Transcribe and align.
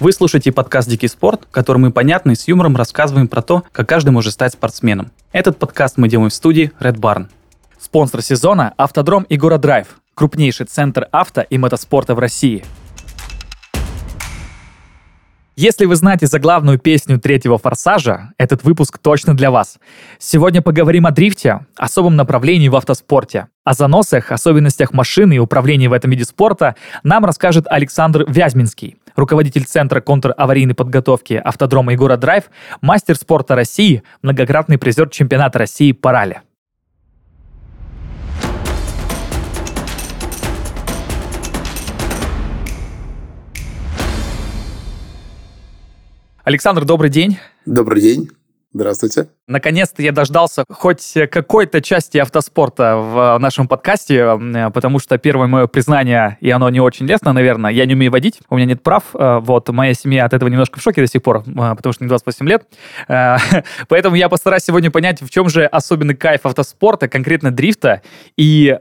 Вы 0.00 0.12
слушаете 0.12 0.50
подкаст 0.50 0.88
«Дикий 0.88 1.08
спорт», 1.08 1.42
в 1.44 1.52
котором 1.52 1.82
мы 1.82 1.92
понятно 1.92 2.30
и 2.30 2.34
с 2.34 2.48
юмором 2.48 2.74
рассказываем 2.74 3.28
про 3.28 3.42
то, 3.42 3.64
как 3.70 3.86
каждый 3.86 4.08
может 4.08 4.32
стать 4.32 4.54
спортсменом. 4.54 5.12
Этот 5.30 5.58
подкаст 5.58 5.98
мы 5.98 6.08
делаем 6.08 6.30
в 6.30 6.34
студии 6.34 6.72
Red 6.80 6.96
Barn. 6.96 7.26
Спонсор 7.78 8.22
сезона– 8.22 8.72
автодром 8.78 9.26
Игора 9.28 9.58
Драйв, 9.58 10.00
крупнейший 10.14 10.64
центр 10.64 11.06
авто 11.12 11.42
и 11.42 11.58
мотоспорта 11.58 12.14
в 12.14 12.18
России– 12.18 12.64
если 15.62 15.84
вы 15.84 15.94
знаете 15.94 16.26
заглавную 16.26 16.78
песню 16.78 17.20
третьего 17.20 17.58
«Форсажа», 17.58 18.32
этот 18.38 18.64
выпуск 18.64 18.96
точно 18.96 19.36
для 19.36 19.50
вас. 19.50 19.78
Сегодня 20.18 20.62
поговорим 20.62 21.04
о 21.04 21.10
дрифте, 21.10 21.66
особом 21.76 22.16
направлении 22.16 22.68
в 22.68 22.76
автоспорте. 22.76 23.48
О 23.62 23.74
заносах, 23.74 24.32
особенностях 24.32 24.94
машины 24.94 25.34
и 25.34 25.38
управлении 25.38 25.86
в 25.86 25.92
этом 25.92 26.12
виде 26.12 26.24
спорта 26.24 26.76
нам 27.02 27.26
расскажет 27.26 27.66
Александр 27.68 28.24
Вязьминский, 28.26 28.96
руководитель 29.20 29.64
Центра 29.64 30.00
контраварийной 30.00 30.74
подготовки 30.74 31.34
автодрома 31.34 31.92
Егора 31.92 32.16
Драйв, 32.16 32.50
мастер 32.80 33.14
спорта 33.14 33.54
России, 33.54 34.02
многократный 34.22 34.78
призер 34.78 35.08
чемпионата 35.08 35.60
России 35.60 35.92
по 35.92 36.10
ралли. 36.10 36.42
Александр, 46.42 46.84
добрый 46.84 47.10
день. 47.10 47.38
Добрый 47.64 48.00
день. 48.00 48.30
Здравствуйте. 48.72 49.28
Наконец-то 49.48 50.00
я 50.00 50.12
дождался 50.12 50.64
хоть 50.68 51.14
какой-то 51.32 51.82
части 51.82 52.18
автоспорта 52.18 52.96
в 52.96 53.38
нашем 53.38 53.66
подкасте, 53.66 54.38
потому 54.72 55.00
что 55.00 55.18
первое 55.18 55.48
мое 55.48 55.66
признание, 55.66 56.38
и 56.40 56.50
оно 56.50 56.70
не 56.70 56.78
очень 56.78 57.06
лестно, 57.06 57.32
наверное, 57.32 57.72
я 57.72 57.84
не 57.86 57.94
умею 57.94 58.12
водить, 58.12 58.40
у 58.48 58.56
меня 58.56 58.66
нет 58.66 58.82
прав, 58.84 59.02
э, 59.14 59.40
вот, 59.42 59.68
моя 59.70 59.92
семья 59.94 60.24
от 60.24 60.34
этого 60.34 60.48
немножко 60.48 60.78
в 60.78 60.82
шоке 60.82 61.00
до 61.00 61.08
сих 61.08 61.20
пор, 61.20 61.38
э, 61.38 61.74
потому 61.74 61.92
что 61.92 62.04
мне 62.04 62.08
28 62.08 62.48
лет, 62.48 62.68
э, 63.08 63.36
поэтому 63.88 64.14
я 64.14 64.28
постараюсь 64.28 64.62
сегодня 64.62 64.92
понять, 64.92 65.20
в 65.20 65.30
чем 65.30 65.48
же 65.48 65.66
особенный 65.66 66.14
кайф 66.14 66.46
автоспорта, 66.46 67.08
конкретно 67.08 67.50
дрифта, 67.50 68.02
и 68.36 68.76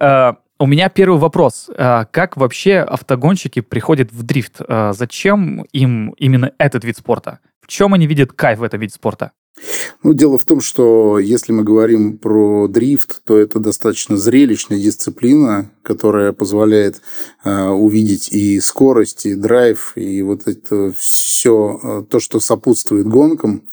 у 0.61 0.65
меня 0.65 0.89
первый 0.89 1.17
вопрос. 1.19 1.69
Как 1.77 2.35
вообще 2.35 2.79
автогонщики 2.79 3.61
приходят 3.61 4.11
в 4.11 4.23
дрифт? 4.23 4.59
Зачем 4.67 5.61
им 5.71 6.09
именно 6.17 6.51
этот 6.57 6.83
вид 6.83 6.97
спорта? 6.97 7.39
чем 7.69 7.93
они 7.93 8.07
видят 8.07 8.33
кайф 8.33 8.59
в 8.59 8.63
этом 8.63 8.79
виде 8.79 8.93
спорта? 8.93 9.31
Ну, 10.01 10.13
дело 10.13 10.37
в 10.37 10.45
том, 10.45 10.61
что 10.61 11.19
если 11.19 11.51
мы 11.51 11.63
говорим 11.63 12.17
про 12.17 12.69
дрифт, 12.69 13.21
то 13.25 13.37
это 13.37 13.59
достаточно 13.59 14.15
зрелищная 14.15 14.79
дисциплина, 14.79 15.71
которая 15.83 16.31
позволяет 16.31 17.01
э, 17.43 17.67
увидеть 17.67 18.29
и 18.31 18.61
скорость, 18.61 19.25
и 19.25 19.35
драйв, 19.35 19.91
и 19.95 20.21
вот 20.21 20.47
это 20.47 20.93
все 20.97 21.79
э, 21.83 22.03
то, 22.09 22.21
что 22.21 22.39
сопутствует 22.39 23.07
гонкам. 23.07 23.63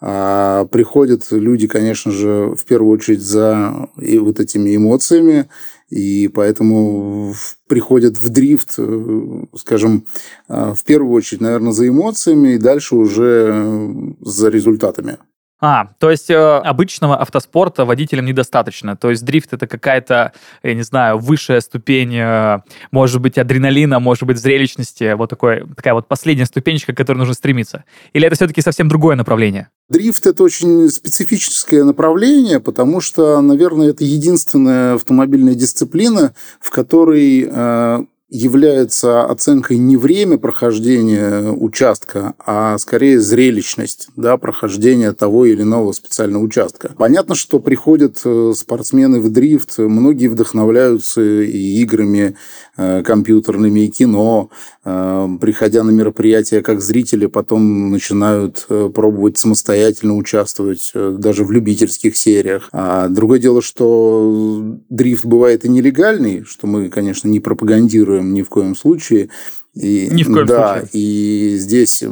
А 0.00 0.64
приходят 0.66 1.26
люди, 1.30 1.68
конечно 1.68 2.10
же, 2.10 2.54
в 2.56 2.64
первую 2.64 2.92
очередь 2.92 3.20
за 3.20 3.88
и 4.00 4.18
вот 4.18 4.40
этими 4.40 4.74
эмоциями, 4.74 5.48
и 5.90 6.28
поэтому 6.28 7.34
приходят 7.68 8.18
в 8.18 8.28
дрифт, 8.30 8.74
э, 8.78 9.44
скажем, 9.54 10.06
э, 10.48 10.74
в 10.74 10.82
первую 10.82 11.12
очередь, 11.12 11.40
наверное, 11.40 11.72
за 11.72 11.86
эмоциями, 11.86 12.54
и 12.54 12.58
дальше 12.58 12.96
уже 12.96 13.52
э, 13.52 13.92
за 14.20 14.48
результатами. 14.48 15.18
А, 15.60 15.88
то 15.98 16.10
есть 16.10 16.30
э, 16.30 16.36
обычного 16.36 17.16
автоспорта 17.16 17.84
водителям 17.84 18.26
недостаточно. 18.26 18.96
То 18.96 19.10
есть 19.10 19.24
дрифт 19.24 19.52
это 19.52 19.66
какая-то, 19.66 20.32
я 20.62 20.74
не 20.74 20.82
знаю, 20.82 21.18
высшая 21.18 21.60
ступень, 21.60 22.14
э, 22.14 22.60
может 22.92 23.20
быть, 23.20 23.38
адреналина, 23.38 23.98
может 23.98 24.22
быть, 24.22 24.38
зрелищности, 24.38 25.14
вот 25.14 25.30
такой, 25.30 25.66
такая 25.74 25.94
вот 25.94 26.06
последняя 26.06 26.46
ступенечка, 26.46 26.92
к 26.92 26.96
которой 26.96 27.18
нужно 27.18 27.34
стремиться. 27.34 27.84
Или 28.12 28.26
это 28.26 28.36
все-таки 28.36 28.62
совсем 28.62 28.88
другое 28.88 29.16
направление? 29.16 29.68
Дрифт– 29.88 30.26
это 30.28 30.44
очень 30.44 30.88
специфическое 30.90 31.82
направление, 31.82 32.60
потому 32.60 33.00
что, 33.00 33.40
наверное, 33.40 33.90
это 33.90 34.04
единственная 34.04 34.94
автомобильная 34.94 35.54
дисциплина, 35.54 36.34
в 36.60 36.70
которой 36.70 37.48
э, 37.50 38.04
является 38.30 39.24
оценкой 39.24 39.78
не 39.78 39.96
время 39.96 40.36
прохождения 40.36 41.50
участка, 41.50 42.34
а 42.44 42.76
скорее 42.76 43.20
зрелищность 43.20 44.08
да, 44.16 44.36
прохождения 44.36 45.12
того 45.12 45.46
или 45.46 45.62
иного 45.62 45.92
специального 45.92 46.42
участка. 46.42 46.92
Понятно, 46.98 47.34
что 47.34 47.58
приходят 47.58 48.20
э, 48.24 48.52
спортсмены 48.54 49.20
в 49.20 49.32
дрифт, 49.32 49.78
многие 49.78 50.26
вдохновляются 50.26 51.22
и 51.22 51.80
играми 51.80 52.36
э, 52.76 53.02
компьютерными, 53.02 53.80
и 53.80 53.88
кино, 53.88 54.50
э, 54.84 55.28
приходя 55.40 55.82
на 55.82 55.90
мероприятия 55.90 56.60
как 56.60 56.82
зрители, 56.82 57.26
потом 57.26 57.90
начинают 57.90 58.66
пробовать 58.94 59.38
самостоятельно 59.38 60.16
участвовать 60.16 60.92
даже 60.94 61.44
в 61.44 61.50
любительских 61.50 62.16
сериях. 62.16 62.68
А 62.72 63.08
другое 63.08 63.38
дело, 63.38 63.62
что 63.62 64.78
дрифт 64.90 65.24
бывает 65.24 65.64
и 65.64 65.68
нелегальный, 65.70 66.44
что 66.44 66.66
мы, 66.66 66.90
конечно, 66.90 67.28
не 67.28 67.40
пропагандируем 67.40 68.17
игнорируем 68.18 68.34
ни 68.34 68.42
в 68.42 68.48
коем 68.48 68.74
случае. 68.74 69.30
И, 69.74 70.08
ни 70.10 70.22
в 70.22 70.32
коем 70.32 70.46
да, 70.46 70.78
случае. 70.80 70.90
И 70.92 71.56
здесь 71.56 72.02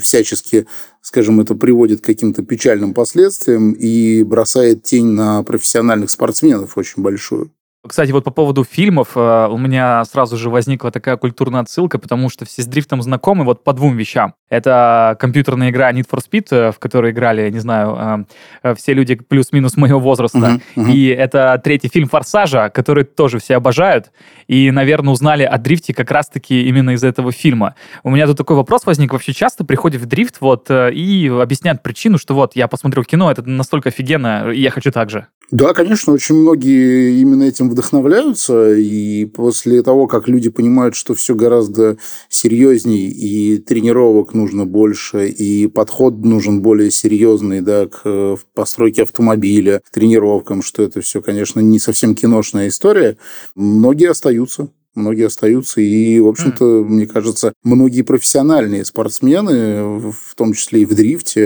всячески, 0.00 0.66
скажем, 1.02 1.40
это 1.40 1.54
приводит 1.54 2.00
к 2.00 2.04
каким-то 2.04 2.42
печальным 2.42 2.94
последствиям 2.94 3.72
и 3.72 4.22
бросает 4.22 4.82
тень 4.82 5.06
на 5.06 5.42
профессиональных 5.42 6.10
спортсменов 6.10 6.78
очень 6.78 7.02
большую. 7.02 7.50
Кстати, 7.86 8.12
вот 8.12 8.24
по 8.24 8.30
поводу 8.30 8.62
фильмов 8.62 9.12
э, 9.16 9.48
у 9.50 9.56
меня 9.56 10.04
сразу 10.04 10.36
же 10.36 10.50
возникла 10.50 10.90
такая 10.90 11.16
культурная 11.16 11.62
отсылка, 11.62 11.98
потому 11.98 12.28
что 12.28 12.44
все 12.44 12.60
с 12.60 12.66
дрифтом 12.66 13.00
знакомы 13.00 13.44
вот 13.44 13.64
по 13.64 13.72
двум 13.72 13.96
вещам. 13.96 14.34
Это 14.50 15.16
компьютерная 15.18 15.70
игра 15.70 15.90
Need 15.90 16.06
for 16.06 16.20
Speed, 16.20 16.48
э, 16.50 16.72
в 16.72 16.78
которой 16.78 17.12
играли, 17.12 17.48
не 17.48 17.58
знаю, 17.58 18.26
э, 18.62 18.74
все 18.74 18.92
люди 18.92 19.14
плюс-минус 19.14 19.78
моего 19.78 19.98
возраста. 19.98 20.38
Uh-huh, 20.38 20.62
uh-huh. 20.76 20.92
И 20.92 21.06
это 21.06 21.58
третий 21.64 21.88
фильм 21.88 22.10
«Форсажа», 22.10 22.68
который 22.68 23.04
тоже 23.04 23.38
все 23.38 23.56
обожают. 23.56 24.12
И, 24.46 24.70
наверное, 24.70 25.12
узнали 25.14 25.44
о 25.44 25.56
дрифте 25.56 25.94
как 25.94 26.10
раз-таки 26.10 26.68
именно 26.68 26.90
из 26.90 27.02
этого 27.02 27.32
фильма. 27.32 27.76
У 28.02 28.10
меня 28.10 28.26
тут 28.26 28.36
такой 28.36 28.56
вопрос 28.56 28.84
возник. 28.84 29.14
Вообще 29.14 29.32
часто 29.32 29.64
приходят 29.64 30.02
в 30.02 30.06
дрифт 30.06 30.42
вот 30.42 30.70
и 30.70 31.32
объясняют 31.40 31.82
причину, 31.82 32.18
что 32.18 32.34
вот 32.34 32.56
я 32.56 32.68
посмотрел 32.68 33.04
кино, 33.04 33.30
это 33.30 33.42
настолько 33.48 33.88
офигенно, 33.88 34.50
и 34.50 34.60
я 34.60 34.70
хочу 34.70 34.92
так 34.92 35.08
же. 35.08 35.28
Да, 35.50 35.74
конечно, 35.74 36.12
очень 36.12 36.36
многие 36.36 37.20
именно 37.20 37.42
этим 37.42 37.70
вдохновляются, 37.70 38.72
и 38.76 39.24
после 39.24 39.82
того, 39.82 40.06
как 40.06 40.28
люди 40.28 40.48
понимают, 40.48 40.94
что 40.94 41.14
все 41.14 41.34
гораздо 41.34 41.96
серьезней, 42.28 43.08
и 43.08 43.58
тренировок 43.58 44.32
нужно 44.32 44.64
больше, 44.64 45.28
и 45.28 45.66
подход 45.66 46.24
нужен 46.24 46.62
более 46.62 46.92
серьезный 46.92 47.62
да, 47.62 47.86
к 47.88 48.02
э, 48.04 48.36
постройке 48.54 49.02
автомобиля, 49.02 49.80
к 49.84 49.90
тренировкам, 49.90 50.62
что 50.62 50.84
это 50.84 51.00
все, 51.00 51.20
конечно, 51.20 51.58
не 51.58 51.80
совсем 51.80 52.14
киношная 52.14 52.68
история, 52.68 53.16
многие 53.56 54.10
остаются 54.10 54.68
многие 54.96 55.26
остаются. 55.26 55.80
И, 55.80 56.18
в 56.20 56.26
общем-то, 56.26 56.64
mm. 56.64 56.84
мне 56.84 57.06
кажется, 57.06 57.52
многие 57.62 58.02
профессиональные 58.02 58.84
спортсмены, 58.84 59.82
в 60.10 60.34
том 60.36 60.52
числе 60.52 60.82
и 60.82 60.84
в 60.84 60.94
дрифте, 60.94 61.42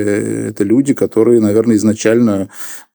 это 0.49 0.65
люди, 0.65 0.95
которые, 0.95 1.41
наверное, 1.41 1.77
изначально 1.77 2.49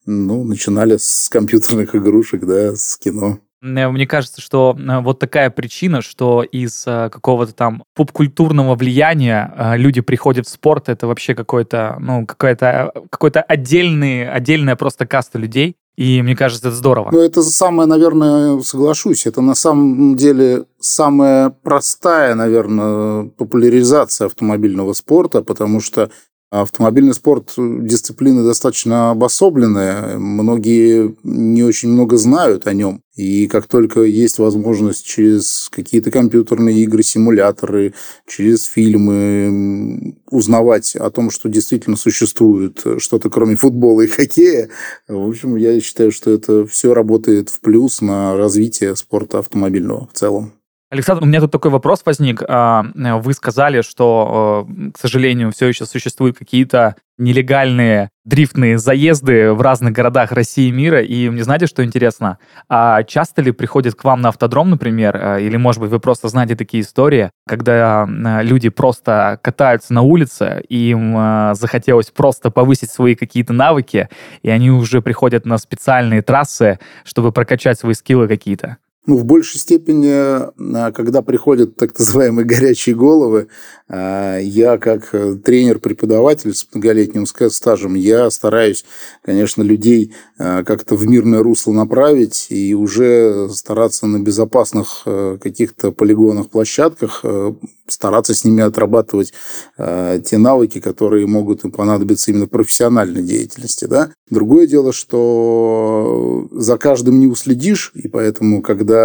ну, 0.10 0.44
начинали 0.44 0.98
с 0.98 1.30
компьютерных 1.30 1.96
игрушек, 1.96 2.46
да, 2.46 2.76
с 2.76 2.98
кино. 2.98 3.40
Э, 3.62 3.90
мне 3.90 4.08
кажется, 4.08 4.42
что 4.42 4.78
э, 4.78 5.00
вот 5.02 5.20
такая 5.20 5.50
причина, 5.50 6.02
что 6.02 6.44
из 6.44 6.84
э, 6.88 7.10
какого-то 7.12 7.54
там 7.54 7.84
поп-культурного 7.96 8.76
влияния 8.76 9.76
люди 9.76 10.02
приходят 10.02 10.48
в 10.48 10.50
спорт, 10.50 10.90
это 10.90 11.08
вообще 11.08 11.36
какой-то, 11.36 11.98
ну, 12.00 12.26
какой-то 12.26 12.92
какой-то 13.10 13.42
отдельный, 13.42 14.30
отдельная 14.30 14.76
просто 14.76 15.06
каста 15.06 15.38
людей. 15.38 15.76
И 15.98 16.22
мне 16.22 16.34
кажется, 16.34 16.70
это 16.70 16.78
здорово. 16.78 17.10
Ну, 17.12 17.20
это 17.20 17.42
самое, 17.42 17.86
наверное, 17.86 18.62
соглашусь, 18.62 19.26
это 19.26 19.42
на 19.42 19.54
самом 19.54 20.16
деле 20.16 20.64
самая 20.80 21.50
простая, 21.50 22.36
наверное, 22.36 23.26
популяризация 23.38 24.28
автомобильного 24.28 24.94
спорта, 24.94 25.42
потому 25.42 25.82
что 25.82 26.10
Автомобильный 26.52 27.14
спорт– 27.14 27.54
дисциплина 27.58 28.44
достаточно 28.44 29.12
обособленная. 29.12 30.18
Многие 30.18 31.16
не 31.22 31.62
очень 31.62 31.90
много 31.90 32.18
знают 32.18 32.66
о 32.66 32.74
нем. 32.74 33.04
И 33.16 33.46
как 33.46 33.68
только 33.68 34.02
есть 34.02 34.40
возможность 34.40 35.06
через 35.06 35.70
какие-то 35.70 36.10
компьютерные 36.10 36.80
игры, 36.80 37.04
симуляторы, 37.04 37.94
через 38.26 38.66
фильмы 38.66 40.16
узнавать 40.32 40.96
о 40.96 41.12
том, 41.12 41.30
что 41.30 41.50
действительно 41.50 41.98
существует 41.98 42.84
что-то 42.98 43.30
кроме 43.30 43.56
футбола 43.56 44.02
и 44.02 44.08
хоккея, 44.08 44.70
в 45.08 45.30
общем, 45.30 45.56
я 45.56 45.80
считаю, 45.80 46.12
что 46.12 46.32
это 46.32 46.66
все 46.66 46.96
работает 46.96 47.50
в 47.50 47.60
плюс 47.60 48.02
на 48.02 48.36
развитие 48.36 48.96
спорта 48.96 49.38
автомобильного 49.38 50.08
в 50.12 50.18
целом. 50.18 50.54
Александр, 50.92 51.22
у 51.22 51.28
меня 51.28 51.40
тут 51.40 51.52
такой 51.52 51.70
вопрос 51.70 52.02
возник. 52.04 52.42
А, 52.48 52.84
вы 52.96 53.34
сказали, 53.34 53.82
что, 53.82 54.68
к 54.92 54.98
сожалению, 55.00 55.52
все 55.52 55.68
еще 55.68 55.86
существуют 55.86 56.40
какие-то 56.40 56.96
нелегальные 57.20 58.10
дрифтные 58.26 58.80
заезды 58.80 59.54
в 59.54 59.62
разных 59.62 59.94
городах 59.94 60.32
России 60.32 60.70
и 60.70 60.72
мира. 60.72 61.04
И 61.04 61.30
мне 61.30 61.44
знаете, 61.44 61.68
что 61.68 61.86
интересно? 61.86 62.40
А 62.70 63.04
часто 63.04 63.44
ли 63.44 63.52
приходят 63.52 63.94
к 63.94 64.04
вам 64.04 64.22
на 64.22 64.30
автодром, 64.30 64.72
например, 64.72 65.16
а, 65.16 65.38
или, 65.38 65.58
может 65.58 65.80
быть, 65.80 65.92
вы 65.92 66.00
просто 66.00 66.28
знаете 66.28 66.56
такие 66.56 66.82
истории, 66.82 67.30
когда 67.48 68.08
люди 68.42 68.70
просто 68.70 69.40
катаются 69.44 69.94
на 69.94 70.02
улице, 70.02 70.64
и 70.70 70.90
им 70.90 71.54
захотелось 71.54 72.10
просто 72.10 72.50
повысить 72.50 72.90
свои 72.90 73.14
какие-то 73.14 73.54
навыки, 73.54 74.10
и 74.42 74.50
они 74.50 74.72
уже 74.72 75.04
приходят 75.04 75.46
на 75.46 75.60
специальные 75.60 76.24
трассы, 76.24 76.80
чтобы 77.04 77.32
прокачать 77.32 77.78
свои 77.78 77.94
скиллы 77.94 78.28
какие-то? 78.28 78.78
Ну, 79.10 79.18
в 79.18 79.26
большей 79.26 79.60
степени, 79.60 80.12
а, 80.12 80.92
когда 80.92 81.24
приходят 81.24 81.76
так 81.76 81.98
называемые 81.98 82.46
горячие 82.46 82.96
головы, 82.96 83.48
а, 83.92 84.38
я 84.38 84.78
как 84.78 85.10
э, 85.14 85.34
тренер-преподаватель 85.34 86.54
с 86.54 86.68
многолетним 86.72 87.26
стажем, 87.26 87.96
я 87.96 88.30
стараюсь, 88.30 88.86
конечно, 89.24 89.64
людей 89.64 90.14
а, 90.38 90.64
как-то 90.64 90.94
в 90.94 91.08
мирное 91.08 91.42
русло 91.42 91.74
направить 91.74 92.48
и 92.50 92.76
уже 92.76 93.50
стараться 93.50 94.06
на 94.06 94.20
безопасных 94.20 95.02
э, 95.08 95.40
каких-то 95.42 95.92
полигонах, 95.92 96.50
площадках 96.50 97.22
э, 97.24 97.54
стараться 97.88 98.36
с 98.36 98.46
ними 98.46 98.62
отрабатывать 98.62 99.34
те 99.76 100.38
навыки, 100.38 100.80
которые 100.80 101.26
могут 101.26 101.66
им 101.66 101.72
понадобиться 101.72 102.30
именно 102.30 102.46
в 102.46 102.50
профессиональной 102.50 103.24
деятельности. 103.24 103.86
Да? 103.86 104.12
Другое 104.30 104.68
дело, 104.68 104.94
что 104.94 106.48
за 106.52 106.78
каждым 106.78 107.20
не 107.20 107.26
уследишь, 107.26 107.92
и 107.96 108.08
поэтому, 108.08 108.62
когда 108.62 108.99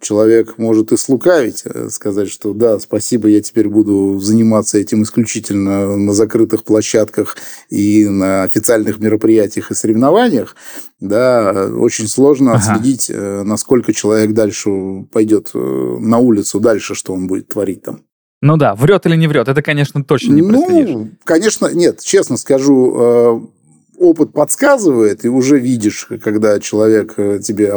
человек 0.00 0.58
может 0.58 0.92
и 0.92 0.96
слукавить, 0.96 1.62
э, 1.64 1.88
сказать, 1.90 2.30
что 2.30 2.52
да, 2.52 2.78
спасибо, 2.78 3.28
я 3.28 3.40
теперь 3.40 3.68
буду 3.68 4.18
заниматься 4.18 4.78
этим 4.78 5.02
исключительно 5.02 5.96
на 5.96 6.12
закрытых 6.12 6.64
площадках 6.64 7.36
и 7.70 8.06
на 8.08 8.44
официальных 8.44 8.98
мероприятиях 8.98 9.70
и 9.70 9.74
соревнованиях, 9.74 10.56
да, 11.00 11.68
очень 11.74 12.08
сложно 12.08 12.52
ага. 12.52 12.60
отследить, 12.60 13.10
э, 13.10 13.42
насколько 13.44 13.92
человек 13.92 14.32
дальше 14.32 14.70
пойдет 15.12 15.50
э, 15.54 15.58
на 15.58 16.18
улицу 16.18 16.60
дальше, 16.60 16.94
что 16.94 17.12
он 17.12 17.26
будет 17.26 17.48
творить 17.48 17.82
там. 17.82 18.00
Ну 18.40 18.56
да, 18.56 18.74
врет 18.76 19.04
или 19.06 19.16
не 19.16 19.26
врет, 19.26 19.48
это, 19.48 19.62
конечно, 19.62 20.04
точно 20.04 20.32
не 20.34 20.42
Ну, 20.42 21.10
конечно, 21.24 21.68
нет, 21.72 22.00
честно 22.00 22.36
скажу, 22.36 23.50
опыт 23.98 24.32
подсказывает, 24.32 25.24
и 25.24 25.28
уже 25.28 25.58
видишь, 25.58 26.08
когда 26.22 26.58
человек 26.60 27.14
э, 27.16 27.40
тебе 27.40 27.72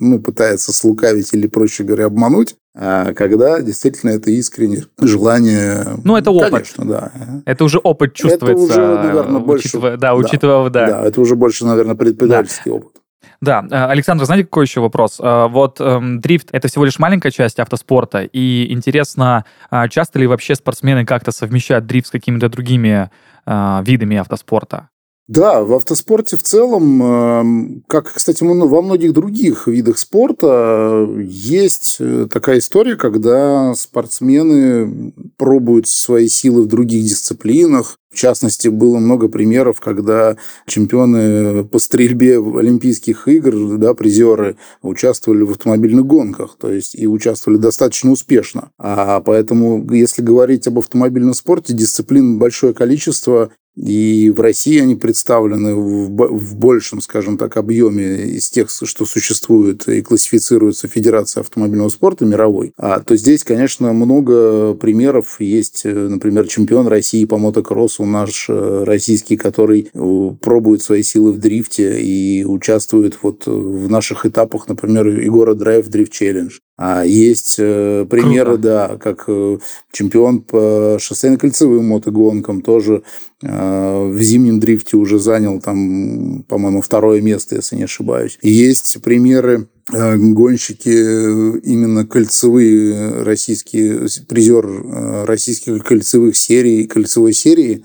ну, 0.00 0.20
пытается 0.20 0.72
слукавить 0.72 1.32
или, 1.32 1.46
проще 1.46 1.84
говоря, 1.84 2.06
обмануть, 2.06 2.56
а 2.76 3.12
когда 3.14 3.60
действительно 3.60 4.10
это 4.10 4.30
искреннее 4.30 4.84
желание. 5.00 5.84
Ну, 6.02 6.16
это 6.16 6.30
опыт. 6.30 6.50
Конечно, 6.50 6.84
да. 6.84 7.12
Это 7.44 7.64
уже 7.64 7.78
опыт 7.78 8.14
чувствуется. 8.14 8.64
Это 8.64 8.82
уже, 8.82 8.96
наверное, 8.96 9.40
больше... 9.40 9.68
Учитывая, 9.68 9.96
да, 9.96 10.14
учитывая, 10.14 10.70
да. 10.70 10.86
Да, 10.86 11.04
это 11.04 11.20
уже 11.20 11.36
больше, 11.36 11.64
наверное, 11.64 11.94
предпринимательский 11.94 12.70
да. 12.70 12.76
опыт. 12.76 12.92
Да, 13.40 13.64
э, 13.70 13.74
Александр, 13.74 14.24
знаете, 14.24 14.44
какой 14.44 14.64
еще 14.64 14.80
вопрос? 14.80 15.20
Э, 15.20 15.48
вот 15.48 15.80
эм, 15.80 16.20
дрифт— 16.20 16.48
это 16.52 16.68
всего 16.68 16.84
лишь 16.84 16.98
маленькая 16.98 17.30
часть 17.30 17.60
автоспорта, 17.60 18.22
и 18.22 18.72
интересно, 18.72 19.44
а 19.70 19.88
часто 19.88 20.18
ли 20.18 20.26
вообще 20.26 20.54
спортсмены 20.54 21.04
как-то 21.04 21.30
совмещают 21.30 21.86
дрифт 21.86 22.08
с 22.08 22.10
какими-то 22.10 22.48
другими 22.48 23.10
э, 23.46 23.82
видами 23.84 24.16
автоспорта? 24.16 24.88
Да, 25.26 25.64
в 25.64 25.72
автоспорте 25.72 26.36
в 26.36 26.42
целом, 26.42 27.02
эм, 27.02 27.84
как, 27.86 28.12
кстати, 28.12 28.44
во 28.44 28.82
многих 28.82 29.14
других 29.14 29.66
видах 29.66 29.96
спорта, 29.96 31.08
есть 31.18 31.96
э, 31.98 32.26
такая 32.30 32.58
история, 32.58 32.96
когда 32.96 33.74
спортсмены 33.74 35.14
пробуют 35.38 35.88
свои 35.88 36.28
силы 36.28 36.64
в 36.64 36.66
других 36.66 37.04
дисциплинах. 37.04 37.96
В 38.10 38.16
частности, 38.16 38.68
было 38.68 38.98
много 38.98 39.28
примеров, 39.28 39.80
когда 39.80 40.36
чемпионы 40.66 41.64
по 41.64 41.78
стрельбе 41.78 42.38
в 42.38 42.58
Олимпийских 42.58 43.26
игр, 43.26 43.78
да, 43.78 43.94
призеры, 43.94 44.56
участвовали 44.82 45.42
в 45.42 45.52
автомобильных 45.52 46.06
гонках, 46.06 46.56
то 46.60 46.70
есть 46.70 46.94
и 46.94 47.06
участвовали 47.06 47.58
достаточно 47.58 48.10
успешно. 48.10 48.70
А 48.78 49.20
поэтому, 49.20 49.90
если 49.90 50.20
говорить 50.20 50.68
об 50.68 50.78
автомобильном 50.78 51.32
спорте, 51.32 51.72
дисциплин 51.72 52.38
большое 52.38 52.74
количество, 52.74 53.50
и 53.76 54.32
в 54.34 54.40
России 54.40 54.80
они 54.80 54.94
представлены 54.94 55.74
в, 55.74 56.56
большем, 56.56 57.00
скажем 57.00 57.36
так, 57.36 57.56
объеме 57.56 58.24
из 58.24 58.48
тех, 58.48 58.70
что 58.70 59.04
существует 59.04 59.88
и 59.88 60.00
классифицируется 60.00 60.86
Федерация 60.86 61.40
автомобильного 61.40 61.88
спорта 61.88 62.24
мировой. 62.24 62.72
А, 62.76 63.00
то 63.00 63.16
здесь, 63.16 63.42
конечно, 63.42 63.92
много 63.92 64.74
примеров. 64.74 65.40
Есть, 65.40 65.82
э, 65.84 65.92
например, 65.92 66.46
чемпион 66.46 66.86
России 66.86 67.24
по 67.24 67.38
мотокроссу 67.38 68.04
наш 68.04 68.46
э, 68.48 68.84
российский, 68.84 69.36
который 69.36 69.90
э, 69.92 70.30
пробует 70.40 70.82
свои 70.82 71.02
силы 71.02 71.32
в 71.32 71.38
дрифте 71.38 72.00
и 72.00 72.44
участвует 72.44 73.18
вот 73.22 73.46
в 73.46 73.90
наших 73.90 74.24
этапах, 74.24 74.68
например, 74.68 75.06
Егора 75.08 75.54
Драйв 75.54 75.88
Дрифт 75.88 76.12
Челлендж. 76.12 76.58
А 76.76 77.04
есть 77.04 77.56
э, 77.58 78.04
примеры, 78.10 78.54
Круто. 78.54 78.62
да, 78.62 78.96
как 78.96 79.24
э, 79.28 79.58
чемпион 79.92 80.40
по 80.40 80.96
шоссейно-кольцевым 80.98 81.82
мотогонкам 81.82 82.62
тоже 82.62 83.04
в 83.44 84.18
зимнем 84.20 84.60
дрифте 84.60 84.96
уже 84.96 85.18
занял 85.18 85.60
там, 85.60 86.44
по-моему, 86.48 86.80
второе 86.80 87.20
место, 87.20 87.56
если 87.56 87.76
не 87.76 87.84
ошибаюсь. 87.84 88.38
Есть 88.42 89.02
примеры 89.02 89.68
э, 89.92 90.16
гонщики 90.16 90.88
э, 90.88 91.60
именно 91.60 92.06
кольцевые 92.06 93.22
российские 93.22 94.08
призер 94.28 94.66
э, 94.66 95.24
российских 95.24 95.84
кольцевых 95.84 96.36
серий 96.36 96.86
кольцевой 96.86 97.32
серии 97.32 97.84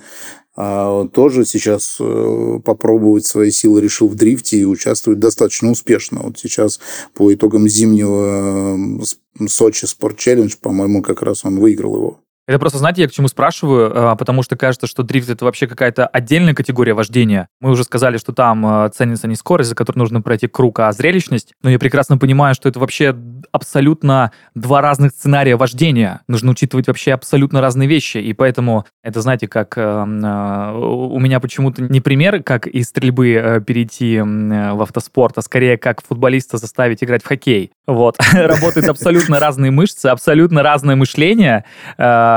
а 0.62 1.08
тоже 1.08 1.46
сейчас 1.46 1.96
э, 2.02 2.60
попробовать 2.66 3.26
свои 3.26 3.50
силы 3.50 3.80
решил 3.80 4.10
в 4.10 4.16
дрифте 4.16 4.58
и 4.58 4.66
участвует 4.66 5.18
достаточно 5.18 5.72
успешно. 5.72 6.20
Вот 6.22 6.38
сейчас 6.38 6.82
по 7.14 7.34
итогам 7.34 7.70
зимнего 7.70 9.02
Сочи 9.48 9.86
Спорт 9.86 10.18
Челлендж, 10.18 10.56
по-моему, 10.62 11.02
как 11.02 11.22
раз 11.22 11.46
он 11.46 11.60
выиграл 11.60 11.96
его. 11.96 12.20
Это 12.50 12.57
просто, 12.57 12.80
знаете, 12.80 13.04
я 13.04 13.07
к 13.07 13.12
чему 13.12 13.28
спрашиваю, 13.28 13.92
а, 13.94 14.16
потому 14.16 14.42
что 14.42 14.56
кажется, 14.56 14.88
что 14.88 15.04
дрифт 15.04 15.30
это 15.30 15.46
вообще 15.46 15.68
какая-то 15.68 16.07
отдельная 16.07 16.56
категория 16.56 16.96
вождения. 16.96 17.48
Мы 17.62 17.69
уже 17.69 17.84
сказали, 17.84 18.18
что 18.18 18.34
там 18.34 18.66
а, 18.66 18.90
ценится 18.90 19.28
не 19.28 19.36
скорость, 19.36 19.69
за 19.69 19.75
которой 19.75 20.00
нужно 20.00 20.24
пройти 20.24 20.48
круг, 20.48 20.80
а 20.80 20.92
зрелищность. 20.92 21.54
Но 21.62 21.69
я 21.69 21.78
прекрасно 21.78 22.18
понимаю, 22.18 22.56
что 22.56 22.68
это 22.68 22.80
вообще 22.80 23.16
абсолютно 23.51 24.31
два 24.56 24.81
разных 24.81 25.12
сценария 25.12 25.57
вождения. 25.57 26.22
Нужно 26.28 26.50
учитывать 26.50 26.88
вообще 26.88 27.13
абсолютно 27.13 27.62
разные 27.62 27.88
вещи. 27.88 28.18
И 28.18 28.34
поэтому 28.34 28.88
это, 29.04 29.22
знаете, 29.22 29.48
как 29.48 29.78
э, 29.78 30.04
у 30.04 31.19
меня 31.19 31.40
почему-то 31.40 31.84
не 31.84 32.01
пример, 32.01 32.42
как 32.42 32.66
из 32.66 32.88
стрельбы 32.88 33.31
э, 33.31 33.62
перейти 33.62 34.19
в 34.22 34.81
автоспорт, 34.81 35.38
а 35.38 35.44
скорее 35.44 35.78
как 35.78 36.01
футболиста 36.01 36.58
заставить 36.58 37.03
играть 37.03 37.24
в 37.24 37.27
хоккей. 37.27 37.74
Вот. 37.86 38.18
Работают 38.34 38.89
абсолютно 38.89 39.39
разные 39.39 39.70
мышцы, 39.70 40.08
абсолютно 40.08 40.63
разное 40.63 40.96
мышление 40.96 41.65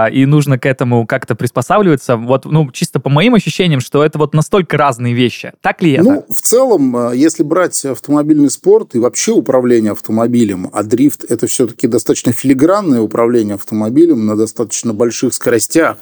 и 0.09 0.27
нужно 0.27 0.59
к 0.59 0.67
этому 0.67 1.07
как-то 1.07 1.35
приспосабливаться. 1.35 2.17
Вот, 2.17 2.45
ну, 2.45 2.71
чисто 2.73 3.01
по 3.01 3.11
моим 3.11 3.35
ощущениям, 3.35 3.81
что 3.81 4.05
это 4.05 4.19
вот 4.19 4.35
настолько 4.35 4.77
разные 4.77 5.15
вещи. 5.15 5.53
Так 5.61 5.83
ли 5.83 5.93
это? 5.93 6.05
Ну, 6.05 6.27
в 6.29 6.41
целом, 6.41 6.97
э, 6.97 7.17
если 7.17 7.43
брать 7.43 7.85
автомобильный 7.85 8.51
спорт 8.51 8.95
и 8.95 8.99
вообще 8.99 9.33
управление 9.33 9.93
автомобилем, 9.93 10.71
а 10.73 10.83
дрифт– 10.83 11.25
это 11.29 11.47
все-таки 11.47 11.87
достаточно 11.87 12.33
филигранное 12.33 13.01
управление 13.01 13.55
автомобилем 13.55 14.27
на 14.27 14.37
достаточно 14.37 14.93
больших 14.93 15.35
скоростях. 15.35 15.99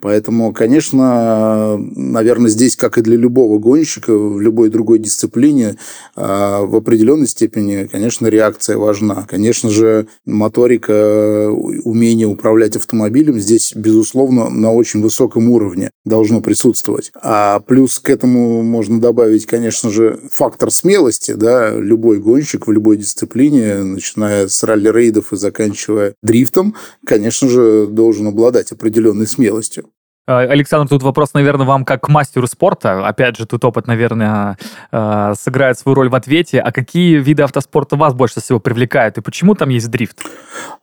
Поэтому, 0.00 0.52
конечно, 0.52 1.76
наверное, 1.78 2.50
здесь, 2.50 2.76
как 2.76 2.98
и 2.98 3.02
для 3.02 3.16
любого 3.16 3.58
гонщика, 3.58 4.16
в 4.16 4.40
любой 4.40 4.70
другой 4.70 4.98
дисциплине, 4.98 5.76
э, 6.16 6.20
в 6.62 6.76
определенной 6.76 7.26
степени, 7.26 7.88
конечно, 7.90 8.26
реакция 8.26 8.76
важна. 8.76 9.26
Конечно 9.28 9.70
же, 9.70 10.06
моторика, 10.24 11.48
умение 11.50 12.26
управлять 12.26 12.76
автомобилем 12.76 13.37
здесь, 13.38 13.72
безусловно, 13.74 14.48
на 14.50 14.72
очень 14.72 15.02
высоком 15.02 15.50
уровне 15.50 15.90
должно 16.04 16.40
присутствовать. 16.40 17.12
А 17.20 17.60
плюс 17.60 17.98
к 17.98 18.10
этому 18.10 18.62
можно 18.62 19.00
добавить, 19.00 19.46
конечно 19.46 19.90
же, 19.90 20.20
фактор 20.30 20.70
смелости. 20.70 21.32
Да? 21.32 21.74
Любой 21.74 22.18
гонщик 22.18 22.66
в 22.66 22.72
любой 22.72 22.96
дисциплине, 22.96 23.82
начиная 23.82 24.48
с 24.48 24.62
ралли-рейдов 24.62 25.32
и 25.32 25.36
заканчивая 25.36 26.14
дрифтом, 26.22 26.74
конечно 27.06 27.48
же, 27.48 27.86
должен 27.86 28.26
обладать 28.26 28.72
определенной 28.72 29.26
смелостью. 29.26 29.86
А, 30.28 30.40
Александр, 30.40 30.90
тут 30.90 31.02
вопрос, 31.02 31.32
наверное, 31.32 31.66
вам 31.66 31.86
как 31.86 32.02
к 32.02 32.08
мастеру 32.08 32.46
спорта. 32.46 33.06
Опять 33.08 33.38
же, 33.38 33.46
тут 33.46 33.64
опыт, 33.64 33.86
наверное, 33.86 34.58
а, 34.92 35.34
сыграет 35.34 35.78
свою 35.78 35.94
роль 35.94 36.10
в 36.10 36.14
ответе. 36.14 36.60
А 36.60 36.70
какие 36.70 37.16
виды 37.16 37.42
автоспорта 37.42 37.96
вас 37.96 38.12
больше 38.12 38.42
всего 38.42 38.60
привлекают 38.60 39.16
и 39.16 39.22
почему 39.22 39.54
там 39.54 39.70
есть 39.70 39.90
дрифт? 39.90 40.18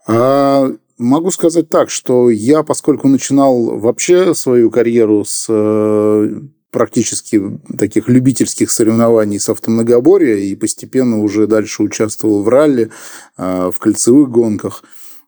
А, 0.08 0.68
Могу 0.98 1.30
сказать 1.30 1.70
так, 1.70 1.90
что 1.90 2.30
я, 2.30 2.64
поскольку 2.64 3.10
начинал 3.10 3.78
вообще 3.78 4.34
свою 4.34 4.72
карьеру 4.72 5.26
с 5.26 5.46
э, 5.50 6.40
практически 6.72 7.60
таких 7.78 8.08
любительских 8.08 8.72
соревнований 8.72 9.38
с 9.38 9.50
автомногоборья 9.50 10.38
и 10.38 10.56
постепенно 10.56 11.20
уже 11.20 11.48
дальше 11.48 11.84
участвовал 11.84 12.44
в 12.44 12.48
ралли, 12.50 12.92
э, 13.38 13.72
в 13.74 13.78
кольцевых 13.78 14.30
гонках, 14.30 14.84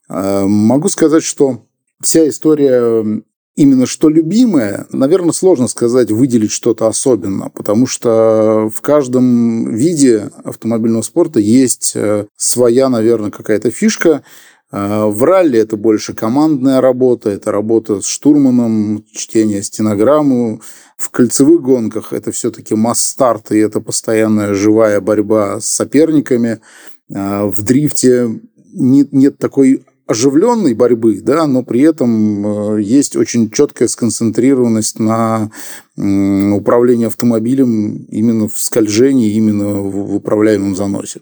Могу 0.10 0.88
сказать, 0.88 1.26
что 1.26 1.66
вся 2.02 2.30
история 2.30 3.22
именно 3.58 3.88
что 3.88 4.08
любимое, 4.08 4.86
наверное, 4.92 5.34
сложно 5.34 5.68
сказать, 5.68 6.12
выделить 6.12 6.52
что-то 6.52 6.88
особенно, 6.88 7.50
потому 7.50 7.88
что 7.88 8.72
в 8.74 8.82
каждом 8.82 9.74
виде 9.74 10.30
автомобильного 10.44 11.02
спорта 11.02 11.40
есть 11.40 11.94
э, 11.96 12.28
своя, 12.38 12.88
наверное, 12.88 13.32
какая-то 13.32 13.72
фишка. 13.72 14.22
Э, 14.72 15.06
в 15.06 15.24
ралли 15.24 15.60
это 15.60 15.76
больше 15.76 16.14
командная 16.14 16.82
работа, 16.82 17.32
это 17.32 17.52
работа 17.52 18.00
с 18.00 18.06
штурманом, 18.06 19.04
чтение 19.12 19.64
стенограмму. 19.64 20.62
В 20.96 21.10
кольцевых 21.10 21.62
гонках 21.62 22.14
это 22.14 22.32
все-таки 22.32 22.76
масс-старт, 22.76 23.52
и 23.52 23.58
это 23.58 23.82
постоянная 23.82 24.54
живая 24.54 25.02
борьба 25.02 25.60
с 25.60 25.66
соперниками. 25.66 26.60
Э, 27.10 27.46
в 27.46 27.64
дрифте 27.64 28.40
нет, 28.72 29.14
нет 29.14 29.40
такой 29.40 29.84
оживленной 30.08 30.74
борьбы, 30.74 31.22
да, 31.22 31.46
но 31.48 31.64
при 31.64 31.82
этом 31.82 32.76
э, 32.76 32.82
есть 32.82 33.16
очень 33.16 33.52
четкая 33.52 33.88
сконцентрированность 33.88 35.00
на 35.00 35.52
управлении 35.96 37.08
автомобилем 37.08 38.06
именно 38.10 38.48
в 38.48 38.58
скольжении, 38.58 39.32
именно 39.34 39.82
в 39.82 40.16
управляемом 40.16 40.76
заносе. 40.76 41.22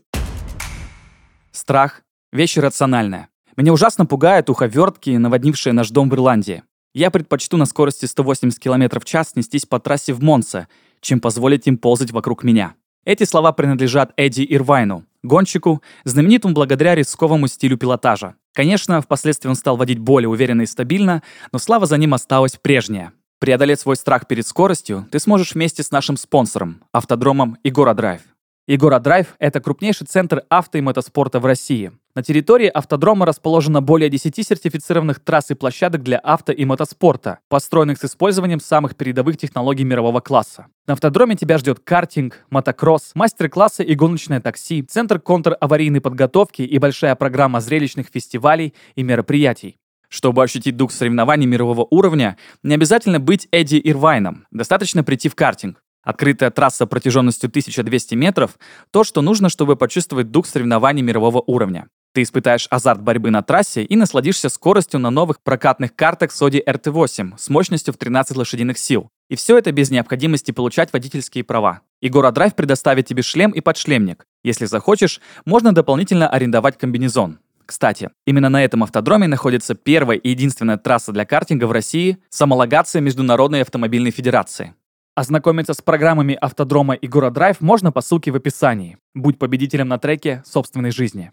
Страх– 1.52 2.02
вещь 2.34 2.58
рациональная. 2.58 3.30
Меня 3.58 3.72
ужасно 3.72 4.06
пугают 4.06 4.50
уховертки, 4.50 5.12
наводнившие 5.12 5.72
наш 5.72 5.90
дом 5.90 6.10
в 6.10 6.14
Ирландии. 6.14 6.64
Я 6.94 7.10
предпочту 7.10 7.58
на 7.58 7.66
скорости 7.66 8.06
180 8.06 8.60
км 8.60 9.00
в 9.00 9.06
час 9.06 9.32
нестись 9.36 9.66
по 9.66 9.80
трассе 9.80 10.14
в 10.14 10.22
Монце, 10.22 10.68
чем 11.00 11.20
позволить 11.22 11.68
им 11.68 11.78
ползать 11.78 12.12
вокруг 12.12 12.44
меня. 12.44 12.76
Эти 13.06 13.24
слова 13.24 13.52
принадлежат 13.54 14.14
Эдди 14.18 14.46
Ирвайну, 14.50 15.06
гонщику, 15.24 15.82
знаменитому 16.04 16.54
благодаря 16.54 16.96
рисковому 16.96 17.48
стилю 17.48 17.78
пилотажа. 17.78 18.36
Конечно, 18.56 19.02
впоследствии 19.02 19.50
он 19.50 19.56
стал 19.56 19.76
водить 19.76 20.00
более 20.00 20.30
уверенно 20.30 20.62
и 20.62 20.66
стабильно, 20.66 21.22
но 21.52 21.60
слава 21.60 21.86
за 21.86 21.98
ним 21.98 22.14
осталась 22.14 22.56
прежняя. 22.56 23.12
Преодолеть 23.38 23.82
свой 23.82 23.98
страх 23.98 24.28
перед 24.28 24.48
скоростью 24.48 25.06
ты 25.12 25.20
сможешь 25.20 25.54
вместе 25.54 25.84
с 25.84 25.92
нашим 25.92 26.16
спонсором, 26.16 26.82
автодромом 26.94 27.58
Игора 27.64 27.94
Драйв. 27.94 28.22
Игора 28.68 28.98
Драйв– 28.98 29.36
это 29.40 29.62
крупнейший 29.62 30.08
центр 30.08 30.42
авто 30.50 30.80
и 30.80 30.82
мотоспорта 30.82 31.40
в 31.40 31.46
России. 31.46 31.92
На 32.16 32.24
территории 32.24 32.66
автодрома 32.66 33.28
расположено 33.28 33.80
более 33.80 34.10
10 34.10 34.36
сертифицированных 34.36 35.20
трасс 35.20 35.52
и 35.52 35.54
площадок 35.54 36.02
для 36.02 36.18
авто 36.18 36.52
и 36.52 36.66
мотоспорта, 36.66 37.38
построенных 37.48 38.00
с 38.00 38.06
использованием 38.06 38.60
самых 38.60 38.96
передовых 38.96 39.38
технологий 39.38 39.84
мирового 39.84 40.20
класса. 40.20 40.66
На 40.88 40.94
автодроме 40.94 41.36
тебя 41.36 41.60
ждет 41.60 41.80
картинг, 41.80 42.44
мотокросс, 42.50 43.12
мастер-классы 43.14 43.84
и 43.84 43.94
гоночное 43.94 44.42
такси, 44.42 44.82
центр 44.82 45.20
контр-аварийной 45.20 46.02
подготовки 46.02 46.64
и 46.64 46.80
большая 46.80 47.14
программа 47.14 47.62
зрелищных 47.62 48.08
фестивалей 48.12 48.74
и 48.96 49.04
мероприятий. 49.04 49.78
Чтобы 50.10 50.42
ощутить 50.44 50.76
дух 50.76 50.92
соревнований 50.92 51.46
мирового 51.46 51.86
уровня, 51.92 52.36
не 52.64 52.74
обязательно 52.74 53.20
быть 53.20 53.48
Эдди 53.52 53.80
Ирвайном, 53.84 54.48
достаточно 54.50 55.04
прийти 55.04 55.30
в 55.30 55.36
картинг. 55.36 55.85
Открытая 56.06 56.52
трасса 56.52 56.86
протяженностью 56.86 57.50
1200 57.50 58.16
метров– 58.16 58.58
то, 58.92 59.04
что 59.04 59.22
нужно, 59.22 59.50
чтобы 59.50 59.76
почувствовать 59.76 60.32
дух 60.32 60.46
соревнований 60.46 61.02
мирового 61.02 61.44
уровня. 61.46 61.88
Ты 62.14 62.22
испытаешь 62.22 62.68
азарт 62.70 63.02
борьбы 63.02 63.30
на 63.30 63.42
трассе 63.42 63.84
и 63.84 63.96
насладишься 63.98 64.48
скоростью 64.48 65.02
на 65.02 65.10
новых 65.10 65.42
прокатных 65.42 65.94
картах 65.94 66.32
Sodi 66.32 66.64
RT8 66.66 67.34
с 67.38 67.50
мощностью 67.50 67.94
в 67.94 67.98
13 67.98 68.38
лошадиных 68.38 68.78
сил. 68.78 69.10
И 69.30 69.36
все 69.36 69.58
это 69.58 69.74
без 69.74 69.90
необходимости 69.90 70.52
получать 70.52 70.94
водительские 70.94 71.44
права. 71.44 71.82
Игора 72.02 72.32
Драйв 72.32 72.56
предоставит 72.56 73.08
тебе 73.08 73.22
шлем 73.22 73.52
и 73.52 73.60
подшлемник. 73.60 74.26
Если 74.44 74.66
захочешь, 74.66 75.20
можно 75.44 75.74
дополнительно 75.74 76.30
арендовать 76.30 76.78
комбинезон. 76.78 77.40
Кстати, 77.66 78.12
именно 78.28 78.48
на 78.48 78.64
этом 78.64 78.84
автодроме 78.84 79.28
находится 79.28 79.74
первая 79.74 80.18
и 80.18 80.30
единственная 80.30 80.78
трасса 80.78 81.12
для 81.12 81.26
картинга 81.26 81.66
в 81.66 81.72
России 81.72 82.20
с 82.30 83.02
Международной 83.02 83.64
автомобильной 83.64 84.12
федерации. 84.12 84.76
Ознакомиться 85.16 85.74
с 85.74 85.82
программами 85.82 86.38
автодрома 86.42 86.94
и 86.94 87.08
Драйв 87.08 87.62
можно 87.62 87.94
по 87.94 88.02
ссылке 88.02 88.32
в 88.32 88.36
описании. 88.36 88.98
Будь 89.14 89.40
победителем 89.40 89.88
на 89.88 89.98
треке 89.98 90.44
собственной 90.46 90.92
жизни. 90.92 91.32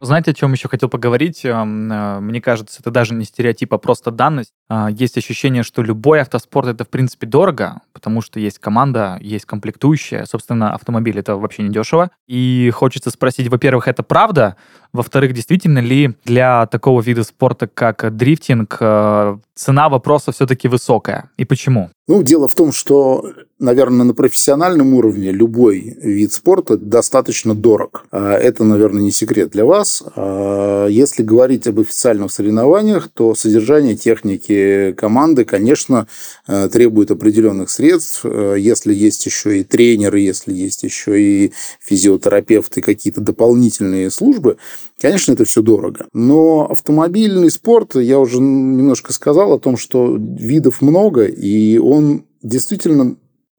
Знаете, 0.00 0.30
о 0.30 0.34
чем 0.34 0.52
еще 0.52 0.68
хотел 0.68 0.88
поговорить? 0.88 1.44
Эм, 1.44 1.92
э, 1.92 2.20
мне 2.20 2.40
кажется, 2.40 2.80
это 2.80 2.90
даже 2.90 3.12
не 3.12 3.26
стереотип, 3.26 3.74
а 3.74 3.78
просто 3.78 4.10
данность. 4.10 4.54
А, 4.68 4.88
есть 4.90 5.16
ощущение, 5.16 5.62
что 5.62 5.82
любой 5.82 6.20
автоспорт 6.20 6.68
это 6.68 6.84
в 6.84 6.88
принципе 6.88 7.26
дорого, 7.26 7.80
потому 7.92 8.20
что 8.20 8.40
есть 8.40 8.58
команда, 8.58 9.18
есть 9.20 9.44
комплектующая. 9.44 10.24
Собственно, 10.24 10.74
автомобиль 10.74 11.18
это 11.18 11.36
вообще 11.36 11.62
не 11.62 11.70
дешево. 11.70 12.10
И 12.26 12.70
хочется 12.74 13.10
спросить, 13.10 13.48
во-первых, 13.48 13.86
это 13.86 14.02
правда? 14.02 14.56
Во-вторых, 14.92 15.34
действительно 15.34 15.78
ли 15.78 16.14
для 16.24 16.66
такого 16.66 17.00
вида 17.02 17.22
спорта, 17.22 17.68
как 17.72 18.16
дрифтинг, 18.16 18.78
э, 18.80 19.36
цена 19.54 19.88
вопроса 19.88 20.32
все-таки 20.32 20.68
высокая? 20.68 21.30
И 21.36 21.44
почему? 21.44 21.90
Ну, 22.08 22.22
дело 22.22 22.48
в 22.48 22.54
том, 22.54 22.72
что, 22.72 23.30
наверное, 23.58 24.06
на 24.06 24.14
профессиональном 24.14 24.94
уровне 24.94 25.32
любой 25.32 25.96
вид 26.00 26.32
спорта 26.32 26.78
достаточно 26.78 27.54
дорог. 27.54 28.06
А 28.10 28.32
это, 28.32 28.64
наверное, 28.64 29.02
не 29.02 29.10
секрет 29.10 29.50
для 29.50 29.64
вас. 29.64 30.02
А 30.14 30.86
если 30.86 31.22
говорить 31.22 31.66
об 31.66 31.80
официальных 31.80 32.32
соревнованиях, 32.32 33.08
то 33.12 33.34
содержание 33.34 33.96
техники 33.96 34.55
команды, 34.96 35.44
конечно, 35.44 36.06
э, 36.46 36.68
требует 36.72 37.10
определенных 37.10 37.70
средств. 37.70 38.20
Э, 38.24 38.56
если 38.58 38.94
есть 38.94 39.24
еще 39.26 39.60
и 39.60 39.64
тренеры, 39.64 40.20
если 40.20 40.52
есть 40.52 40.82
еще 40.82 41.20
и 41.20 41.52
физиотерапевты, 41.80 42.82
какие-то 42.82 43.20
дополнительные 43.20 44.10
службы, 44.10 44.56
Конечно, 44.98 45.32
это 45.32 45.44
все 45.44 45.60
дорого. 45.60 46.06
Но 46.14 46.66
автомобильный 46.70 47.50
спорт, 47.50 47.96
я 47.96 48.18
уже 48.18 48.40
немножко 48.40 49.12
сказал 49.12 49.52
о 49.52 49.58
том, 49.58 49.76
что 49.76 50.16
видов 50.16 50.80
много, 50.80 51.26
и 51.26 51.76
он 51.76 52.24
действительно 52.42 53.16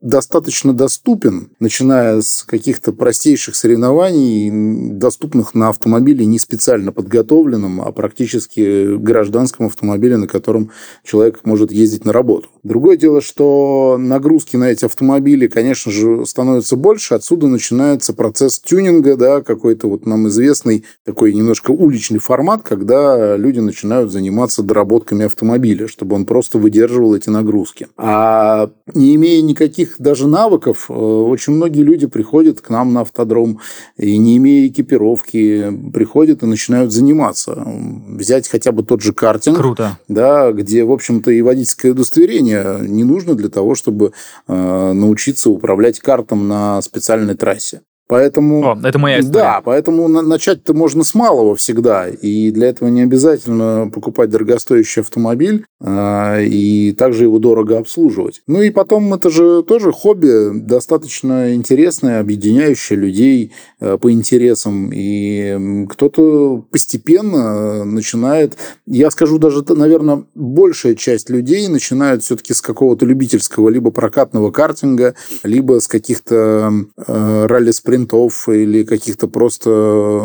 достаточно 0.08 0.74
доступен, 0.74 1.50
начиная 1.60 2.22
с 2.22 2.44
каких-то 2.44 2.94
простейших 2.94 3.56
соревнований, 3.56 4.50
доступных 4.94 5.54
на 5.54 5.70
автомобиле 5.70 6.26
не 6.26 6.40
специально 6.40 6.92
подготовленном, 6.92 7.82
а 7.82 7.92
практически 7.92 8.96
гражданском 8.96 9.66
автомобиле, 9.66 10.18
на 10.18 10.28
котором 10.28 10.72
человек 11.04 11.42
может 11.44 11.72
ездить 11.72 12.06
на 12.06 12.14
работу. 12.14 12.48
Другое 12.64 12.98
дело, 12.98 13.22
что 13.22 13.98
нагрузки 14.00 14.56
на 14.56 14.72
эти 14.72 14.86
автомобили, 14.86 15.48
конечно 15.48 15.92
же, 15.92 16.26
становятся 16.26 16.76
больше. 16.76 17.14
Отсюда 17.14 17.48
начинается 17.48 18.14
процесс 18.14 18.60
тюнинга, 18.60 19.18
да, 19.18 19.42
какой-то 19.42 19.90
вот 19.90 20.06
нам 20.06 20.28
известный 20.30 20.86
такой 21.06 21.34
немножко 21.34 21.72
уличный 21.72 22.20
формат, 22.20 22.64
когда 22.64 23.36
люди 23.36 23.60
начинают 23.60 24.12
заниматься 24.12 24.64
доработками 24.64 25.26
автомобиля, 25.26 25.88
чтобы 25.88 26.16
он 26.16 26.26
просто 26.26 26.58
выдерживал 26.58 27.16
эти 27.16 27.30
нагрузки. 27.30 27.88
А 27.98 28.70
не 28.94 29.16
имея 29.16 29.42
никаких 29.42 29.97
даже 30.00 30.28
навыков. 30.28 30.86
Э, 30.90 30.94
очень 30.94 31.54
многие 31.54 31.82
люди 31.82 32.08
приходят 32.08 32.62
к 32.62 32.70
нам 32.70 32.94
на 32.94 33.02
автодром 33.02 33.60
и, 33.98 34.18
не 34.18 34.38
имея 34.38 34.68
экипировки, 34.68 35.72
приходят 35.94 36.44
и 36.44 36.46
начинают 36.46 36.92
заниматься. 36.92 37.64
Взять 37.66 38.48
хотя 38.48 38.72
бы 38.72 38.84
тот 38.84 39.02
же 39.02 39.14
картинг. 39.14 39.58
Круто. 39.58 40.00
Да, 40.08 40.52
где, 40.52 40.84
в 40.84 40.92
общем-то, 40.92 41.32
и 41.32 41.42
водительское 41.42 41.92
удостоверение 41.92 42.80
не 42.82 43.04
нужно 43.04 43.36
для 43.36 43.50
того, 43.50 43.76
чтобы 43.76 44.14
э, 44.48 44.94
научиться 44.94 45.50
управлять 45.50 46.00
картом 46.00 46.48
на 46.48 46.82
специальной 46.82 47.36
трассе. 47.36 47.82
Поэтому... 48.08 48.64
О, 48.64 48.80
это 48.82 48.98
моя 49.00 49.20
история. 49.20 49.34
Да, 49.34 49.62
поэтому 49.64 50.08
начать-то 50.08 50.74
можно 50.74 51.04
с 51.04 51.14
малого 51.14 51.56
всегда. 51.56 52.08
И 52.08 52.52
для 52.52 52.70
этого 52.70 52.88
не 52.88 53.02
обязательно 53.02 53.92
покупать 53.94 54.30
дорогостоящий 54.30 55.02
автомобиль 55.02 55.66
а, 55.82 56.40
и 56.40 56.94
также 56.94 57.26
его 57.26 57.40
дорого 57.40 57.78
обслуживать. 57.78 58.42
Ну 58.48 58.62
и 58.62 58.70
потом 58.70 59.14
это 59.14 59.30
же 59.30 59.62
тоже 59.64 59.92
хобби 59.92 60.58
достаточно 60.58 61.54
интересное, 61.54 62.22
объединяющее 62.22 62.98
людей 62.98 63.52
а, 63.82 63.98
по 63.98 64.10
интересам. 64.10 64.90
И 64.94 65.86
кто-то 65.90 66.64
постепенно 66.72 67.84
начинает... 67.84 68.58
Я 68.86 69.12
скажу 69.12 69.38
даже, 69.38 69.66
наверное, 69.68 70.24
большая 70.34 70.96
часть 70.96 71.30
людей 71.30 71.68
начинают 71.68 72.24
все-таки 72.24 72.54
с 72.54 72.62
какого-то 72.62 73.06
любительского 73.06 73.68
либо 73.68 73.92
прокатного 73.92 74.52
картинга, 74.52 75.16
либо 75.44 75.82
с 75.82 75.90
каких-то 75.90 76.72
э, 76.96 77.46
ралли-спринтов 77.48 77.97
спринтов 77.98 78.50
или 78.50 78.84
каких-то 78.84 79.28
просто 79.28 80.22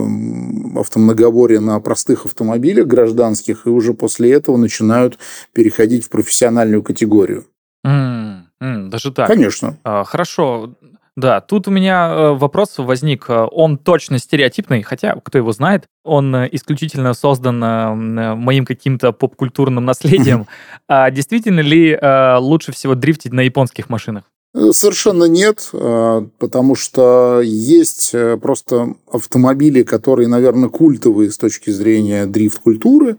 автомногоборья 0.76 1.60
на 1.60 1.80
простых 1.80 2.26
автомобилях 2.26 2.86
гражданских, 2.86 3.66
и 3.66 3.70
уже 3.70 3.94
после 3.94 4.32
этого 4.32 4.56
начинают 4.56 5.18
переходить 5.52 6.04
в 6.04 6.10
профессиональную 6.10 6.82
категорию. 6.82 7.44
Mm, 7.86 8.42
mm, 8.62 8.88
даже 8.88 9.12
так? 9.12 9.26
Конечно. 9.26 9.76
А, 9.84 10.04
хорошо. 10.04 10.74
Да, 11.14 11.42
тут 11.42 11.68
у 11.68 11.70
меня 11.70 12.08
э, 12.08 12.32
вопрос 12.32 12.78
возник. 12.78 13.26
Он 13.28 13.76
точно 13.76 14.18
стереотипный, 14.18 14.82
хотя 14.82 15.14
кто 15.22 15.36
его 15.36 15.52
знает. 15.52 15.84
Он 16.04 16.34
э, 16.34 16.48
исключительно 16.52 17.12
создан 17.12 17.62
э, 17.62 18.34
моим 18.34 18.64
каким-то 18.64 19.12
поп-культурным 19.12 19.84
наследием. 19.84 20.46
А 20.88 21.10
действительно 21.10 21.60
ли 21.60 21.98
лучше 22.38 22.72
всего 22.72 22.94
дрифтить 22.94 23.32
на 23.32 23.40
японских 23.40 23.88
машинах? 23.90 24.24
Совершенно 24.54 25.24
нет, 25.24 25.70
потому 25.72 26.74
что 26.74 27.40
есть 27.42 28.14
просто 28.42 28.96
автомобили, 29.10 29.82
которые, 29.82 30.28
наверное, 30.28 30.68
культовые 30.68 31.30
с 31.30 31.38
точки 31.38 31.70
зрения 31.70 32.26
дрифт-культуры, 32.26 33.16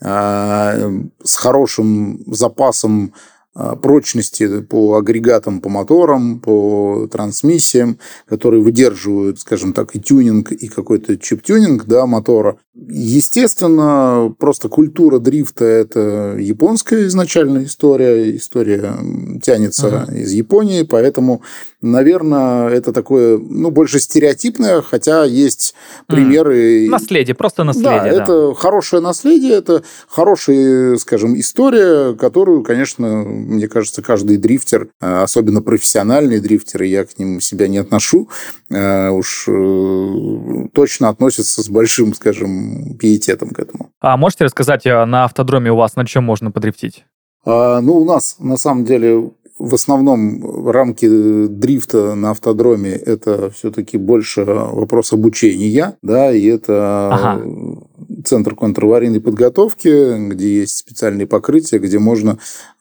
с 0.00 1.36
хорошим 1.36 2.24
запасом 2.26 3.12
а, 3.14 3.32
прочности 3.54 4.60
по 4.62 4.96
агрегатам, 4.96 5.60
по 5.60 5.68
моторам, 5.68 6.40
по 6.40 7.08
трансмиссиям, 7.10 7.98
которые 8.26 8.62
выдерживают, 8.62 9.40
скажем 9.40 9.72
так, 9.72 9.94
и 9.94 10.00
тюнинг, 10.00 10.52
и 10.52 10.68
какой-то 10.68 11.18
чип-тюнинг 11.18 11.84
да, 11.84 12.06
мотора. 12.06 12.56
Естественно, 12.74 14.34
просто 14.38 14.68
культура 14.70 15.18
дрифта– 15.18 15.64
это 15.66 16.36
японская 16.38 17.06
изначальная 17.06 17.64
история. 17.64 18.34
История 18.34 18.94
тянется 19.42 20.06
uh-huh. 20.08 20.18
из 20.22 20.32
Японии, 20.32 20.82
поэтому, 20.82 21.42
наверное, 21.82 22.68
это 22.68 22.92
такое, 22.92 23.38
ну, 23.38 23.70
больше 23.70 23.98
стереотипное, 23.98 24.82
хотя 24.82 25.24
есть 25.24 25.74
примеры. 26.06 26.86
Mm. 26.86 26.90
Наследие, 26.90 27.34
просто 27.34 27.64
наследие. 27.64 28.02
Да, 28.02 28.02
да, 28.04 28.22
это 28.22 28.54
хорошее 28.54 29.02
наследие, 29.02 29.54
это 29.54 29.82
хорошая, 30.08 30.96
скажем, 30.96 31.38
история, 31.38 32.14
которую, 32.14 32.62
конечно, 32.62 33.24
мне 33.24 33.68
кажется, 33.68 34.02
каждый 34.02 34.36
дрифтер, 34.36 34.88
особенно 35.00 35.60
профессиональные 35.62 36.40
дрифтеры, 36.40 36.86
я 36.86 37.04
к 37.04 37.18
ним 37.18 37.40
себя 37.40 37.68
не 37.68 37.78
отношу, 37.78 38.28
э, 38.70 39.10
уж 39.10 39.46
э, 39.48 40.68
точно 40.72 41.08
относятся 41.08 41.62
с 41.62 41.68
большим, 41.68 42.14
скажем, 42.14 42.96
пиететом 42.98 43.50
к 43.50 43.58
этому. 43.58 43.90
А 44.00 44.16
можете 44.16 44.44
рассказать, 44.44 44.86
э, 44.86 45.04
на 45.04 45.24
автодроме 45.24 45.72
у 45.72 45.76
вас 45.76 45.96
на 45.96 46.06
чем 46.06 46.24
можно 46.24 46.50
подрифтить? 46.50 47.04
А, 47.44 47.80
ну, 47.80 47.96
у 47.98 48.04
нас, 48.04 48.36
на 48.38 48.56
самом 48.56 48.84
деле, 48.84 49.30
в 49.58 49.74
основном 49.74 50.68
рамки 50.70 51.06
дрифта 51.48 52.14
на 52.14 52.30
автодроме 52.30 52.90
это 52.90 53.50
все-таки 53.50 53.98
больше 53.98 54.44
вопрос 54.44 55.12
обучения, 55.12 55.96
да, 56.02 56.32
и 56.32 56.46
это 56.46 57.08
ага. 57.12 57.42
центр 58.24 58.54
контраварийной 58.54 59.20
подготовки, 59.20 60.28
где 60.28 60.60
есть 60.60 60.76
специальные 60.76 61.26
покрытия, 61.26 61.78
где 61.78 61.98
можно 61.98 62.38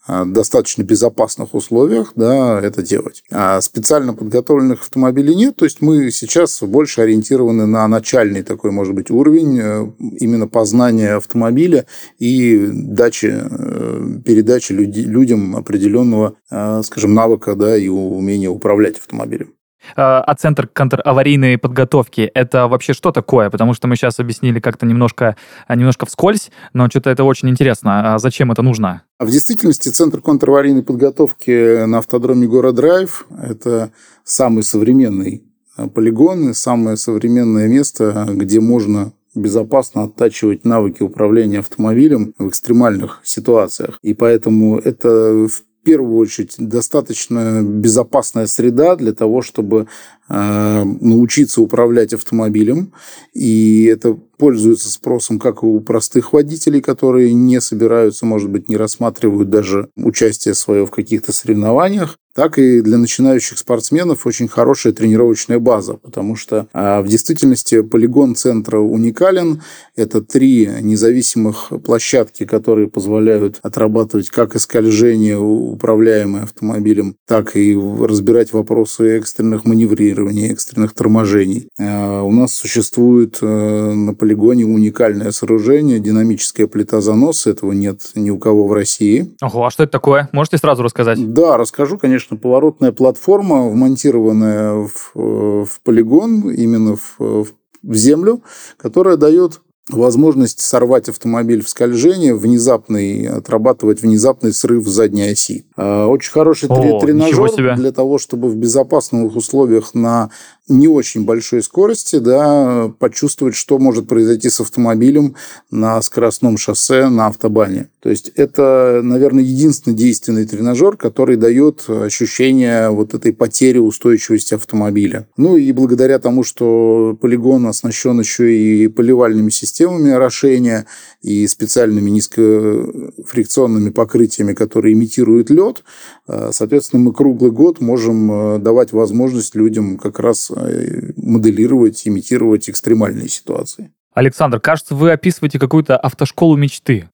достаточно 0.07 0.83
безопасных 0.83 1.53
условиях 1.53 2.13
да, 2.15 2.59
это 2.61 2.81
делать. 2.81 3.23
А 3.31 3.61
специально 3.61 4.13
подготовленных 4.13 4.81
автомобилей 4.81 5.35
нет, 5.35 5.55
то 5.55 5.65
есть 5.65 5.81
мы 5.81 6.11
сейчас 6.11 6.61
больше 6.61 7.01
ориентированы 7.01 7.65
на 7.65 7.87
начальный 7.87 8.43
такой, 8.43 8.71
может 8.71 8.93
быть, 8.93 9.11
уровень 9.11 9.59
э, 9.59 9.87
именно 10.19 10.47
познания 10.47 11.15
автомобиля 11.15 11.85
и 12.19 12.69
дачи, 12.71 13.31
э, 13.31 14.19
передачи 14.25 14.73
людям 14.73 15.55
определенного, 15.55 16.35
э, 16.49 16.81
скажем, 16.83 17.13
навыка 17.13 17.55
да, 17.55 17.77
и 17.77 17.87
умения 17.87 18.49
управлять 18.49 18.97
автомобилем. 18.97 19.53
А, 19.95 20.21
а 20.21 20.35
центр 20.35 20.67
контраварийной 20.67 21.57
подготовки– 21.57 22.21
это 22.33 22.67
вообще 22.67 22.93
что 22.93 23.11
такое? 23.11 23.49
Потому 23.49 23.73
что 23.73 23.87
мы 23.87 23.95
сейчас 23.95 24.19
объяснили 24.19 24.59
как-то 24.59 24.85
немножко, 24.85 25.35
немножко 25.69 26.05
вскользь, 26.05 26.51
но 26.73 26.87
что-то 26.89 27.09
это 27.09 27.23
очень 27.23 27.49
интересно. 27.49 28.13
А 28.13 28.19
зачем 28.19 28.51
это 28.51 28.61
нужно? 28.61 29.03
В 29.19 29.29
действительности 29.29 29.89
Центр 29.89 30.21
контраварийной 30.21 30.83
подготовки 30.83 31.85
на 31.85 31.99
автодроме 31.99 32.47
Город 32.47 32.75
Драйв– 32.75 33.25
это 33.41 33.91
самый 34.23 34.63
современный 34.63 35.43
а, 35.77 35.87
полигон 35.87 36.49
и 36.49 36.53
самое 36.53 36.97
современное 36.97 37.67
место, 37.67 38.27
где 38.29 38.59
можно 38.59 39.13
безопасно 39.35 40.03
оттачивать 40.03 40.65
навыки 40.65 41.03
управления 41.03 41.59
автомобилем 41.59 42.33
в 42.37 42.49
экстремальных 42.49 43.21
ситуациях. 43.23 43.97
И 44.01 44.13
поэтому 44.13 44.77
это 44.77 45.47
в 45.47 45.63
первую 45.83 46.17
очередь 46.17 46.55
достаточно 46.57 47.61
безопасная 47.63 48.47
среда 48.47 48.95
для 48.95 49.13
того, 49.13 49.41
чтобы 49.41 49.87
э, 50.29 50.83
научиться 50.83 51.61
управлять 51.61 52.13
автомобилем. 52.13 52.93
И 53.33 53.85
это 53.85 54.17
пользуется 54.41 54.89
спросом 54.89 55.37
как 55.37 55.61
у 55.61 55.79
простых 55.81 56.33
водителей, 56.33 56.81
которые 56.81 57.31
не 57.31 57.61
собираются, 57.61 58.25
может 58.25 58.49
быть, 58.49 58.69
не 58.69 58.75
рассматривают 58.75 59.51
даже 59.51 59.89
участие 59.95 60.55
свое 60.55 60.87
в 60.87 60.89
каких-то 60.89 61.31
соревнованиях, 61.31 62.17
так 62.33 62.57
и 62.57 62.81
для 62.81 62.97
начинающих 62.97 63.57
спортсменов 63.57 64.25
очень 64.25 64.47
хорошая 64.47 64.93
тренировочная 64.93 65.59
база, 65.59 65.93
потому 65.93 66.35
что 66.35 66.67
а, 66.73 67.01
в 67.01 67.07
действительности 67.07 67.81
полигон 67.81 68.35
центра 68.35 68.79
уникален. 68.79 69.61
Это 69.95 70.21
три 70.21 70.69
независимых 70.81 71.71
площадки, 71.83 72.45
которые 72.45 72.87
позволяют 72.87 73.59
отрабатывать 73.61 74.29
как 74.29 74.55
и 74.55 74.59
скольжение, 74.59 75.37
управляемое 75.37 76.43
автомобилем, 76.43 77.15
так 77.27 77.57
и 77.57 77.77
разбирать 77.77 78.53
вопросы 78.53 79.17
экстренных 79.17 79.65
маневрирований, 79.65 80.51
экстренных 80.51 80.93
торможений. 80.93 81.67
А, 81.79 82.21
у 82.21 82.31
нас 82.31 82.53
существует 82.53 83.39
э, 83.41 83.45
на 83.45 84.13
полигоне 84.13 84.30
уникальное 84.35 85.31
сооружение, 85.31 85.99
динамическая 85.99 86.67
плита 86.67 87.01
заноса. 87.01 87.51
Этого 87.51 87.71
нет 87.71 88.01
ни 88.15 88.29
у 88.29 88.37
кого 88.37 88.67
в 88.67 88.73
России. 88.73 89.35
Ого, 89.41 89.65
а 89.65 89.71
что 89.71 89.83
это 89.83 89.91
такое? 89.91 90.29
Можете 90.31 90.57
сразу 90.57 90.83
рассказать? 90.83 91.33
Да, 91.33 91.57
расскажу, 91.57 91.97
конечно 91.97 92.37
поворотная 92.37 92.91
платформа, 92.91 93.69
вмонтированная 93.69 94.87
в, 94.87 95.11
э, 95.15 95.65
в 95.65 95.81
полигон, 95.83 96.49
именно 96.49 96.95
в, 96.95 97.47
в 97.83 97.95
землю, 97.95 98.41
которая 98.77 99.17
дает 99.17 99.61
возможность 99.91 100.61
сорвать 100.61 101.09
автомобиль 101.09 101.63
в 101.63 101.69
скольжении, 101.69 102.31
внезапный, 102.31 103.27
отрабатывать 103.27 104.01
внезапный 104.01 104.53
срыв 104.53 104.87
задней 104.87 105.29
оси. 105.31 105.65
А, 105.75 106.07
очень 106.07 106.31
хороший 106.31 106.69
О, 106.69 106.99
тренажер 106.99 107.75
для 107.75 107.91
того, 107.91 108.17
чтобы 108.17 108.49
в 108.49 108.55
безопасных 108.55 109.35
условиях 109.35 109.93
на 109.93 110.29
не 110.67 110.87
очень 110.87 111.25
большой 111.25 111.63
скорости, 111.63 112.17
да, 112.17 112.91
почувствовать, 112.99 113.55
что 113.55 113.77
может 113.77 114.07
произойти 114.07 114.49
с 114.49 114.61
автомобилем 114.61 115.35
на 115.69 116.01
скоростном 116.01 116.57
шоссе, 116.57 117.09
на 117.09 117.27
автобане. 117.27 117.89
То 117.99 118.09
есть 118.09 118.31
это, 118.35 119.01
наверное, 119.03 119.43
единственный 119.43 119.95
действенный 119.95 120.45
тренажер, 120.45 120.97
который 120.97 121.35
дает 121.35 121.85
ощущение 121.87 122.89
вот 122.89 123.13
этой 123.13 123.33
потери 123.33 123.79
устойчивости 123.79 124.53
автомобиля. 124.53 125.27
Ну 125.37 125.57
и 125.57 125.71
благодаря 125.71 126.19
тому, 126.19 126.43
что 126.43 127.17
полигон 127.19 127.67
оснащен 127.67 128.19
еще 128.19 128.55
и 128.55 128.87
поливальными 128.87 129.49
системами 129.49 129.80
орошения 129.87 130.85
и 131.21 131.45
специальными 131.47 132.09
низкофрикционными 132.09 133.89
покрытиями, 133.89 134.53
которые 134.53 134.93
имитируют 134.93 135.49
лед, 135.49 135.83
э, 136.27 136.51
соответственно, 136.53 137.03
мы 137.03 137.13
круглый 137.13 137.51
год 137.51 137.81
можем 137.81 138.31
э, 138.31 138.59
давать 138.59 138.93
возможность 138.93 139.55
людям 139.55 139.97
как 139.97 140.19
раз 140.19 140.51
Э, 140.71 141.11
моделировать, 141.17 142.07
имитировать 142.07 142.69
экстремальные 142.69 143.29
ситуации. 143.29 143.91
Александр, 144.13 144.59
кажется, 144.59 144.93
вы 144.93 145.11
описываете 145.11 145.57
какую-то 145.57 145.95
автошколу 145.95 146.57
мечты. 146.57 147.09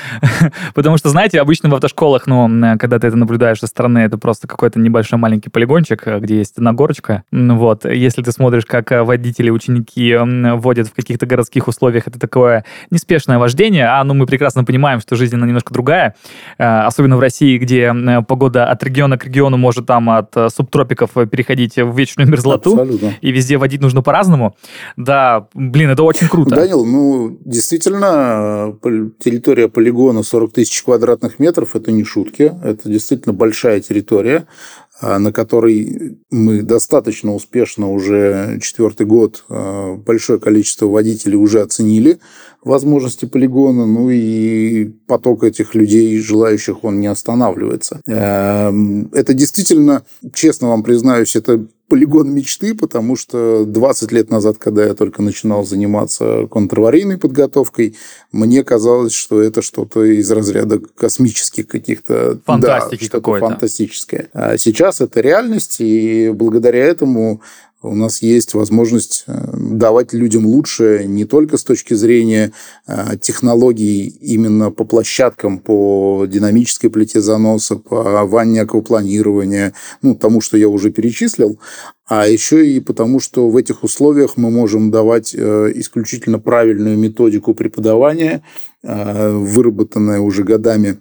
Потому 0.74 0.96
что, 0.96 1.10
знаете, 1.10 1.42
обычно 1.42 1.68
в 1.68 1.74
автошколах, 1.74 2.26
ну, 2.26 2.48
когда 2.78 2.98
ты 2.98 3.06
это 3.08 3.16
наблюдаешь 3.16 3.58
со 3.58 3.66
стороны, 3.66 3.98
это 3.98 4.16
просто 4.16 4.48
какой-то 4.48 4.80
небольшой 4.80 5.18
маленький 5.18 5.50
полигончик, 5.50 6.06
э, 6.06 6.18
где 6.20 6.38
есть 6.38 6.56
одна 6.56 6.72
горочка. 6.72 7.24
Вот. 7.30 7.84
Если 7.84 8.22
ты 8.22 8.32
смотришь, 8.32 8.64
как 8.64 8.92
э, 8.92 9.02
водители, 9.02 9.50
ученики 9.50 10.16
водят 10.16 10.88
в 10.88 10.94
каких-то 10.94 11.26
городских 11.26 11.68
условиях, 11.68 12.08
это 12.08 12.18
такое 12.18 12.64
неспешное 12.90 13.38
вождение, 13.38 13.86
а 13.86 14.02
ну 14.04 14.14
мы 14.14 14.24
прекрасно 14.24 14.64
понимаем, 14.64 15.00
что 15.00 15.16
жизнь, 15.16 15.36
она 15.36 15.46
немножко 15.46 15.74
другая. 15.74 16.14
Э, 16.56 16.86
особенно 16.86 17.18
в 17.18 17.20
России, 17.20 17.58
где 17.58 17.94
погода 18.26 18.70
от 18.70 18.82
региона 18.82 19.18
к 19.18 19.26
региону 19.26 19.58
может 19.58 19.84
там 19.84 20.08
от 20.08 20.34
субтропиков 20.48 21.10
переходить 21.30 21.76
в 21.76 21.94
вечную 21.94 22.26
мерзлоту. 22.26 22.72
Абсолютно. 22.72 23.12
И 23.20 23.32
везде 23.32 23.58
водить 23.58 23.82
нужно 23.82 24.00
по-разному. 24.00 24.56
Да, 24.96 25.46
блин, 25.52 25.90
это 25.90 26.02
очень 26.04 26.26
круто 26.26 26.37
круто. 26.44 26.56
Данил, 26.56 26.84
ну, 26.84 27.38
действительно, 27.44 28.76
территория 29.18 29.68
полигона 29.68 30.22
40 30.22 30.52
тысяч 30.52 30.82
квадратных 30.82 31.38
метров– 31.38 31.74
это 31.76 31.92
не 31.92 32.04
шутки. 32.04 32.52
Это 32.62 32.88
действительно 32.88 33.32
большая 33.32 33.80
территория 33.80 34.46
а, 35.00 35.20
на 35.20 35.32
которой 35.32 36.18
мы 36.30 36.62
достаточно 36.62 37.32
успешно 37.32 37.88
уже 37.92 38.58
четвертый 38.60 39.06
год 39.06 39.44
а, 39.48 39.94
большое 39.94 40.40
количество 40.40 40.86
водителей 40.86 41.36
уже 41.36 41.60
оценили 41.60 42.18
возможности 42.64 43.24
полигона, 43.24 43.86
ну 43.86 44.10
и 44.10 44.86
поток 45.06 45.44
этих 45.44 45.76
людей, 45.76 46.18
желающих, 46.18 46.82
он 46.82 46.98
не 46.98 47.06
останавливается. 47.06 48.00
Эм, 48.06 49.08
это 49.12 49.34
действительно, 49.34 50.02
честно 50.34 50.68
вам 50.68 50.82
признаюсь, 50.82 51.36
это 51.36 51.64
полигон 51.88 52.30
мечты, 52.30 52.74
потому 52.74 53.16
что 53.16 53.64
20 53.64 54.12
лет 54.12 54.30
назад, 54.30 54.58
когда 54.58 54.84
я 54.84 54.94
только 54.94 55.22
начинал 55.22 55.64
заниматься 55.64 56.46
контраварийной 56.50 57.18
подготовкой, 57.18 57.96
мне 58.30 58.62
казалось, 58.62 59.12
что 59.12 59.40
это 59.40 59.62
что-то 59.62 60.04
из 60.04 60.30
разряда 60.30 60.78
космических 60.78 61.66
каких-то... 61.66 62.40
Фантастики 62.44 63.04
да, 63.04 63.06
что-то 63.06 63.38
фантастическое. 63.38 64.28
А 64.32 64.58
сейчас 64.58 65.00
это 65.00 65.20
реальность, 65.20 65.76
и 65.80 66.30
благодаря 66.34 66.84
этому 66.84 67.40
у 67.80 67.94
нас 67.94 68.22
есть 68.22 68.54
возможность 68.54 69.24
э, 69.28 69.50
давать 69.56 70.12
людям 70.12 70.46
лучше 70.46 71.04
не 71.06 71.24
только 71.24 71.56
с 71.56 71.62
точки 71.62 71.94
зрения 71.94 72.52
э, 72.88 73.16
технологий 73.20 74.08
именно 74.08 74.72
по 74.72 74.84
площадкам, 74.84 75.58
по 75.60 76.26
динамической 76.28 76.90
плите 76.90 77.20
заноса, 77.20 77.76
по 77.76 78.24
ванне 78.24 78.62
аквапланирования, 78.62 79.74
ну, 80.02 80.16
тому, 80.16 80.40
что 80.40 80.56
я 80.56 80.68
уже 80.68 80.90
перечислил, 80.90 81.60
а 82.08 82.26
еще 82.26 82.66
и 82.66 82.80
потому, 82.80 83.20
что 83.20 83.48
в 83.48 83.56
этих 83.56 83.84
условиях 83.84 84.36
мы 84.36 84.50
можем 84.50 84.90
давать 84.90 85.32
э, 85.36 85.72
исключительно 85.76 86.40
правильную 86.40 86.98
методику 86.98 87.54
преподавания, 87.54 88.42
выработанная 88.82 90.20
уже 90.20 90.44
годами 90.44 90.98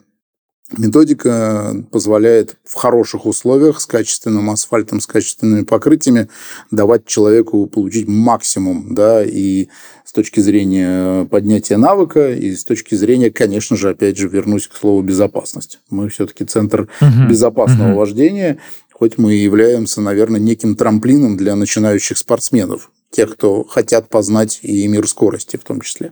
Методика 0.75 1.85
позволяет 1.91 2.57
в 2.65 2.73
хороших 2.73 3.25
условиях 3.25 3.79
с 3.79 3.85
качественным 3.85 4.49
асфальтом, 4.49 4.99
с 4.99 5.07
качественными 5.07 5.63
покрытиями 5.63 6.27
давать 6.71 7.05
человеку 7.05 7.67
получить 7.67 8.09
максимум, 8.09 8.93
да, 8.93 9.23
и 9.23 9.69
с 10.03 10.11
точки 10.11 10.41
зрения 10.41 11.23
поднятия 11.25 11.77
навыка, 11.77 12.33
и 12.33 12.53
с 12.53 12.65
точки 12.65 12.95
зрения, 12.95 13.31
конечно 13.31 13.77
же, 13.77 13.91
опять 13.91 14.17
же, 14.17 14.27
вернусь 14.27 14.67
к 14.67 14.75
слову 14.75 15.01
безопасность. 15.01 15.79
Мы 15.89 16.09
все-таки 16.09 16.43
центр 16.43 16.89
угу. 16.99 17.29
безопасного 17.29 17.91
угу. 17.91 17.99
вождения, 17.99 18.57
хоть 18.91 19.17
мы 19.17 19.35
и 19.35 19.43
являемся, 19.43 20.01
наверное, 20.01 20.41
неким 20.41 20.75
трамплином 20.75 21.37
для 21.37 21.55
начинающих 21.55 22.17
спортсменов, 22.17 22.91
тех, 23.09 23.33
кто 23.33 23.63
хотят 23.63 24.09
познать 24.09 24.59
и 24.63 24.85
мир 24.87 25.07
скорости 25.07 25.55
в 25.55 25.63
том 25.63 25.79
числе. 25.79 26.11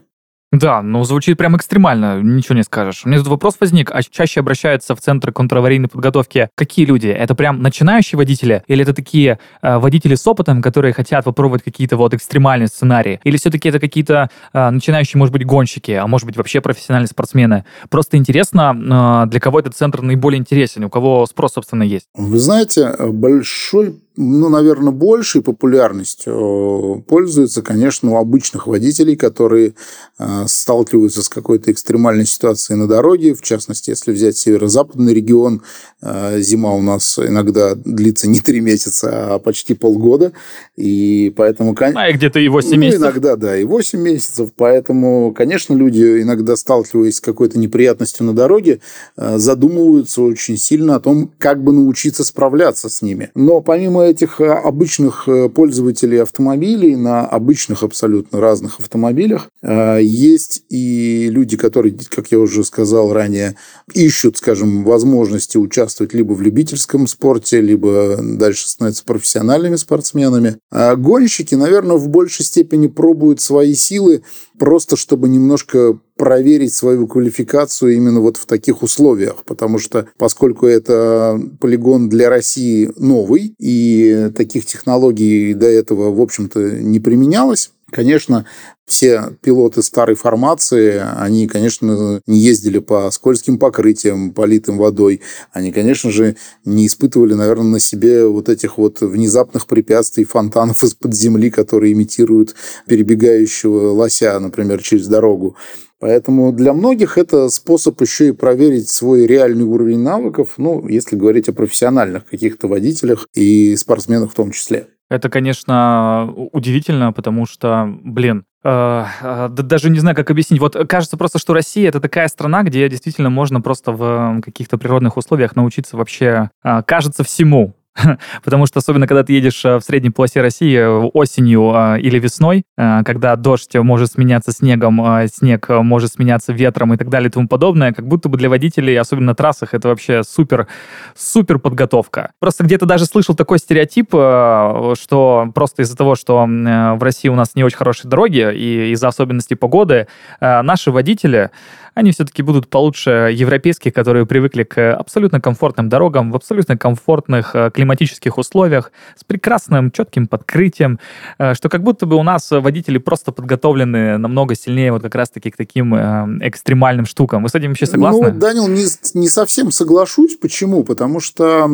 Да, 0.52 0.80
ну 0.80 1.02
звучит 1.04 1.36
прям 1.36 1.56
экстремально, 1.56 2.22
ничего 2.22 2.54
не 2.54 2.62
скажешь. 2.62 3.02
У 3.04 3.08
меня 3.08 3.18
тут 3.18 3.28
вопрос 3.28 3.56
возник, 3.58 3.90
а 3.92 4.02
чаще 4.02 4.40
обращаются 4.40 4.94
в 4.94 5.00
Центр 5.00 5.32
контраварийной 5.32 5.88
подготовки 5.88 6.48
какие 6.54 6.86
люди? 6.86 7.08
Это 7.08 7.34
прям 7.34 7.60
начинающие 7.62 8.16
водители? 8.16 8.62
Или 8.68 8.82
это 8.82 8.94
такие 8.94 9.40
э, 9.60 9.78
водители 9.78 10.14
с 10.14 10.26
опытом, 10.26 10.62
которые 10.62 10.94
хотят 10.94 11.24
попробовать 11.24 11.64
какие-то 11.64 11.96
вот 11.96 12.14
экстремальные 12.14 12.68
сценарии? 12.68 13.20
Или 13.24 13.36
все-таки 13.38 13.68
это 13.68 13.80
какие-то 13.80 14.30
э, 14.52 14.70
начинающие, 14.70 15.18
может 15.18 15.32
быть, 15.32 15.44
гонщики, 15.44 15.90
а 15.90 16.06
может 16.06 16.26
быть, 16.26 16.36
вообще 16.36 16.60
профессиональные 16.60 17.08
спортсмены? 17.08 17.64
Просто 17.90 18.16
интересно, 18.16 19.24
э, 19.26 19.28
для 19.28 19.40
кого 19.40 19.58
этот 19.58 19.76
центр 19.76 20.00
наиболее 20.00 20.38
интересен, 20.38 20.84
у 20.84 20.90
кого 20.90 21.26
спрос, 21.26 21.54
собственно, 21.54 21.82
есть? 21.82 22.06
Вы 22.14 22.38
знаете, 22.38 22.94
большой 22.98 23.96
ну, 24.16 24.48
наверное, 24.48 24.92
большей 24.92 25.42
популярностью 25.42 27.04
пользуется, 27.06 27.62
конечно, 27.62 28.12
у 28.12 28.16
обычных 28.16 28.66
водителей, 28.66 29.16
которые 29.16 29.74
э, 30.18 30.44
сталкиваются 30.46 31.22
с 31.22 31.28
какой-то 31.28 31.70
экстремальной 31.70 32.24
ситуацией 32.26 32.78
на 32.78 32.86
дороге. 32.86 33.34
В 33.34 33.42
частности, 33.42 33.90
если 33.90 34.12
взять 34.12 34.36
северо-западный 34.36 35.12
регион, 35.12 35.62
э, 36.00 36.40
зима 36.40 36.72
у 36.72 36.80
нас 36.80 37.18
иногда 37.18 37.74
длится 37.74 38.28
не 38.28 38.40
три 38.40 38.60
месяца, 38.60 39.34
а 39.34 39.38
почти 39.38 39.74
полгода. 39.74 40.32
И 40.76 41.32
поэтому... 41.36 41.76
А 41.78 42.12
где-то 42.12 42.40
и 42.40 42.48
8 42.48 42.70
ну, 42.70 42.76
месяцев. 42.76 43.02
иногда, 43.02 43.36
да, 43.36 43.56
и 43.58 43.64
8 43.64 44.00
месяцев. 44.00 44.50
Поэтому, 44.56 45.32
конечно, 45.36 45.74
люди, 45.74 46.22
иногда 46.22 46.56
сталкиваясь 46.56 47.16
с 47.16 47.20
какой-то 47.20 47.58
неприятностью 47.58 48.24
на 48.24 48.32
дороге, 48.32 48.80
э, 49.16 49.36
задумываются 49.36 50.22
очень 50.22 50.56
сильно 50.56 50.96
о 50.96 51.00
том, 51.00 51.30
как 51.38 51.62
бы 51.62 51.72
научиться 51.72 52.24
справляться 52.24 52.88
с 52.88 53.02
ними. 53.02 53.30
Но 53.34 53.60
помимо 53.60 54.05
этих 54.10 54.40
э, 54.40 54.46
обычных 54.46 55.28
э, 55.28 55.48
пользователей 55.48 56.22
автомобилей 56.22 56.96
на 56.96 57.26
обычных 57.26 57.82
абсолютно 57.82 58.40
разных 58.40 58.80
автомобилях 58.80 59.48
э, 59.62 60.00
есть 60.02 60.64
и 60.68 61.28
люди, 61.30 61.56
которые, 61.56 61.96
как 62.10 62.32
я 62.32 62.38
уже 62.38 62.64
сказал 62.64 63.12
ранее, 63.12 63.56
ищут, 63.92 64.38
скажем, 64.38 64.84
возможности 64.84 65.58
участвовать 65.58 66.14
либо 66.14 66.32
в 66.32 66.42
любительском 66.42 67.06
спорте, 67.06 67.60
либо 67.60 68.18
дальше 68.20 68.68
становятся 68.68 69.04
профессиональными 69.04 69.76
спортсменами. 69.76 70.56
А 70.70 70.96
гонщики, 70.96 71.54
наверное, 71.54 71.96
в 71.96 72.08
большей 72.08 72.44
степени 72.44 72.86
пробуют 72.86 73.40
свои 73.40 73.74
силы 73.74 74.22
просто 74.58 74.96
чтобы 74.96 75.28
немножко 75.28 75.98
проверить 76.16 76.72
свою 76.72 77.06
квалификацию 77.06 77.94
именно 77.94 78.20
вот 78.20 78.36
в 78.36 78.46
таких 78.46 78.82
условиях, 78.82 79.44
потому 79.44 79.78
что 79.78 80.08
поскольку 80.18 80.66
это 80.66 81.40
полигон 81.60 82.08
для 82.08 82.28
России 82.28 82.90
новый, 82.96 83.54
и 83.58 84.30
таких 84.34 84.66
технологий 84.66 85.54
до 85.54 85.66
этого, 85.66 86.14
в 86.14 86.20
общем-то, 86.20 86.60
не 86.80 87.00
применялось, 87.00 87.70
Конечно, 87.92 88.46
все 88.84 89.36
пилоты 89.42 89.80
старой 89.80 90.16
формации, 90.16 91.00
они, 91.16 91.46
конечно, 91.46 92.20
не 92.26 92.40
ездили 92.40 92.80
по 92.80 93.08
скользким 93.12 93.60
покрытиям, 93.60 94.32
политым 94.32 94.76
водой. 94.76 95.20
Они, 95.52 95.70
конечно 95.70 96.10
же, 96.10 96.36
не 96.64 96.88
испытывали, 96.88 97.34
наверное, 97.34 97.70
на 97.70 97.80
себе 97.80 98.26
вот 98.26 98.48
этих 98.48 98.78
вот 98.78 99.02
внезапных 99.02 99.68
препятствий, 99.68 100.24
фонтанов 100.24 100.82
из-под 100.82 101.14
земли, 101.14 101.48
которые 101.48 101.92
имитируют 101.92 102.56
перебегающего 102.88 103.92
лося, 103.92 104.36
например, 104.40 104.82
через 104.82 105.06
дорогу. 105.06 105.56
Поэтому 106.00 106.52
для 106.52 106.72
многих 106.72 107.16
это 107.18 107.48
способ 107.48 108.00
еще 108.00 108.28
и 108.28 108.32
проверить 108.32 108.88
свой 108.88 109.26
реальный 109.26 109.64
уровень 109.64 110.00
навыков, 110.00 110.54
ну, 110.56 110.86
если 110.88 111.14
говорить 111.14 111.48
о 111.48 111.52
профессиональных 111.52 112.26
каких-то 112.26 112.66
водителях 112.66 113.28
и 113.32 113.76
спортсменах 113.76 114.32
в 114.32 114.34
том 114.34 114.50
числе. 114.50 114.88
Это, 115.08 115.28
конечно, 115.28 116.32
удивительно, 116.52 117.12
потому 117.12 117.46
что, 117.46 117.88
блин, 118.02 118.44
э, 118.64 119.04
э, 119.22 119.48
даже 119.50 119.88
не 119.88 120.00
знаю, 120.00 120.16
как 120.16 120.30
объяснить. 120.30 120.60
Вот 120.60 120.74
кажется 120.88 121.16
просто, 121.16 121.38
что 121.38 121.54
Россия 121.54 121.88
это 121.88 122.00
такая 122.00 122.26
страна, 122.26 122.64
где 122.64 122.88
действительно 122.88 123.30
можно 123.30 123.60
просто 123.60 123.92
в 123.92 124.40
каких-то 124.40 124.78
природных 124.78 125.16
условиях 125.16 125.54
научиться 125.54 125.96
вообще, 125.96 126.50
э, 126.64 126.82
кажется, 126.84 127.22
всему. 127.22 127.74
Потому 128.44 128.66
что 128.66 128.78
особенно, 128.78 129.06
когда 129.06 129.22
ты 129.24 129.32
едешь 129.32 129.64
э, 129.64 129.76
в 129.78 129.82
средней 129.82 130.10
полосе 130.10 130.40
России 130.40 130.76
э, 130.76 130.88
осенью 130.88 131.72
э, 131.74 132.00
или 132.00 132.18
весной, 132.18 132.64
когда 132.76 133.36
дождь 133.36 133.74
может 133.74 134.12
сменяться 134.12 134.52
снегом, 134.52 135.26
снег 135.28 135.68
может 135.68 136.12
сменяться 136.12 136.52
ветром 136.52 136.92
и 136.94 136.96
так 136.96 137.08
далее 137.08 137.28
и 137.28 137.32
тому 137.32 137.48
подобное, 137.48 137.92
как 137.92 138.06
будто 138.06 138.28
бы 138.28 138.36
для 138.36 138.48
водителей, 138.48 138.98
особенно 138.98 139.28
на 139.28 139.34
трассах, 139.34 139.74
это 139.74 139.88
вообще 139.88 140.22
супер, 140.22 140.66
супер 141.14 141.58
подготовка. 141.58 142.32
Просто 142.38 142.64
где-то 142.64 142.86
даже 142.86 143.06
слышал 143.06 143.34
такой 143.34 143.58
стереотип, 143.58 144.08
что 144.10 145.50
просто 145.54 145.82
из-за 145.82 145.96
того, 145.96 146.14
что 146.14 146.46
в 146.46 147.02
России 147.02 147.28
у 147.28 147.34
нас 147.34 147.54
не 147.54 147.64
очень 147.64 147.78
хорошие 147.78 148.10
дороги 148.10 148.52
и 148.54 148.92
из-за 148.92 149.08
особенностей 149.08 149.54
погоды, 149.54 150.06
наши 150.40 150.90
водители 150.90 151.50
они 151.96 152.12
все-таки 152.12 152.42
будут 152.42 152.68
получше 152.68 153.30
европейских, 153.32 153.94
которые 153.94 154.26
привыкли 154.26 154.64
к 154.64 154.94
абсолютно 154.94 155.40
комфортным 155.40 155.88
дорогам, 155.88 156.30
в 156.30 156.36
абсолютно 156.36 156.76
комфортных 156.76 157.56
э, 157.56 157.70
климатических 157.72 158.36
условиях, 158.36 158.92
с 159.18 159.24
прекрасным 159.24 159.90
четким 159.90 160.26
подкрытием, 160.26 161.00
э, 161.38 161.54
что 161.54 161.70
как 161.70 161.82
будто 161.82 162.04
бы 162.04 162.16
у 162.16 162.22
нас 162.22 162.50
водители 162.50 162.98
просто 162.98 163.32
подготовлены 163.32 164.18
намного 164.18 164.54
сильнее 164.54 164.92
вот 164.92 165.02
как 165.02 165.14
раз-таки 165.14 165.50
к 165.50 165.56
таким 165.56 165.94
э, 165.94 166.46
экстремальным 166.46 167.06
штукам. 167.06 167.42
Вы 167.42 167.48
с 167.48 167.54
этим 167.54 167.70
вообще 167.70 167.86
согласны? 167.86 168.30
Ну, 168.30 168.38
Данил, 168.38 168.68
не, 168.68 168.84
не 169.14 169.28
совсем 169.28 169.70
соглашусь. 169.70 170.36
Почему? 170.36 170.84
Потому 170.84 171.18
что 171.18 171.66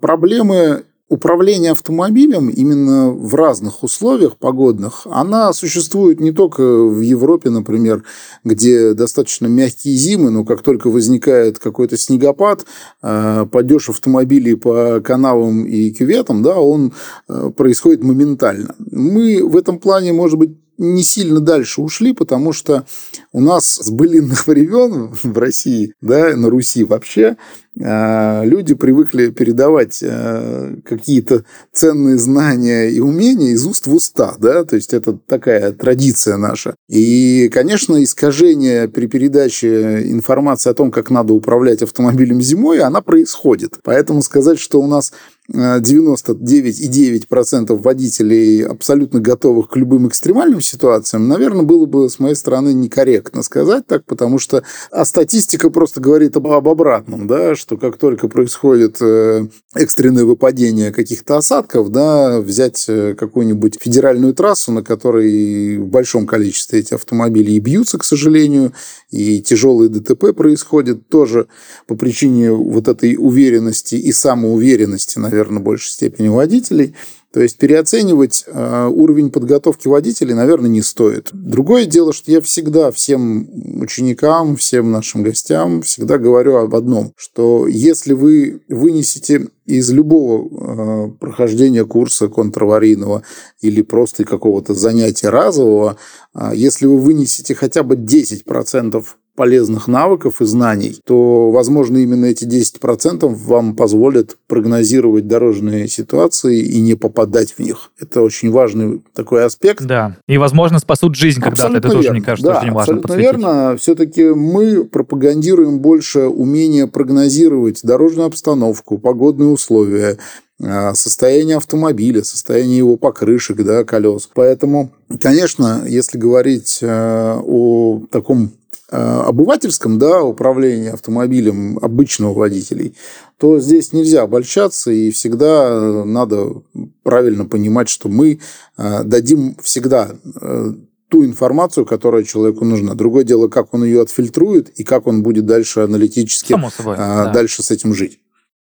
проблемы 0.00 0.84
управление 1.08 1.72
автомобилем 1.72 2.50
именно 2.50 3.10
в 3.10 3.34
разных 3.34 3.82
условиях 3.82 4.36
погодных, 4.36 5.06
она 5.10 5.52
существует 5.52 6.20
не 6.20 6.32
только 6.32 6.62
в 6.62 7.00
Европе, 7.00 7.50
например, 7.50 8.04
где 8.44 8.92
достаточно 8.92 9.46
мягкие 9.46 9.96
зимы, 9.96 10.30
но 10.30 10.44
как 10.44 10.62
только 10.62 10.90
возникает 10.90 11.58
какой-то 11.58 11.96
снегопад, 11.96 12.66
э, 13.02 13.46
падеж 13.50 13.88
автомобилей 13.88 14.54
по 14.54 15.00
канавам 15.00 15.64
и 15.64 15.90
кюветам, 15.90 16.42
да, 16.42 16.58
он 16.58 16.92
э, 17.28 17.50
происходит 17.56 18.02
моментально. 18.02 18.74
Мы 18.90 19.42
в 19.42 19.56
этом 19.56 19.78
плане, 19.78 20.12
может 20.12 20.38
быть, 20.38 20.50
не 20.78 21.02
сильно 21.02 21.40
дальше 21.40 21.82
ушли, 21.82 22.12
потому 22.12 22.52
что 22.52 22.86
у 23.32 23.40
нас 23.40 23.66
с 23.66 23.90
былинных 23.90 24.46
времен 24.46 25.12
в 25.22 25.36
России, 25.36 25.92
да, 26.00 26.36
на 26.36 26.48
Руси 26.48 26.84
вообще, 26.84 27.36
люди 27.80 28.74
привыкли 28.74 29.30
передавать 29.30 30.02
а, 30.02 30.74
какие-то 30.84 31.44
ценные 31.72 32.18
знания 32.18 32.88
и 32.88 32.98
умения 32.98 33.50
из 33.50 33.64
уст 33.66 33.86
в 33.86 33.94
уста, 33.94 34.34
да, 34.38 34.64
то 34.64 34.76
есть 34.76 34.92
это 34.92 35.18
такая 35.26 35.72
традиция 35.72 36.36
наша. 36.36 36.74
И, 36.88 37.48
конечно, 37.52 38.02
искажение 38.02 38.88
при 38.88 39.06
передаче 39.06 40.10
информации 40.10 40.70
о 40.70 40.74
том, 40.74 40.90
как 40.90 41.10
надо 41.10 41.34
управлять 41.34 41.82
автомобилем 41.82 42.40
зимой, 42.40 42.80
она 42.80 43.00
происходит. 43.00 43.78
Поэтому 43.84 44.22
сказать, 44.22 44.58
что 44.58 44.80
у 44.80 44.86
нас 44.86 45.12
99,9% 45.50 47.74
водителей 47.76 48.66
абсолютно 48.66 49.20
готовых 49.20 49.68
к 49.68 49.76
любым 49.76 50.08
экстремальным 50.08 50.60
ситуациям, 50.60 51.28
наверное, 51.28 51.62
было 51.62 51.86
бы 51.86 52.10
с 52.10 52.18
моей 52.18 52.34
стороны 52.34 52.74
некорректно 52.74 53.42
сказать 53.42 53.86
так, 53.86 54.04
потому 54.04 54.38
что 54.38 54.62
а 54.90 55.06
статистика 55.06 55.70
просто 55.70 56.02
говорит 56.02 56.36
об, 56.36 56.48
об 56.48 56.68
обратном, 56.68 57.26
да, 57.26 57.54
что 57.54 57.67
как 57.76 57.96
только 57.98 58.28
происходит 58.28 58.98
э, 59.00 59.46
экстренное 59.74 60.24
выпадение 60.24 60.92
каких-то 60.92 61.36
осадков, 61.36 61.90
да, 61.90 62.40
взять 62.40 62.86
э, 62.88 63.14
какую-нибудь 63.14 63.78
федеральную 63.80 64.34
трассу, 64.34 64.72
на 64.72 64.82
которой 64.82 65.78
в 65.78 65.86
большом 65.86 66.26
количестве 66.26 66.80
эти 66.80 66.94
автомобили 66.94 67.52
и 67.52 67.60
бьются, 67.60 67.98
к 67.98 68.04
сожалению, 68.04 68.72
и 69.10 69.40
тяжелые 69.40 69.88
ДТП 69.88 70.34
происходят 70.34 71.08
тоже 71.08 71.48
по 71.86 71.94
причине 71.94 72.52
вот 72.52 72.88
этой 72.88 73.16
уверенности 73.18 73.96
и 73.96 74.12
самоуверенности, 74.12 75.18
наверное, 75.18 75.60
в 75.60 75.64
большей 75.64 75.90
степени 75.90 76.28
водителей. 76.28 76.94
То 77.38 77.42
есть 77.42 77.56
переоценивать 77.56 78.42
э, 78.48 78.88
уровень 78.92 79.30
подготовки 79.30 79.86
водителей, 79.86 80.34
наверное, 80.34 80.68
не 80.68 80.82
стоит. 80.82 81.28
Другое 81.32 81.86
дело, 81.86 82.12
что 82.12 82.32
я 82.32 82.40
всегда 82.40 82.90
всем 82.90 83.48
ученикам, 83.80 84.56
всем 84.56 84.90
нашим 84.90 85.22
гостям 85.22 85.82
всегда 85.82 86.18
говорю 86.18 86.56
об 86.56 86.74
одном, 86.74 87.12
что 87.16 87.68
если 87.68 88.12
вы 88.12 88.62
вынесете 88.68 89.50
из 89.66 89.88
любого 89.92 90.48
э, 90.48 91.10
прохождения 91.20 91.84
курса 91.84 92.26
контраварийного 92.26 93.22
или 93.60 93.82
просто 93.82 94.24
какого-то 94.24 94.74
занятия 94.74 95.28
разового, 95.28 95.96
э, 96.34 96.50
если 96.56 96.86
вы 96.86 96.98
вынесете 96.98 97.54
хотя 97.54 97.84
бы 97.84 97.94
10% 97.94 99.04
полезных 99.38 99.86
навыков 99.86 100.40
и 100.40 100.44
знаний, 100.44 100.98
то, 101.04 101.52
возможно, 101.52 101.98
именно 101.98 102.24
эти 102.24 102.44
10% 102.44 103.24
вам 103.24 103.76
позволят 103.76 104.36
прогнозировать 104.48 105.28
дорожные 105.28 105.86
ситуации 105.86 106.58
и 106.60 106.80
не 106.80 106.96
попадать 106.96 107.52
в 107.52 107.60
них. 107.60 107.92
Это 108.00 108.20
очень 108.20 108.50
важный 108.50 109.00
такой 109.14 109.44
аспект. 109.44 109.84
Да. 109.84 110.16
И, 110.26 110.38
возможно, 110.38 110.80
спасут 110.80 111.14
жизнь 111.14 111.40
когда-то. 111.40 111.76
Это 111.76 111.86
верно. 111.86 111.90
тоже, 112.02 112.10
мне 112.10 112.20
кажется, 112.20 112.52
да, 112.52 112.58
очень 112.58 112.72
важно 112.72 112.80
абсолютно 112.80 113.08
подсветить. 113.08 113.32
верно. 113.32 113.76
Все-таки 113.76 114.24
мы 114.24 114.84
пропагандируем 114.84 115.78
больше 115.78 116.22
умение 116.22 116.88
прогнозировать 116.88 117.82
дорожную 117.84 118.26
обстановку, 118.26 118.98
погодные 118.98 119.50
условия, 119.50 120.18
а, 120.60 120.94
состояние 120.94 121.58
автомобиля, 121.58 122.24
состояние 122.24 122.78
его 122.78 122.96
покрышек, 122.96 123.62
да, 123.62 123.84
колес. 123.84 124.28
Поэтому, 124.34 124.90
конечно, 125.20 125.84
если 125.86 126.18
говорить 126.18 126.80
э, 126.82 127.40
о 127.40 128.02
таком 128.10 128.50
обывательском 128.90 129.98
да, 129.98 130.22
управлении 130.22 130.88
автомобилем 130.88 131.78
обычного 131.78 132.32
водителей, 132.32 132.96
то 133.38 133.60
здесь 133.60 133.92
нельзя 133.92 134.22
обольщаться, 134.22 134.90
и 134.90 135.10
всегда 135.10 136.04
надо 136.04 136.62
правильно 137.02 137.44
понимать, 137.44 137.88
что 137.88 138.08
мы 138.08 138.40
э, 138.76 139.02
дадим 139.04 139.56
всегда 139.62 140.10
э, 140.40 140.72
ту 141.08 141.24
информацию, 141.24 141.86
которая 141.86 142.24
человеку 142.24 142.64
нужна. 142.64 142.94
Другое 142.94 143.24
дело, 143.24 143.48
как 143.48 143.74
он 143.74 143.84
ее 143.84 144.02
отфильтрует 144.02 144.68
и 144.70 144.84
как 144.84 145.06
он 145.06 145.22
будет 145.22 145.46
дальше 145.46 145.80
аналитически 145.80 146.52
собой, 146.70 146.96
дальше 147.32 147.58
да. 147.58 147.64
с 147.64 147.70
этим 147.70 147.94
жить. 147.94 148.20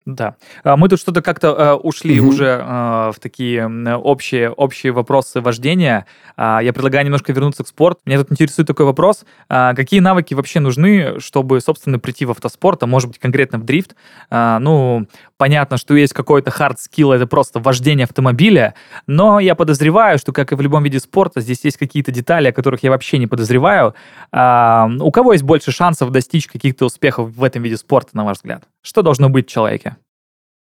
Да. 0.05 0.35
А 0.63 0.77
мы 0.77 0.89
тут 0.89 0.99
что-то 0.99 1.21
как-то 1.21 1.47
э, 1.49 1.73
ушли 1.73 2.19
угу. 2.19 2.29
уже 2.29 2.45
э, 2.45 3.11
в 3.13 3.19
такие 3.19 3.67
общие, 3.97 4.49
общие 4.49 4.91
вопросы 4.91 5.41
вождения. 5.41 6.07
Э, 6.37 6.57
я 6.63 6.73
предлагаю 6.73 7.05
немножко 7.05 7.31
вернуться 7.31 7.63
к 7.63 7.67
спорту. 7.67 8.01
Меня 8.05 8.17
тут 8.17 8.31
интересует 8.31 8.67
такой 8.67 8.87
вопрос. 8.87 9.25
Какие 9.47 9.99
навыки 9.99 10.33
вообще 10.33 10.59
нужны, 10.59 11.19
чтобы, 11.19 11.61
собственно, 11.61 11.99
прийти 11.99 12.25
в 12.25 12.31
автоспорт, 12.31 12.81
а 12.81 12.87
может 12.87 13.09
быть, 13.09 13.19
конкретно 13.19 13.59
в 13.59 13.63
дрифт? 13.63 13.95
Ну, 14.31 15.05
понятно, 15.37 15.77
что 15.77 15.95
есть 15.95 16.13
какой-то 16.13 16.49
hard 16.49 16.77
skill, 16.77 17.13
это 17.13 17.27
просто 17.27 17.59
вождение 17.59 18.05
автомобиля, 18.05 18.73
но 19.07 19.39
я 19.39 19.55
подозреваю, 19.55 20.17
что, 20.17 20.31
как 20.31 20.51
и 20.51 20.55
в 20.55 20.61
любом 20.61 20.83
виде 20.83 20.99
спорта, 20.99 21.41
здесь 21.41 21.63
есть 21.63 21.77
какие-то 21.77 22.11
детали, 22.11 22.49
о 22.49 22.53
которых 22.53 22.83
я 22.83 22.89
вообще 22.89 23.17
не 23.17 23.27
подозреваю. 23.27 23.93
У 24.31 25.11
кого 25.11 25.33
есть 25.33 25.43
больше 25.43 25.71
шансов 25.71 26.11
достичь 26.11 26.47
каких-то 26.47 26.85
успехов 26.85 27.29
в 27.35 27.43
этом 27.43 27.61
виде 27.61 27.77
спорта, 27.77 28.11
на 28.13 28.25
ваш 28.25 28.37
взгляд? 28.37 28.63
Что 28.81 29.01
должно 29.01 29.29
быть 29.29 29.47
в 29.47 29.51
человеке? 29.51 29.97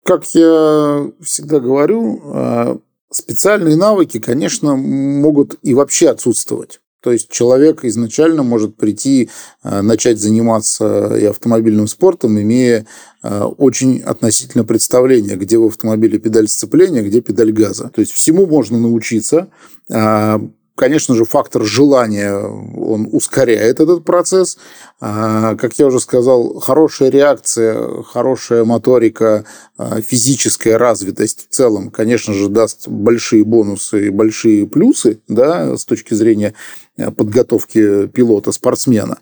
Как 0.04 0.24
я 0.34 1.10
всегда 1.20 1.60
говорю, 1.60 2.20
а, 2.24 2.78
специальные 3.10 3.76
навыки, 3.76 4.18
конечно, 4.18 4.74
могут 4.76 5.58
и 5.62 5.74
вообще 5.74 6.10
отсутствовать. 6.10 6.80
То 7.02 7.10
есть 7.10 7.30
человек 7.30 7.84
изначально 7.84 8.42
может 8.44 8.76
прийти, 8.76 9.28
а, 9.62 9.82
начать 9.82 10.18
заниматься 10.18 11.16
и 11.16 11.24
автомобильным 11.24 11.88
спортом, 11.88 12.40
имея 12.40 12.86
а, 13.22 13.46
очень 13.46 14.00
относительно 14.00 14.64
представление, 14.64 15.36
где 15.36 15.58
в 15.58 15.66
автомобиле 15.66 16.18
педаль 16.18 16.48
сцепления, 16.48 17.02
где 17.02 17.20
педаль 17.20 17.52
газа. 17.52 17.90
То 17.94 18.00
есть 18.00 18.12
всему 18.12 18.46
можно 18.46 18.78
научиться. 18.78 19.48
Конечно 20.74 21.14
же, 21.14 21.26
фактор 21.26 21.64
желания, 21.64 22.34
он 22.34 23.06
ускоряет 23.12 23.78
этот 23.78 24.04
процесс. 24.04 24.56
А, 25.00 25.54
как 25.56 25.78
я 25.78 25.86
уже 25.86 26.00
сказал, 26.00 26.60
хорошая 26.60 27.10
реакция, 27.10 28.02
хорошая 28.02 28.64
моторика, 28.64 29.44
а, 29.76 30.00
физическая 30.00 30.78
развитость 30.78 31.48
в 31.50 31.54
целом, 31.54 31.90
конечно 31.90 32.32
же, 32.32 32.48
даст 32.48 32.88
большие 32.88 33.44
бонусы 33.44 34.06
и 34.06 34.10
большие 34.10 34.66
плюсы 34.66 35.20
да, 35.28 35.76
с 35.76 35.84
точки 35.84 36.14
зрения 36.14 36.54
э, 36.96 37.10
подготовки 37.10 38.06
пилота-спортсмена. 38.06 39.18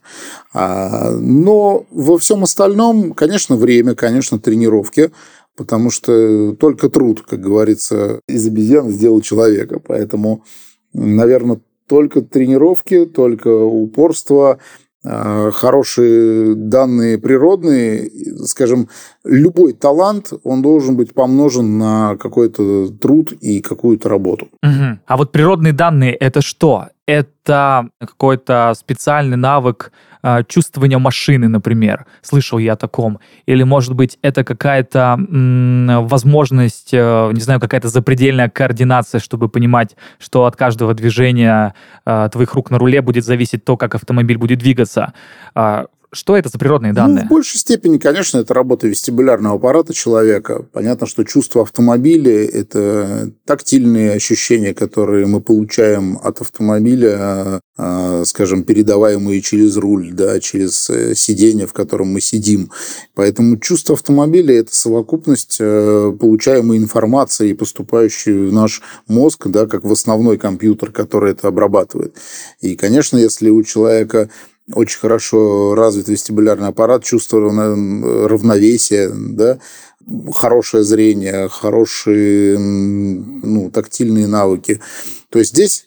А, 0.53 1.11
но 1.11 1.85
во 1.91 2.19
всем 2.19 2.45
остальном, 2.45 3.13
конечно, 3.13 3.57
время, 3.57 3.97
конечно, 3.97 4.39
тренировки, 4.39 5.11
потому 5.57 5.91
что 5.91 6.55
только 6.55 6.89
труд, 6.89 7.25
как 7.29 7.41
говорится, 7.41 8.21
из 8.29 8.47
обезьян 8.47 8.89
сделал 8.91 9.21
человека. 9.21 9.81
Поэтому 9.85 10.45
наверное, 10.93 11.61
только 11.89 12.23
тренировки, 12.23 13.05
только 13.07 13.49
упорство, 13.49 14.59
а, 15.03 15.51
хорошие 15.51 16.55
данные 16.55 17.17
природные, 17.19 18.11
скажем, 18.45 18.89
любой 19.25 19.73
талант, 19.73 20.33
он 20.45 20.61
должен 20.61 20.97
быть 20.97 21.15
помножен 21.15 21.79
на 21.79 22.17
какой-то 22.19 22.89
труд 22.89 23.33
и 23.33 23.61
какую-то 23.61 24.11
работу. 24.11 24.49
Угу. 24.63 24.99
А 25.07 25.17
вот 25.17 25.33
природные 25.33 25.73
данные 25.73 26.15
это 26.15 26.43
что? 26.43 26.89
Это 27.11 27.89
какой-то 27.99 28.73
специальный 28.77 29.37
навык 29.37 29.91
э, 30.23 30.45
чувствования 30.47 30.99
машины, 30.99 31.49
например. 31.49 32.07
Слышал 32.23 32.59
я 32.59 32.75
о 32.75 32.77
таком. 32.77 33.19
Или, 33.47 33.65
может 33.65 33.95
быть, 33.95 34.17
это 34.23 34.45
какая-то 34.45 35.19
возможность, 36.09 36.91
э, 36.93 37.31
не 37.33 37.41
знаю, 37.41 37.59
какая-то 37.59 37.89
запредельная 37.89 38.49
координация, 38.49 39.21
чтобы 39.21 39.49
понимать, 39.49 39.97
что 40.21 40.45
от 40.45 40.55
каждого 40.55 40.95
движения 40.95 41.75
э, 42.07 42.29
твоих 42.31 42.55
рук 42.55 42.71
на 42.71 42.79
руле 42.79 43.03
будет 43.03 43.25
зависеть 43.25 43.65
то, 43.65 43.77
как 43.77 43.97
автомобиль 43.97 44.39
будет 44.39 44.61
двигаться. 44.61 45.13
Э, 45.57 45.87
что 46.13 46.37
это 46.37 46.49
за 46.49 46.59
природные 46.59 46.93
данные? 46.93 47.23
Ну, 47.23 47.27
в 47.27 47.31
большей 47.31 47.59
степени, 47.59 47.99
конечно, 47.99 48.39
это 48.39 48.53
работа 48.53 48.89
вестибулярного 48.89 49.57
аппарата 49.57 49.95
человека. 49.95 50.67
Понятно, 50.73 51.07
что 51.07 51.25
чувство 51.25 51.63
автомобиля– 51.63 52.45
это 52.53 53.33
тактильные 53.45 54.13
ощущения, 54.13 54.75
которые 54.75 55.27
мы 55.27 55.41
получаем 55.41 56.19
от 56.23 56.41
автомобиля, 56.41 57.61
а, 57.77 58.25
скажем, 58.25 58.65
передаваемые 58.65 59.41
через 59.41 59.77
руль, 59.77 60.11
да, 60.13 60.41
через 60.41 60.91
э, 60.91 61.15
сиденье, 61.15 61.67
в 61.67 61.73
котором 61.73 62.09
мы 62.09 62.21
сидим. 62.21 62.73
Поэтому 63.15 63.59
чувство 63.59 63.95
автомобиля– 63.95 64.55
это 64.61 64.75
совокупность 64.75 65.59
э, 65.61 66.13
получаемой 66.19 66.79
информации, 66.79 67.53
поступающей 67.53 68.49
в 68.49 68.53
наш 68.53 68.83
мозг, 69.07 69.47
да, 69.47 69.67
как 69.67 69.85
в 69.85 69.93
основной 69.93 70.39
компьютер, 70.39 70.91
который 70.91 71.33
это 71.33 71.47
обрабатывает. 71.47 72.17
И, 72.61 72.75
конечно, 72.75 73.17
если 73.17 73.49
у 73.51 73.63
человека 73.63 74.29
очень 74.75 74.99
хорошо 74.99 75.75
развит 75.75 76.09
вестибулярный 76.09 76.69
аппарат, 76.69 77.05
чувство 77.05 77.41
равновесия, 77.41 79.11
да, 79.13 79.59
хорошее 80.33 80.83
зрение, 80.83 81.49
хорошие 81.49 82.59
ну, 82.59 83.71
тактильные 83.71 84.27
навыки. 84.27 84.81
То 85.29 85.39
есть 85.39 85.53
здесь 85.53 85.87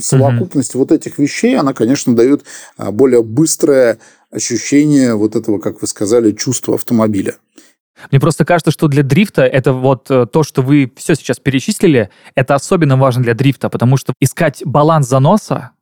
совокупность 0.00 0.74
угу. 0.74 0.84
вот 0.84 0.92
этих 0.92 1.18
вещей, 1.18 1.56
она, 1.56 1.74
конечно, 1.74 2.16
дает 2.16 2.44
а, 2.76 2.90
более 2.90 3.22
быстрое 3.22 3.98
ощущение 4.30 5.14
вот 5.14 5.36
этого, 5.36 5.58
как 5.58 5.82
вы 5.82 5.88
сказали, 5.88 6.32
чувства 6.32 6.76
автомобиля. 6.76 7.36
Мне 8.10 8.18
просто 8.18 8.44
кажется, 8.44 8.70
что 8.70 8.88
для 8.88 9.02
дрифта 9.02 9.42
это 9.42 9.72
вот 9.72 10.10
э, 10.10 10.26
то, 10.26 10.42
что 10.42 10.62
вы 10.62 10.90
все 10.96 11.14
сейчас 11.14 11.38
перечислили, 11.38 12.08
это 12.34 12.54
особенно 12.54 12.96
важно 12.96 13.22
для 13.22 13.34
дрифта, 13.34 13.68
потому 13.68 13.96
что 13.96 14.14
искать 14.18 14.62
баланс 14.64 15.06
заноса 15.08 15.72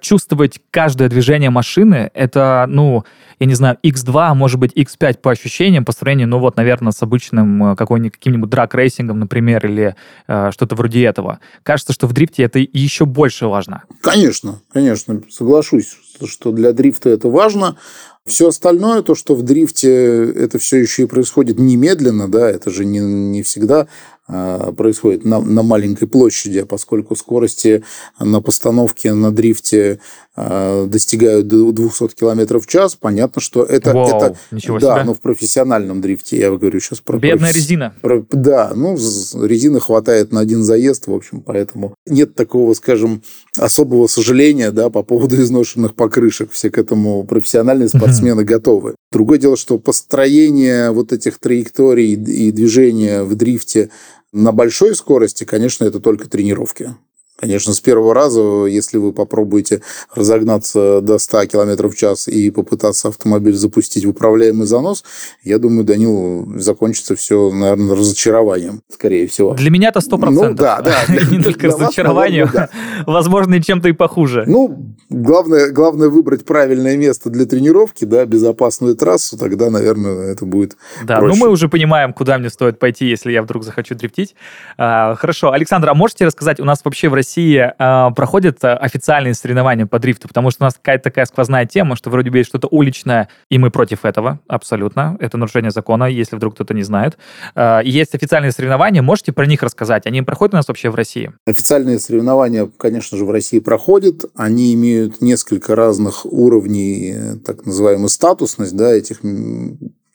чувствовать 0.00 0.60
каждое 0.70 1.08
движение 1.08 1.50
машины, 1.50 2.10
это, 2.14 2.66
ну, 2.68 3.04
я 3.38 3.46
не 3.46 3.54
знаю, 3.54 3.78
X2, 3.84 4.12
а 4.14 4.34
может 4.34 4.58
быть 4.58 4.72
X5 4.72 5.18
по 5.18 5.30
ощущениям, 5.30 5.84
по 5.84 5.92
сравнению, 5.92 6.28
ну 6.28 6.38
вот, 6.38 6.56
наверное, 6.56 6.92
с 6.92 7.02
обычным 7.02 7.72
э, 7.72 7.76
каким-нибудь 7.76 8.48
драг-рейсингом, 8.48 9.20
например, 9.20 9.66
или 9.66 9.94
э, 10.28 10.50
что-то 10.52 10.74
вроде 10.76 11.04
этого. 11.04 11.40
Кажется, 11.62 11.92
что 11.92 12.06
в 12.06 12.12
дрифте 12.12 12.44
это 12.44 12.58
еще 12.58 13.04
больше 13.04 13.46
важно. 13.46 13.82
Конечно, 14.00 14.60
конечно, 14.72 15.22
соглашусь, 15.30 15.98
что 16.24 16.52
для 16.52 16.72
дрифта 16.72 17.10
это 17.10 17.28
важно. 17.28 17.76
Все 18.24 18.48
остальное, 18.48 19.02
то, 19.02 19.14
что 19.14 19.36
в 19.36 19.42
дрифте 19.42 20.32
это 20.32 20.58
все 20.58 20.78
еще 20.78 21.02
и 21.02 21.06
происходит 21.06 21.58
немедленно, 21.60 22.28
да, 22.28 22.50
это 22.50 22.70
же 22.70 22.84
не, 22.84 22.98
не 22.98 23.42
всегда 23.44 23.82
а, 23.82 23.86
происходит 24.26 25.24
на, 25.24 25.40
на 25.40 25.62
маленькой 25.62 26.08
площади, 26.08 26.62
поскольку 26.62 27.14
скорости 27.14 27.84
на 28.18 28.40
постановке 28.40 29.12
на 29.12 29.30
дрифте 29.30 30.00
а, 30.38 30.86
достигают 30.86 31.48
200 31.48 32.08
км 32.14 32.58
в 32.58 32.66
час, 32.66 32.94
понятно, 32.94 33.40
что 33.40 33.64
это... 33.64 33.94
Вау, 33.94 34.06
это 34.06 34.36
ничего 34.50 34.78
да, 34.78 34.96
себе. 34.96 35.04
но 35.04 35.14
в 35.14 35.20
профессиональном 35.20 36.02
дрифте, 36.02 36.38
я 36.38 36.50
говорю 36.50 36.78
сейчас 36.78 37.00
про... 37.00 37.16
Бедная 37.16 37.50
профи... 37.50 37.56
резина. 37.56 37.94
Про, 38.02 38.24
да, 38.30 38.72
ну, 38.74 38.96
резины 39.42 39.80
хватает 39.80 40.32
на 40.32 40.40
один 40.40 40.62
заезд, 40.62 41.06
в 41.06 41.14
общем, 41.14 41.40
поэтому 41.40 41.94
нет 42.06 42.34
такого, 42.34 42.74
скажем, 42.74 43.22
особого 43.56 44.08
сожаления, 44.08 44.72
да, 44.72 44.90
по 44.90 45.02
поводу 45.02 45.36
изношенных 45.36 45.94
покрышек. 45.94 46.52
Все 46.52 46.70
к 46.70 46.76
этому 46.76 47.24
профессиональные 47.24 47.88
спортсмены 47.88 48.44
готовы. 48.44 48.94
Другое 49.10 49.38
дело, 49.38 49.56
что 49.56 49.78
построение 49.78 50.90
вот 50.90 51.12
этих 51.12 51.38
траекторий 51.38 52.12
и 52.12 52.52
движения 52.52 53.22
в 53.22 53.34
дрифте 53.34 53.90
На 54.32 54.52
большой 54.52 54.94
скорости, 54.94 55.44
конечно, 55.44 55.84
это 55.86 56.00
только 56.00 56.28
тренировки. 56.28 56.94
Конечно, 57.38 57.74
с 57.74 57.80
первого 57.80 58.14
раза, 58.14 58.64
если 58.64 58.96
вы 58.96 59.12
попробуете 59.12 59.82
разогнаться 60.14 61.02
до 61.02 61.18
100 61.18 61.46
км 61.46 61.88
в 61.88 61.94
час 61.94 62.28
и 62.28 62.50
попытаться 62.50 63.08
автомобиль 63.08 63.54
запустить 63.54 64.06
в 64.06 64.10
управляемый 64.10 64.66
занос, 64.66 65.04
я 65.42 65.58
думаю, 65.58 65.84
Данил, 65.84 66.50
закончится 66.56 67.14
все, 67.14 67.50
наверное, 67.50 67.94
разочарованием, 67.94 68.80
скорее 68.90 69.26
всего. 69.26 69.52
Для 69.52 69.70
меня 69.70 69.90
это 69.90 69.98
100%. 69.98 70.30
Ну, 70.30 70.54
да, 70.54 70.80
да. 70.80 70.94
Не 71.30 71.42
только 71.42 71.66
разочарованием, 71.66 72.48
возможно, 73.06 73.56
и 73.56 73.62
чем-то 73.62 73.90
и 73.90 73.92
похуже. 73.92 74.44
Ну, 74.46 74.94
главное, 75.10 75.70
главное 75.70 76.08
выбрать 76.08 76.46
правильное 76.46 76.96
место 76.96 77.28
для 77.28 77.44
тренировки, 77.44 78.06
да, 78.06 78.24
безопасную 78.24 78.96
трассу, 78.96 79.36
тогда, 79.36 79.68
наверное, 79.68 80.32
это 80.32 80.46
будет 80.46 80.78
Да, 81.04 81.20
ну 81.20 81.36
мы 81.36 81.50
уже 81.50 81.68
понимаем, 81.68 82.14
куда 82.14 82.38
мне 82.38 82.48
стоит 82.48 82.78
пойти, 82.78 83.06
если 83.06 83.30
я 83.30 83.42
вдруг 83.42 83.62
захочу 83.62 83.94
дрифтить. 83.94 84.34
А, 84.78 85.14
хорошо. 85.16 85.52
Александр, 85.52 85.90
а 85.90 85.94
можете 85.94 86.24
рассказать, 86.24 86.60
у 86.60 86.64
нас 86.64 86.80
вообще 86.82 87.10
в 87.10 87.14
России 87.14 87.25
России 87.26 87.58
э, 87.58 88.14
проходят 88.14 88.62
э, 88.62 88.72
официальные 88.72 89.34
соревнования 89.34 89.86
по 89.86 89.98
дрифту? 89.98 90.28
Потому 90.28 90.50
что 90.50 90.62
у 90.62 90.66
нас 90.66 90.74
какая-то 90.74 91.04
такая 91.04 91.26
сквозная 91.26 91.66
тема, 91.66 91.96
что 91.96 92.08
вроде 92.10 92.30
бы 92.30 92.38
есть 92.38 92.48
что-то 92.48 92.68
уличное, 92.70 93.28
и 93.50 93.58
мы 93.58 93.70
против 93.70 94.04
этого, 94.04 94.38
абсолютно. 94.46 95.16
Это 95.18 95.36
нарушение 95.36 95.72
закона, 95.72 96.04
если 96.04 96.36
вдруг 96.36 96.54
кто-то 96.54 96.72
не 96.72 96.84
знает. 96.84 97.18
Э, 97.56 97.80
есть 97.84 98.14
официальные 98.14 98.52
соревнования, 98.52 99.02
можете 99.02 99.32
про 99.32 99.44
них 99.46 99.62
рассказать? 99.62 100.06
Они 100.06 100.22
проходят 100.22 100.54
у 100.54 100.56
нас 100.56 100.68
вообще 100.68 100.88
в 100.88 100.94
России? 100.94 101.32
Официальные 101.46 101.98
соревнования, 101.98 102.70
конечно 102.78 103.18
же, 103.18 103.24
в 103.24 103.30
России 103.30 103.58
проходят. 103.58 104.24
Они 104.36 104.72
имеют 104.74 105.20
несколько 105.20 105.74
разных 105.74 106.24
уровней, 106.24 107.38
так 107.44 107.66
называемую 107.66 108.08
статусность 108.08 108.76
да, 108.76 108.92
этих 108.92 109.18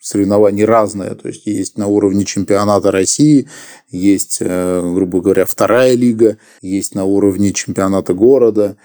соревнований 0.02 0.64
разные. 0.64 1.10
То 1.14 1.28
есть 1.28 1.46
есть 1.46 1.78
на 1.78 1.86
уровне 1.86 2.24
чемпионата 2.24 2.90
России, 2.90 3.48
есть, 3.88 4.38
э, 4.40 4.92
грубо 4.94 5.20
говоря, 5.20 5.46
вторая 5.46 5.94
лига, 5.94 6.38
есть 6.60 6.94
на 6.96 7.04
уровне 7.04 7.52
чемпионата 7.52 8.12
города. 8.12 8.76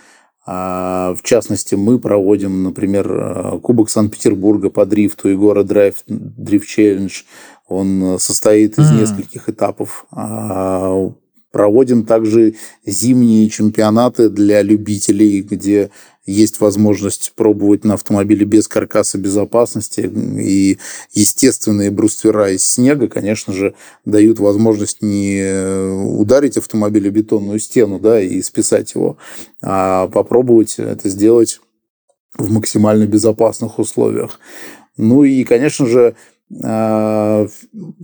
А 0.45 1.15
в 1.15 1.23
частности, 1.23 1.75
мы 1.75 1.99
проводим, 1.99 2.63
например, 2.63 3.11
э, 3.11 3.59
Кубок 3.61 3.89
Санкт-Петербурга 3.89 4.69
по 4.69 4.85
дрифту 4.85 5.29
и 5.29 5.35
город 5.35 5.65
Драйв 5.65 5.95
Дрифт 6.07 6.67
Челлендж. 6.67 7.23
Он 7.67 8.17
состоит 8.19 8.77
из 8.77 8.91
mm. 8.91 8.99
нескольких 9.01 9.49
этапов. 9.49 10.05
А 10.11 11.11
проводим 11.51 12.05
также 12.05 12.53
зимние 12.85 13.49
чемпионаты 13.49 14.29
для 14.29 14.61
любителей, 14.61 15.41
где 15.41 15.89
есть 16.27 16.59
возможность 16.59 17.31
пробовать 17.35 17.83
на 17.83 17.95
автомобиле 17.95 18.45
без 18.45 18.67
каркаса 18.67 19.17
безопасности. 19.17 20.01
И 20.01 20.77
естественные 21.13 21.89
бруствера 21.89 22.51
из 22.51 22.63
снега, 22.63 23.07
конечно 23.07 23.53
же, 23.53 23.73
дают 24.05 24.39
возможность 24.39 25.01
не 25.01 25.41
ударить 26.19 26.57
автомобиль 26.57 27.09
бетонную 27.09 27.59
стену 27.59 27.99
да, 27.99 28.21
и 28.21 28.41
списать 28.41 28.93
его, 28.93 29.17
а 29.61 30.07
попробовать 30.09 30.75
это 30.77 31.09
сделать 31.09 31.61
в 32.37 32.51
максимально 32.51 33.05
безопасных 33.05 33.79
условиях. 33.79 34.39
Ну 34.97 35.23
и, 35.23 35.43
конечно 35.43 35.85
же, 35.85 36.15
в 36.49 37.49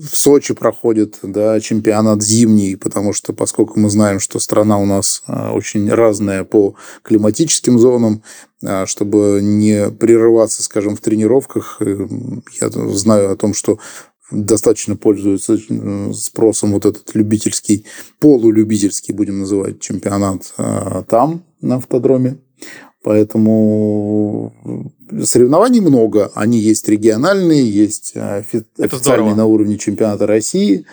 Сочи 0.02 0.54
проходит 0.54 1.20
да, 1.24 1.60
чемпионат 1.62 2.22
зимний, 2.22 2.76
потому 2.76 3.14
что, 3.14 3.32
поскольку 3.32 3.80
мы 3.80 3.90
знаем, 3.90 4.20
что 4.20 4.40
страна 4.40 4.78
у 4.80 4.86
нас 4.86 5.24
а, 5.28 5.54
очень 5.54 5.90
разная 5.90 6.44
по 6.44 6.76
климатическим 7.04 7.80
зонам, 7.80 8.22
а, 8.62 8.86
чтобы 8.86 9.40
не 9.42 9.90
прерываться, 9.90 10.62
скажем, 10.62 10.98
в 10.98 11.02
тренировках, 11.02 11.78
э, 11.80 12.08
я 12.60 12.70
знаю 12.70 13.32
о 13.32 13.38
том, 13.38 13.54
что 13.54 13.80
достаточно 14.30 14.98
пользуется 14.98 15.58
спросом 16.14 16.74
вот 16.74 16.86
этот 16.86 17.16
любительский, 17.16 17.86
полулюбительский, 18.20 19.14
будем 19.14 19.40
называть, 19.40 19.80
чемпионат 19.80 20.54
там, 21.08 21.44
на 21.62 21.76
автодроме. 21.76 22.40
Поэтому 23.04 24.54
соревнований 25.24 25.82
много. 25.82 26.32
Они 26.36 26.58
есть 26.58 26.88
региональные, 26.88 27.70
есть 27.70 28.14
э, 28.16 28.44
официальные 28.80 29.36
на 29.36 29.46
уровне 29.46 29.78
чемпионата 29.78 30.26
России. 30.26 30.86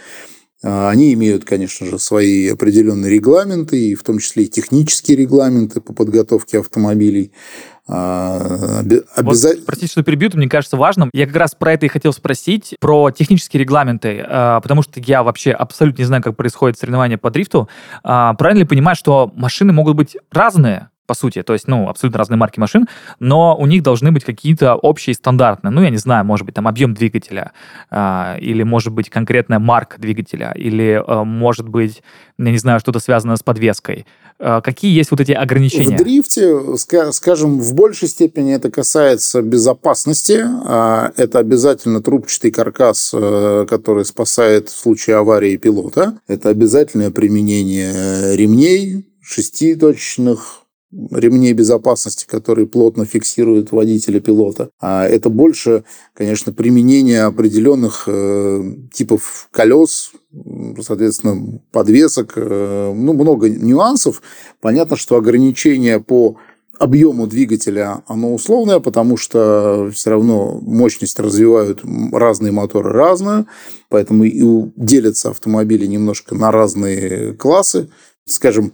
А, 0.63 0.91
они 0.91 1.15
имеют, 1.15 1.45
конечно 1.45 1.87
же, 1.87 1.99
свои 1.99 2.49
определенные 2.49 3.13
регламенты, 3.13 3.79
и 3.79 3.95
в 3.95 4.03
том 4.03 4.19
числе 4.19 4.45
и 4.45 4.49
технические 4.49 5.17
регламенты 5.17 5.81
по 5.81 5.93
подготовке 5.93 6.59
автомобилей. 6.59 7.33
А, 7.87 8.81
Обяза... 9.15 9.49
Вот, 9.49 9.67
простите, 9.67 9.93
что 9.93 10.03
перебью, 10.03 10.31
мне 10.35 10.49
кажется 10.49 10.77
важным. 10.77 11.11
Я 11.13 11.27
как 11.27 11.37
раз 11.37 11.55
про 11.55 11.75
это 11.75 11.87
и 11.87 11.89
хотел 11.89 12.13
спросить, 12.13 12.75
про 12.81 13.11
технические 13.11 13.61
регламенты, 13.61 14.25
потому 14.29 14.83
что 14.83 15.01
я 15.01 15.23
вообще 15.23 15.53
абсолютно 15.53 16.03
не 16.03 16.07
знаю, 16.07 16.23
как 16.23 16.37
происходит 16.37 16.79
соревнование 16.79 17.19
по 17.19 17.31
дрифту. 17.31 17.69
Правильно 18.03 18.61
ли 18.61 18.65
понимать, 18.65 18.97
что 18.99 19.33
машины 19.35 19.73
могут 19.73 19.97
быть 19.97 20.17
разные? 20.31 20.90
По 21.11 21.15
сути. 21.15 21.43
То 21.43 21.55
есть, 21.55 21.67
ну, 21.67 21.89
абсолютно 21.89 22.19
разные 22.19 22.37
марки 22.37 22.61
машин, 22.61 22.87
но 23.19 23.57
у 23.59 23.67
них 23.67 23.83
должны 23.83 24.13
быть 24.13 24.23
какие-то 24.23 24.77
общие 24.77 25.13
стандартные. 25.13 25.73
Ну, 25.73 25.83
я 25.83 25.91
не 25.91 25.97
знаю, 25.97 26.25
может 26.25 26.47
быть, 26.47 26.55
там 26.55 26.69
объем 26.69 26.95
двигателя, 26.95 27.51
э, 27.91 28.37
или, 28.39 28.63
может 28.63 28.93
быть, 28.93 29.11
конкретная 29.11 29.59
марка 29.59 30.01
двигателя, 30.01 30.53
или, 30.55 31.03
э, 31.05 31.25
может 31.25 31.69
быть, 31.69 32.05
я 32.39 32.53
не 32.53 32.59
знаю, 32.59 32.79
что-то 32.79 33.01
связанное 33.01 33.35
с 33.35 33.43
подвеской. 33.43 34.07
Э, 34.39 34.61
какие 34.63 34.97
есть 34.97 35.11
вот 35.11 35.21
эти 35.21 35.33
ограничения? 35.33 35.97
В 35.97 35.99
дрифте, 35.99 36.77
скажем, 36.77 37.59
в 37.59 37.75
большей 37.75 38.07
степени 38.07 38.55
это 38.55 38.71
касается 38.71 39.43
безопасности. 39.43 40.45
А, 40.65 41.11
это 41.17 41.41
обязательно 41.41 42.01
трубчатый 42.01 42.53
каркас, 42.53 43.11
э, 43.13 43.67
который 43.69 44.05
спасает 44.05 44.69
в 44.69 44.79
случае 44.79 45.17
аварии 45.17 45.57
пилота. 45.57 46.21
Это 46.29 46.51
обязательное 46.51 47.11
применение 47.11 48.37
ремней, 48.37 49.11
шеститочных, 49.21 50.60
ремней 50.93 51.53
безопасности, 51.53 52.27
которые 52.27 52.67
плотно 52.67 53.05
фиксируют 53.05 53.71
водителя 53.71 54.21
пилота. 54.21 54.71
А 54.81 55.07
это 55.07 55.29
больше, 55.29 55.85
конечно, 56.15 56.53
применение 56.53 57.23
определенных 57.23 58.05
э, 58.07 58.75
типов 58.93 59.49
колес, 59.53 60.13
соответственно, 60.81 61.61
подвесок, 61.71 62.33
э, 62.37 62.93
ну, 62.95 63.13
много 63.13 63.49
нюансов. 63.49 64.21
Понятно, 64.61 64.97
что 64.97 65.17
ограничения 65.17 66.01
по 66.01 66.37
объему 66.81 67.27
двигателя, 67.27 68.03
оно 68.09 68.35
условное, 68.35 68.81
потому 68.81 69.17
что 69.19 69.91
все 69.95 70.11
равно 70.11 70.59
мощность 70.63 71.21
развивают 71.21 71.83
разные 72.11 72.53
моторы 72.53 72.91
разную, 72.91 73.47
поэтому 73.91 74.25
и 74.25 74.43
делятся 74.77 75.31
автомобили 75.31 75.87
немножко 75.87 76.35
на 76.35 76.51
разные 76.51 77.35
классы. 77.35 77.91
Скажем, 78.25 78.73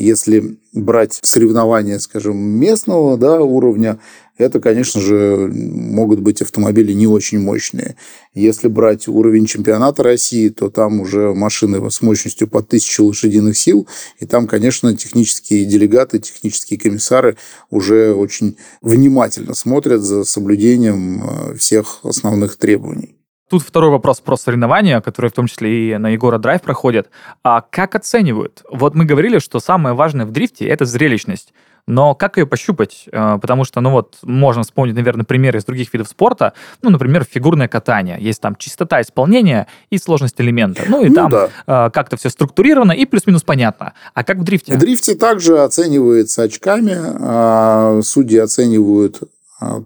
если 0.00 0.58
брать 0.72 1.18
соревнования, 1.22 1.98
скажем, 1.98 2.36
местного 2.36 3.16
да, 3.16 3.40
уровня, 3.40 3.98
это, 4.38 4.60
конечно 4.60 5.00
же, 5.00 5.50
могут 5.52 6.20
быть 6.20 6.40
автомобили 6.42 6.92
не 6.92 7.08
очень 7.08 7.40
мощные. 7.40 7.96
Если 8.34 8.68
брать 8.68 9.08
уровень 9.08 9.46
чемпионата 9.46 10.04
России, 10.04 10.48
то 10.48 10.70
там 10.70 11.00
уже 11.00 11.34
машины 11.34 11.90
с 11.90 12.00
мощностью 12.00 12.46
по 12.46 12.60
1000 12.60 13.02
лошадиных 13.02 13.58
сил, 13.58 13.88
и 14.20 14.26
там, 14.26 14.46
конечно, 14.46 14.96
технические 14.96 15.64
делегаты, 15.64 16.20
технические 16.20 16.78
комиссары 16.78 17.36
уже 17.70 18.14
очень 18.14 18.56
внимательно 18.80 19.54
смотрят 19.54 20.02
за 20.02 20.22
соблюдением 20.24 21.24
э, 21.24 21.54
всех 21.56 22.00
основных 22.04 22.56
требований. 22.56 23.17
Тут 23.48 23.62
второй 23.62 23.90
вопрос 23.90 24.20
про 24.20 24.36
соревнования, 24.36 25.00
которые 25.00 25.30
в 25.30 25.34
том 25.34 25.46
числе 25.46 25.90
и 25.90 25.96
на 25.96 26.10
Егора 26.10 26.38
Драйв 26.38 26.60
проходят. 26.60 27.08
А 27.42 27.62
как 27.62 27.94
оценивают? 27.94 28.62
Вот 28.70 28.94
мы 28.94 29.06
говорили, 29.06 29.38
что 29.38 29.58
самое 29.58 29.94
важное 29.94 30.26
в 30.26 30.30
дрифте– 30.30 30.66
это 30.68 30.84
зрелищность. 30.84 31.54
Но 31.86 32.14
как 32.14 32.36
ее 32.36 32.46
пощупать? 32.46 33.06
Э, 33.10 33.38
потому 33.40 33.64
что, 33.64 33.80
ну 33.80 33.90
вот, 33.90 34.16
можно 34.22 34.62
вспомнить, 34.62 34.94
наверное, 34.94 35.24
примеры 35.24 35.58
из 35.58 35.64
других 35.64 35.90
видов 35.94 36.08
спорта. 36.08 36.52
Ну, 36.82 36.90
например, 36.90 37.24
фигурное 37.24 37.66
катание. 37.66 38.18
Есть 38.20 38.42
там 38.42 38.56
чистота 38.56 39.00
исполнения 39.00 39.66
и 39.88 39.96
сложность 39.96 40.38
элемента. 40.38 40.82
Ну, 40.86 41.02
и 41.02 41.08
ну, 41.08 41.14
там 41.14 41.30
да. 41.30 41.48
Э, 41.66 41.90
как-то 41.90 42.18
все 42.18 42.28
структурировано 42.28 42.92
и 42.92 43.06
плюс-минус 43.06 43.42
понятно. 43.42 43.94
А 44.12 44.22
как 44.22 44.36
в 44.36 44.44
дрифте? 44.44 44.74
В 44.74 44.78
дрифте 44.78 45.14
также 45.14 45.60
оценивается 45.60 46.42
очками. 46.42 46.94
А, 46.94 48.00
судьи 48.02 48.38
оценивают 48.38 49.22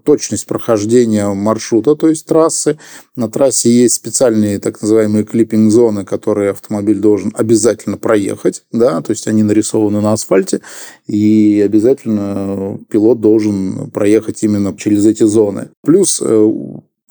точность 0.04 0.46
прохождения 0.46 1.28
маршрута, 1.28 1.94
то 1.94 2.08
есть 2.08 2.26
трассы. 2.26 2.78
На 3.16 3.28
трассе 3.28 3.70
есть 3.70 3.94
специальные 3.94 4.58
так 4.58 4.80
называемые 4.82 5.24
клиппинг-зоны, 5.24 6.04
которые 6.04 6.50
автомобиль 6.50 6.98
должен 6.98 7.32
обязательно 7.34 7.96
проехать, 7.96 8.64
да, 8.70 9.00
то 9.00 9.10
есть 9.10 9.26
они 9.26 9.42
нарисованы 9.42 10.00
на 10.00 10.12
асфальте, 10.12 10.60
и 11.06 11.62
обязательно 11.64 12.78
пилот 12.90 13.20
должен 13.20 13.90
проехать 13.90 14.42
именно 14.42 14.76
через 14.76 15.06
эти 15.06 15.24
зоны. 15.24 15.70
Плюс 15.82 16.20
э, 16.22 16.52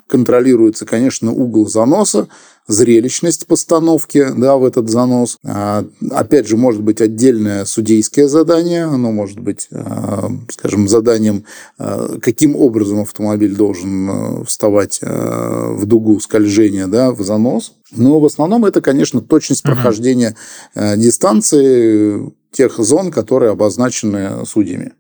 контролируется, 0.08 0.86
конечно, 0.86 1.32
угол 1.32 1.68
заноса, 1.68 2.28
зрелищность 2.68 3.48
постановки 3.48 4.26
да, 4.36 4.58
в 4.58 4.66
этот 4.66 4.90
занос. 4.90 5.38
А, 5.44 5.86
опять 6.10 6.48
же, 6.48 6.58
может 6.58 6.82
быть 6.82 7.02
отдельное 7.02 7.66
судейское 7.66 8.28
задание, 8.28 8.86
оно 8.86 9.12
может 9.12 9.40
быть, 9.40 9.68
а, 9.72 10.30
скажем, 10.50 10.88
заданием, 10.88 11.46
а, 11.78 12.18
каким 12.20 12.56
образом 12.56 13.02
автомобиль 13.02 13.56
должен 13.56 14.46
вставать 14.46 15.00
в 15.02 15.86
дугу 15.86 16.20
скольжения 16.20 16.88
да, 16.88 17.12
в 17.12 17.22
занос. 17.22 17.74
Но 17.92 18.20
в 18.20 18.26
основном 18.26 18.66
это, 18.66 18.82
конечно, 18.82 19.22
точность 19.22 19.64
прохождения 19.64 20.36
угу. 20.76 20.86
дистанции 20.98 22.32
тех 22.52 22.78
зон, 22.78 23.12
которые 23.12 23.52
обозначены 23.52 24.46
судьями. 24.46 24.94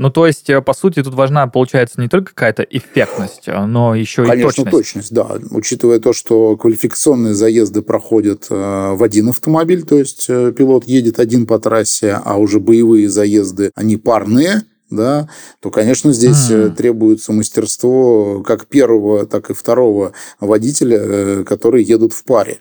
Ну, 0.00 0.08
то 0.08 0.26
есть, 0.26 0.48
э, 0.48 0.62
по 0.62 0.72
сути, 0.72 1.02
тут 1.02 1.12
важна, 1.12 1.46
получается, 1.46 2.00
не 2.00 2.08
только 2.08 2.32
какая-то 2.32 2.62
эффектность, 2.62 3.42
э, 3.48 3.66
но 3.66 3.94
еще 3.94 4.24
Конечно, 4.24 4.62
и 4.62 4.64
точность. 4.64 4.70
точность, 4.70 5.12
да. 5.12 5.36
Учитывая 5.50 5.98
то, 5.98 6.14
что 6.14 6.56
квалификационные 6.56 7.34
заезды 7.34 7.82
проходят 7.82 8.46
э, 8.48 8.54
в 8.94 9.02
один 9.02 9.28
автомобиль, 9.28 9.82
то 9.82 9.98
есть 9.98 10.26
пилот 10.26 10.84
едет 10.84 11.20
один 11.20 11.46
по 11.46 11.58
трассе, 11.58 12.18
а 12.24 12.38
уже 12.38 12.60
боевые 12.60 13.10
заезды, 13.10 13.72
они 13.74 13.98
парные, 13.98 14.62
да, 14.88 15.28
то, 15.60 15.70
конечно, 15.70 16.14
здесь 16.14 16.50
mm. 16.50 16.76
требуется 16.76 17.34
мастерство 17.34 18.42
как 18.42 18.68
первого, 18.68 19.26
так 19.26 19.50
и 19.50 19.54
второго 19.54 20.14
водителя, 20.40 21.44
которые 21.44 21.84
едут 21.84 22.14
в 22.14 22.24
паре. 22.24 22.60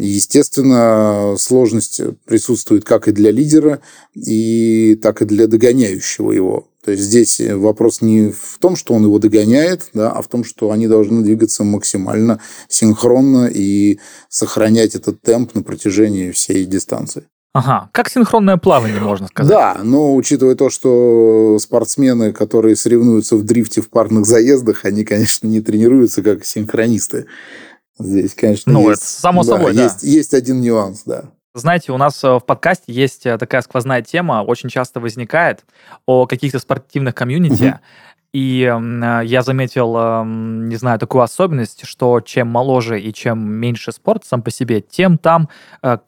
Естественно, 0.00 1.36
сложность 1.38 2.00
присутствует 2.24 2.84
как 2.84 3.08
и 3.08 3.12
для 3.12 3.30
лидера, 3.30 3.80
и 4.14 4.98
так 5.02 5.22
и 5.22 5.24
для 5.26 5.46
догоняющего 5.46 6.32
его. 6.32 6.68
То 6.84 6.92
есть 6.92 7.02
здесь 7.04 7.40
вопрос 7.40 8.00
не 8.00 8.30
в 8.30 8.58
том, 8.58 8.74
что 8.76 8.94
он 8.94 9.04
его 9.04 9.18
догоняет, 9.18 9.90
да, 9.92 10.10
а 10.10 10.22
в 10.22 10.28
том, 10.28 10.44
что 10.44 10.70
они 10.70 10.86
должны 10.88 11.22
двигаться 11.22 11.62
максимально 11.62 12.40
синхронно 12.68 13.50
и 13.52 13.98
сохранять 14.30 14.94
этот 14.94 15.20
темп 15.20 15.54
на 15.54 15.62
протяжении 15.62 16.30
всей 16.30 16.64
дистанции. 16.64 17.24
Ага, 17.52 17.90
как 17.92 18.08
синхронное 18.08 18.56
плавание, 18.58 19.00
можно 19.00 19.26
сказать. 19.26 19.50
Да, 19.50 19.80
но 19.82 20.14
учитывая 20.14 20.54
то, 20.54 20.70
что 20.70 21.58
спортсмены, 21.58 22.32
которые 22.32 22.76
соревнуются 22.76 23.34
в 23.34 23.42
дрифте 23.42 23.80
в 23.80 23.90
парных 23.90 24.24
заездах, 24.24 24.84
они, 24.84 25.04
конечно, 25.04 25.48
не 25.48 25.60
тренируются 25.60 26.22
как 26.22 26.44
синхронисты. 26.44 27.26
Здесь, 28.00 28.34
конечно, 28.34 28.72
ну, 28.72 28.90
есть, 28.90 29.02
это 29.02 29.10
само 29.10 29.42
да, 29.42 29.48
собой, 29.48 29.74
да. 29.74 29.84
Есть, 29.84 30.02
есть 30.02 30.34
один 30.34 30.60
нюанс, 30.60 31.02
да. 31.04 31.24
Знаете, 31.54 31.92
у 31.92 31.96
нас 31.96 32.22
э, 32.22 32.28
в 32.28 32.40
подкасте 32.40 32.92
есть 32.92 33.26
э, 33.26 33.36
такая 33.36 33.62
сквозная 33.62 34.02
тема, 34.02 34.44
очень 34.46 34.68
часто 34.68 35.00
возникает 35.00 35.64
о 36.06 36.26
каких-то 36.26 36.60
спортивных 36.60 37.14
комьюнити. 37.14 37.64
Угу. 37.64 37.78
И 38.32 38.62
э, 38.62 39.20
я 39.24 39.42
заметил, 39.42 39.96
э, 39.96 40.24
не 40.24 40.76
знаю, 40.76 41.00
такую 41.00 41.22
особенность, 41.22 41.84
что 41.84 42.20
чем 42.20 42.46
моложе 42.46 43.00
и 43.00 43.12
чем 43.12 43.50
меньше 43.50 43.90
спорт 43.90 44.24
сам 44.24 44.42
по 44.42 44.52
себе, 44.52 44.80
тем 44.80 45.18
там 45.18 45.48
э, 45.82 45.98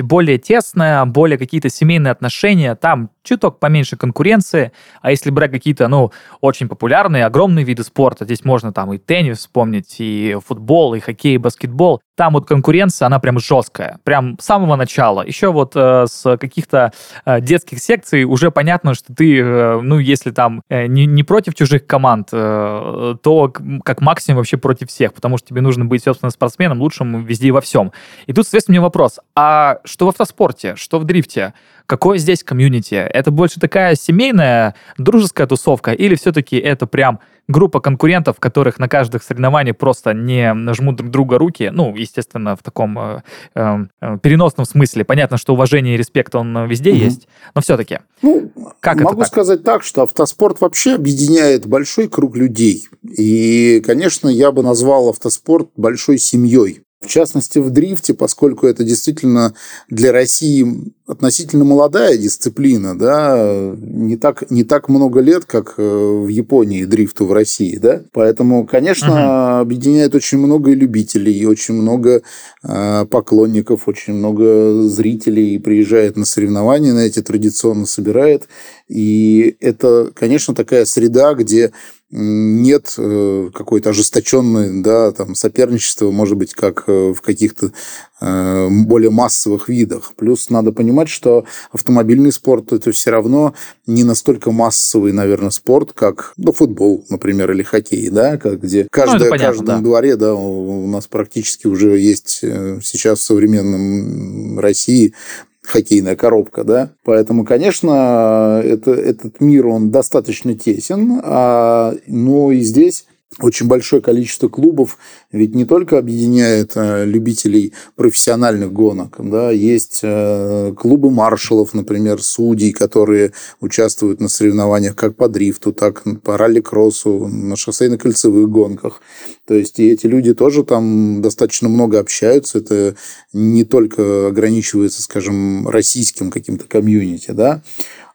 более 0.00 0.36
тесное, 0.36 1.04
более 1.06 1.38
какие-то 1.38 1.70
семейные 1.70 2.10
отношения, 2.10 2.74
там 2.74 3.10
чуток 3.22 3.60
поменьше 3.60 3.96
конкуренции. 3.96 4.72
А 5.00 5.10
если 5.10 5.30
брать 5.30 5.52
какие-то, 5.52 5.88
ну, 5.88 6.12
очень 6.42 6.68
популярные, 6.68 7.24
огромные 7.24 7.64
виды 7.64 7.82
спорта, 7.82 8.26
здесь 8.26 8.44
можно 8.44 8.72
там 8.72 8.92
и 8.92 8.98
теннис 8.98 9.38
вспомнить, 9.38 9.96
и 10.00 10.36
футбол, 10.46 10.94
и 10.94 11.00
хоккей, 11.00 11.36
и 11.36 11.38
баскетбол, 11.38 12.02
там 12.20 12.34
вот 12.34 12.46
конкуренция, 12.46 13.06
она 13.06 13.18
прям 13.18 13.38
жесткая, 13.38 13.98
прям 14.04 14.38
с 14.38 14.44
самого 14.44 14.76
начала. 14.76 15.22
Еще 15.22 15.50
вот 15.50 15.72
э, 15.74 16.04
с 16.06 16.36
каких-то 16.36 16.92
э, 17.24 17.40
детских 17.40 17.78
секций 17.78 18.24
уже 18.24 18.50
понятно, 18.50 18.92
что 18.92 19.14
ты, 19.14 19.38
э, 19.38 19.80
ну, 19.80 19.98
если 19.98 20.30
там 20.30 20.60
э, 20.68 20.86
не, 20.86 21.06
не 21.06 21.22
против 21.22 21.54
чужих 21.54 21.86
команд, 21.86 22.28
э, 22.30 23.14
то 23.22 23.52
как 23.82 24.02
максимум 24.02 24.36
вообще 24.36 24.58
против 24.58 24.90
всех, 24.90 25.14
потому 25.14 25.38
что 25.38 25.48
тебе 25.48 25.62
нужно 25.62 25.86
быть, 25.86 26.04
собственно, 26.04 26.28
спортсменом, 26.28 26.82
лучшим 26.82 27.24
везде 27.24 27.48
и 27.48 27.52
во 27.52 27.62
всем. 27.62 27.90
И 28.26 28.34
тут, 28.34 28.44
соответственно, 28.44 28.74
мне 28.74 28.80
вопрос, 28.82 29.18
а 29.34 29.78
что 29.84 30.04
в 30.04 30.10
автоспорте, 30.10 30.76
что 30.76 30.98
в 30.98 31.04
дрифте? 31.04 31.54
Какое 31.86 32.18
здесь 32.18 32.44
комьюнити? 32.44 32.96
Это 32.96 33.30
больше 33.30 33.58
такая 33.58 33.94
семейная, 33.94 34.74
дружеская 34.98 35.46
тусовка 35.46 35.92
или 35.92 36.16
все-таки 36.16 36.58
это 36.58 36.86
прям 36.86 37.18
группа 37.50 37.80
конкурентов, 37.80 38.38
которых 38.38 38.78
на 38.78 38.88
каждых 38.88 39.22
соревнованиях 39.22 39.76
просто 39.76 40.14
не 40.14 40.54
жмут 40.74 40.96
друг 40.96 41.10
друга 41.10 41.38
руки, 41.38 41.70
ну, 41.72 41.94
естественно, 42.10 42.56
в 42.56 42.62
таком 42.62 42.98
э, 42.98 43.22
э, 43.54 43.76
э 44.00 44.18
переносном 44.18 44.66
смысле. 44.66 45.04
Понятно, 45.04 45.38
что 45.38 45.54
уважение 45.54 45.94
и 45.94 45.96
респект, 45.96 46.34
он 46.34 46.68
везде 46.68 46.90
угу. 46.90 46.98
есть, 46.98 47.28
но 47.54 47.60
все-таки. 47.60 48.00
Ну, 48.22 48.52
как 48.80 49.00
могу 49.00 49.20
так? 49.20 49.28
сказать 49.28 49.62
так, 49.62 49.82
что 49.82 50.02
автоспорт 50.02 50.60
вообще 50.60 50.94
объединяет 50.94 51.66
большой 51.66 52.08
круг 52.08 52.36
людей. 52.36 52.88
И, 53.02 53.82
конечно, 53.84 54.28
я 54.28 54.52
бы 54.52 54.62
назвал 54.62 55.08
автоспорт 55.08 55.70
большой 55.76 56.18
семьей. 56.18 56.82
В 57.02 57.06
частности, 57.06 57.58
в 57.58 57.70
дрифте, 57.70 58.12
поскольку 58.12 58.66
это 58.66 58.84
действительно 58.84 59.54
для 59.88 60.12
России 60.12 60.92
относительно 61.06 61.64
молодая 61.64 62.18
дисциплина, 62.18 62.96
да, 62.96 63.74
не 63.80 64.18
так, 64.18 64.50
не 64.50 64.64
так 64.64 64.90
много 64.90 65.20
лет, 65.20 65.46
как 65.46 65.76
э, 65.78 65.82
в 65.82 66.28
Японии 66.28 66.84
дрифту 66.84 67.24
в 67.24 67.32
России, 67.32 67.78
да, 67.78 68.02
поэтому, 68.12 68.66
конечно, 68.66 69.08
uh-huh. 69.08 69.60
объединяет 69.60 70.14
очень 70.14 70.36
много 70.36 70.72
любителей, 70.72 71.46
очень 71.46 71.72
много 71.72 72.20
э, 72.62 73.06
поклонников, 73.06 73.88
очень 73.88 74.12
много 74.12 74.82
зрителей 74.82 75.58
приезжает 75.58 76.18
на 76.18 76.26
соревнования, 76.26 76.92
на 76.92 77.06
эти 77.06 77.22
традиционно 77.22 77.86
собирает, 77.86 78.46
и 78.88 79.56
это, 79.60 80.12
конечно, 80.14 80.54
такая 80.54 80.84
среда, 80.84 81.32
где 81.32 81.72
нет 82.10 82.94
э, 82.98 83.50
какой-то 83.54 83.90
ожесточенной 83.90 84.82
да, 84.82 85.12
там, 85.12 85.34
соперничества, 85.34 86.10
может 86.10 86.36
быть, 86.36 86.54
как 86.54 86.84
э, 86.88 87.12
в 87.12 87.20
каких-то 87.20 87.72
э, 88.20 88.68
более 88.68 89.10
массовых 89.10 89.68
видах. 89.68 90.12
Плюс 90.16 90.50
надо 90.50 90.72
понимать, 90.72 91.08
что 91.08 91.44
автомобильный 91.70 92.32
спорт 92.32 92.72
это 92.72 92.90
все 92.90 93.10
равно 93.10 93.54
не 93.86 94.02
настолько 94.02 94.50
массовый, 94.50 95.12
наверное, 95.12 95.50
спорт, 95.50 95.92
как 95.92 96.32
ну, 96.36 96.52
футбол, 96.52 97.04
например, 97.10 97.52
или 97.52 97.62
хоккей, 97.62 98.10
да, 98.10 98.38
как, 98.38 98.60
где 98.60 98.88
каждый, 98.90 99.24
ну, 99.24 99.30
понятно, 99.30 99.46
каждом 99.46 99.66
да. 99.66 99.78
дворе 99.80 100.16
да, 100.16 100.34
у 100.34 100.88
нас 100.88 101.06
практически 101.06 101.68
уже 101.68 101.96
есть 101.96 102.40
сейчас 102.82 103.20
в 103.20 103.22
современном 103.22 104.58
России 104.58 105.14
хоккейная 105.62 106.16
коробка, 106.16 106.64
да. 106.64 106.90
Поэтому, 107.04 107.44
конечно, 107.44 108.60
это, 108.64 108.92
этот 108.92 109.40
мир, 109.40 109.66
он 109.66 109.90
достаточно 109.90 110.54
тесен, 110.54 111.20
а, 111.22 111.94
но 112.06 112.52
и 112.52 112.60
здесь 112.60 113.06
очень 113.38 113.68
большое 113.68 114.02
количество 114.02 114.48
клубов 114.48 114.98
ведь 115.30 115.54
не 115.54 115.64
только 115.64 115.98
объединяет 115.98 116.72
э, 116.74 117.04
любителей 117.04 117.72
профессиональных 117.94 118.72
гонок, 118.72 119.16
да, 119.18 119.52
есть 119.52 120.00
э, 120.02 120.74
клубы 120.76 121.12
маршалов, 121.12 121.72
например, 121.72 122.20
судей, 122.20 122.72
которые 122.72 123.32
участвуют 123.60 124.20
на 124.20 124.28
соревнованиях 124.28 124.96
как 124.96 125.14
по 125.14 125.28
дрифту, 125.28 125.72
так 125.72 126.02
по 126.24 126.36
ралли-кроссу, 126.36 127.28
на 127.28 127.54
шоссейно-кольцевых 127.54 128.46
гонках. 128.46 129.00
То 129.46 129.54
есть 129.54 129.78
и 129.78 129.88
эти 129.88 130.06
люди 130.06 130.34
тоже 130.34 130.64
там 130.64 131.22
достаточно 131.22 131.68
много 131.68 132.00
общаются. 132.00 132.58
Это 132.58 132.96
не 133.32 133.64
только 133.64 134.26
ограничивается, 134.26 135.02
скажем, 135.02 135.68
российским 135.68 136.32
каким-то 136.32 136.64
комьюнити, 136.64 137.30
да, 137.30 137.62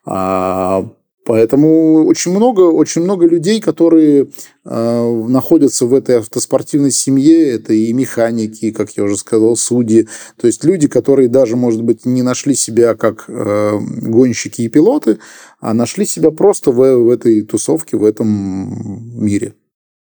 а 0.04 0.90
Поэтому 1.26 2.06
очень 2.06 2.32
много, 2.32 2.62
очень 2.62 3.02
много 3.02 3.26
людей, 3.26 3.60
которые 3.60 4.28
э, 4.64 5.26
находятся 5.28 5.88
в 5.88 5.94
этой 5.96 6.20
автоспортивной 6.20 6.92
семье, 6.92 7.50
это 7.50 7.74
и 7.74 7.92
механики, 7.94 8.70
как 8.70 8.92
я 8.92 9.04
уже 9.04 9.18
сказал, 9.18 9.56
судьи, 9.56 10.08
то 10.40 10.46
есть 10.46 10.64
люди, 10.64 10.88
которые 10.88 11.28
даже, 11.28 11.56
может 11.56 11.82
быть, 11.82 12.06
не 12.06 12.22
нашли 12.22 12.54
себя 12.54 12.94
как 12.94 13.26
э, 13.28 13.80
гонщики 13.80 14.62
и 14.62 14.70
пилоты, 14.70 15.18
а 15.60 15.74
нашли 15.74 16.06
себя 16.06 16.30
просто 16.30 16.72
в, 16.72 16.76
в 16.76 17.10
этой 17.10 17.42
тусовке, 17.42 17.98
в 17.98 18.04
этом 18.04 19.20
мире. 19.20 19.56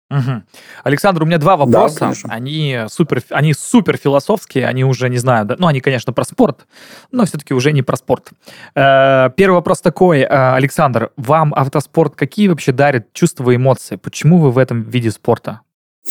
Угу. 0.09 0.43
Александр, 0.83 1.23
у 1.23 1.25
меня 1.25 1.37
два 1.37 1.57
вопроса. 1.57 2.13
Да, 2.23 2.33
они 2.33 2.85
супер, 2.87 3.21
они 3.29 3.53
супер 3.53 3.97
философские, 3.97 4.65
они 4.65 4.85
уже 4.85 5.09
не 5.09 5.17
знаю, 5.17 5.45
да, 5.45 5.55
ну 5.59 5.67
они, 5.67 5.81
конечно, 5.81 6.13
про 6.13 6.23
спорт, 6.23 6.65
но 7.11 7.25
все-таки 7.25 7.53
уже 7.53 7.73
не 7.73 7.81
про 7.81 7.97
спорт. 7.97 8.29
Э, 8.73 9.29
первый 9.35 9.55
вопрос 9.55 9.81
такой, 9.81 10.19
э, 10.21 10.25
Александр, 10.25 11.11
вам 11.17 11.53
автоспорт 11.53 12.15
какие 12.15 12.47
вообще 12.47 12.71
дарит 12.71 13.11
чувства 13.11 13.51
и 13.51 13.57
эмоции? 13.57 13.97
Почему 13.97 14.39
вы 14.39 14.51
в 14.51 14.57
этом 14.57 14.83
виде 14.83 15.11
спорта? 15.11 15.61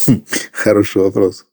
Хм, 0.06 0.24
хороший 0.52 1.00
вопрос. 1.00 1.46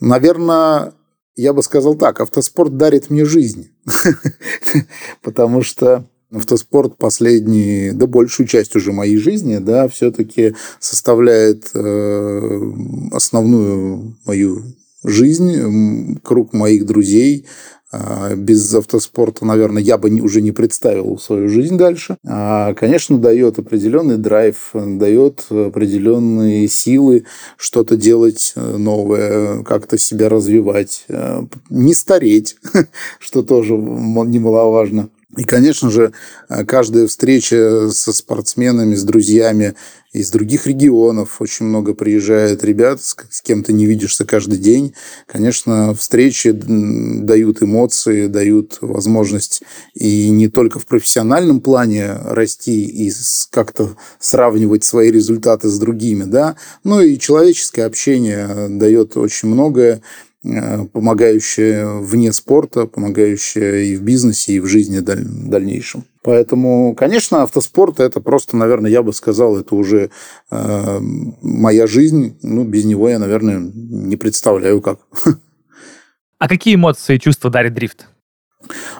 Наверное, 0.00 0.94
я 1.34 1.52
бы 1.52 1.62
сказал 1.62 1.94
так, 1.96 2.20
автоспорт 2.20 2.78
дарит 2.78 3.10
мне 3.10 3.26
жизнь, 3.26 3.70
потому 5.22 5.62
что 5.62 6.06
Автоспорт 6.36 6.98
последний, 6.98 7.92
да 7.92 8.06
большую 8.06 8.46
часть 8.46 8.76
уже 8.76 8.92
моей 8.92 9.16
жизни, 9.16 9.56
да, 9.56 9.88
все-таки 9.88 10.54
составляет 10.78 11.70
э, 11.74 12.60
основную 13.12 14.16
мою 14.26 14.62
жизнь, 15.02 16.18
круг 16.22 16.52
моих 16.52 16.84
друзей, 16.84 17.46
А, 17.92 18.34
без 18.34 18.74
автоспорта, 18.74 19.46
наверное, 19.46 19.80
я 19.80 19.96
бы 19.96 20.10
уже 20.20 20.42
не 20.42 20.50
представил 20.50 21.18
свою 21.18 21.48
жизнь 21.48 21.78
дальше. 21.78 22.16
А, 22.26 22.74
конечно, 22.74 23.16
дает 23.16 23.60
определенный 23.60 24.16
драйв, 24.18 24.70
дает 24.74 25.46
определенные 25.48 26.66
силы 26.68 27.24
что-то 27.56 27.96
делать 27.96 28.54
э, 28.56 28.76
новое, 28.76 29.62
как-то 29.62 29.98
себя 29.98 30.28
развивать, 30.28 31.04
э, 31.08 31.42
не 31.70 31.94
стареть, 31.94 32.56
что 33.20 33.42
тоже 33.42 33.74
немаловажно. 33.74 35.08
И, 35.36 35.44
конечно 35.44 35.90
же, 35.90 36.12
э, 36.48 36.64
каждая 36.64 37.06
встреча 37.06 37.90
со 37.90 38.12
спортсменами, 38.12 38.94
с 38.94 39.02
друзьями 39.02 39.74
из 40.12 40.30
других 40.30 40.66
регионов, 40.66 41.42
очень 41.42 41.66
много 41.66 41.92
приезжает 41.92 42.64
ребят, 42.64 43.02
с, 43.02 43.42
кем 43.42 43.62
ты 43.62 43.74
не 43.74 43.84
видишься 43.84 44.24
каждый 44.24 44.58
день. 44.58 44.94
Конечно, 45.26 45.94
встречи 45.94 46.52
дают 46.52 47.62
эмоции, 47.62 48.26
дают 48.26 48.78
возможность 48.80 49.62
и 49.94 50.30
не 50.30 50.48
только 50.48 50.78
в 50.78 50.86
профессиональном 50.86 51.60
плане 51.60 52.14
расти 52.24 52.84
и 52.84 53.12
как-то 53.50 53.96
сравнивать 54.18 54.84
свои 54.84 55.10
результаты 55.10 55.68
с 55.68 55.78
другими, 55.78 56.24
да, 56.24 56.56
но 56.82 57.02
и 57.02 57.18
человеческое 57.18 57.84
общение 57.84 58.68
дает 58.70 59.18
очень 59.18 59.48
многое. 59.48 60.00
Э, 60.48 60.84
помогающая 60.92 61.86
вне 61.86 62.32
спорта, 62.32 62.86
помогающая 62.86 63.84
и 63.84 63.96
в 63.96 64.02
бизнесе, 64.02 64.52
и 64.52 64.60
в 64.60 64.66
жизни 64.66 65.00
дальнейшем. 65.00 66.04
Поэтому, 66.22 66.94
конечно, 66.94 67.42
автоспорт 67.42 67.98
это 67.98 68.20
просто, 68.20 68.56
наверное, 68.56 68.90
я 68.90 69.02
бы 69.02 69.12
сказал, 69.12 69.58
это 69.58 69.74
уже 69.74 70.10
э, 70.50 70.98
моя 71.00 71.86
жизнь. 71.86 72.38
Ну, 72.42 72.64
без 72.64 72.84
него 72.84 73.08
я, 73.08 73.18
наверное, 73.18 73.58
не 73.58 74.16
представляю 74.16 74.80
как. 74.80 75.00
А 76.38 76.48
какие 76.48 76.74
эмоции 76.74 77.16
и 77.16 77.20
чувства 77.20 77.50
дарит 77.50 77.74
дрифт? 77.74 78.06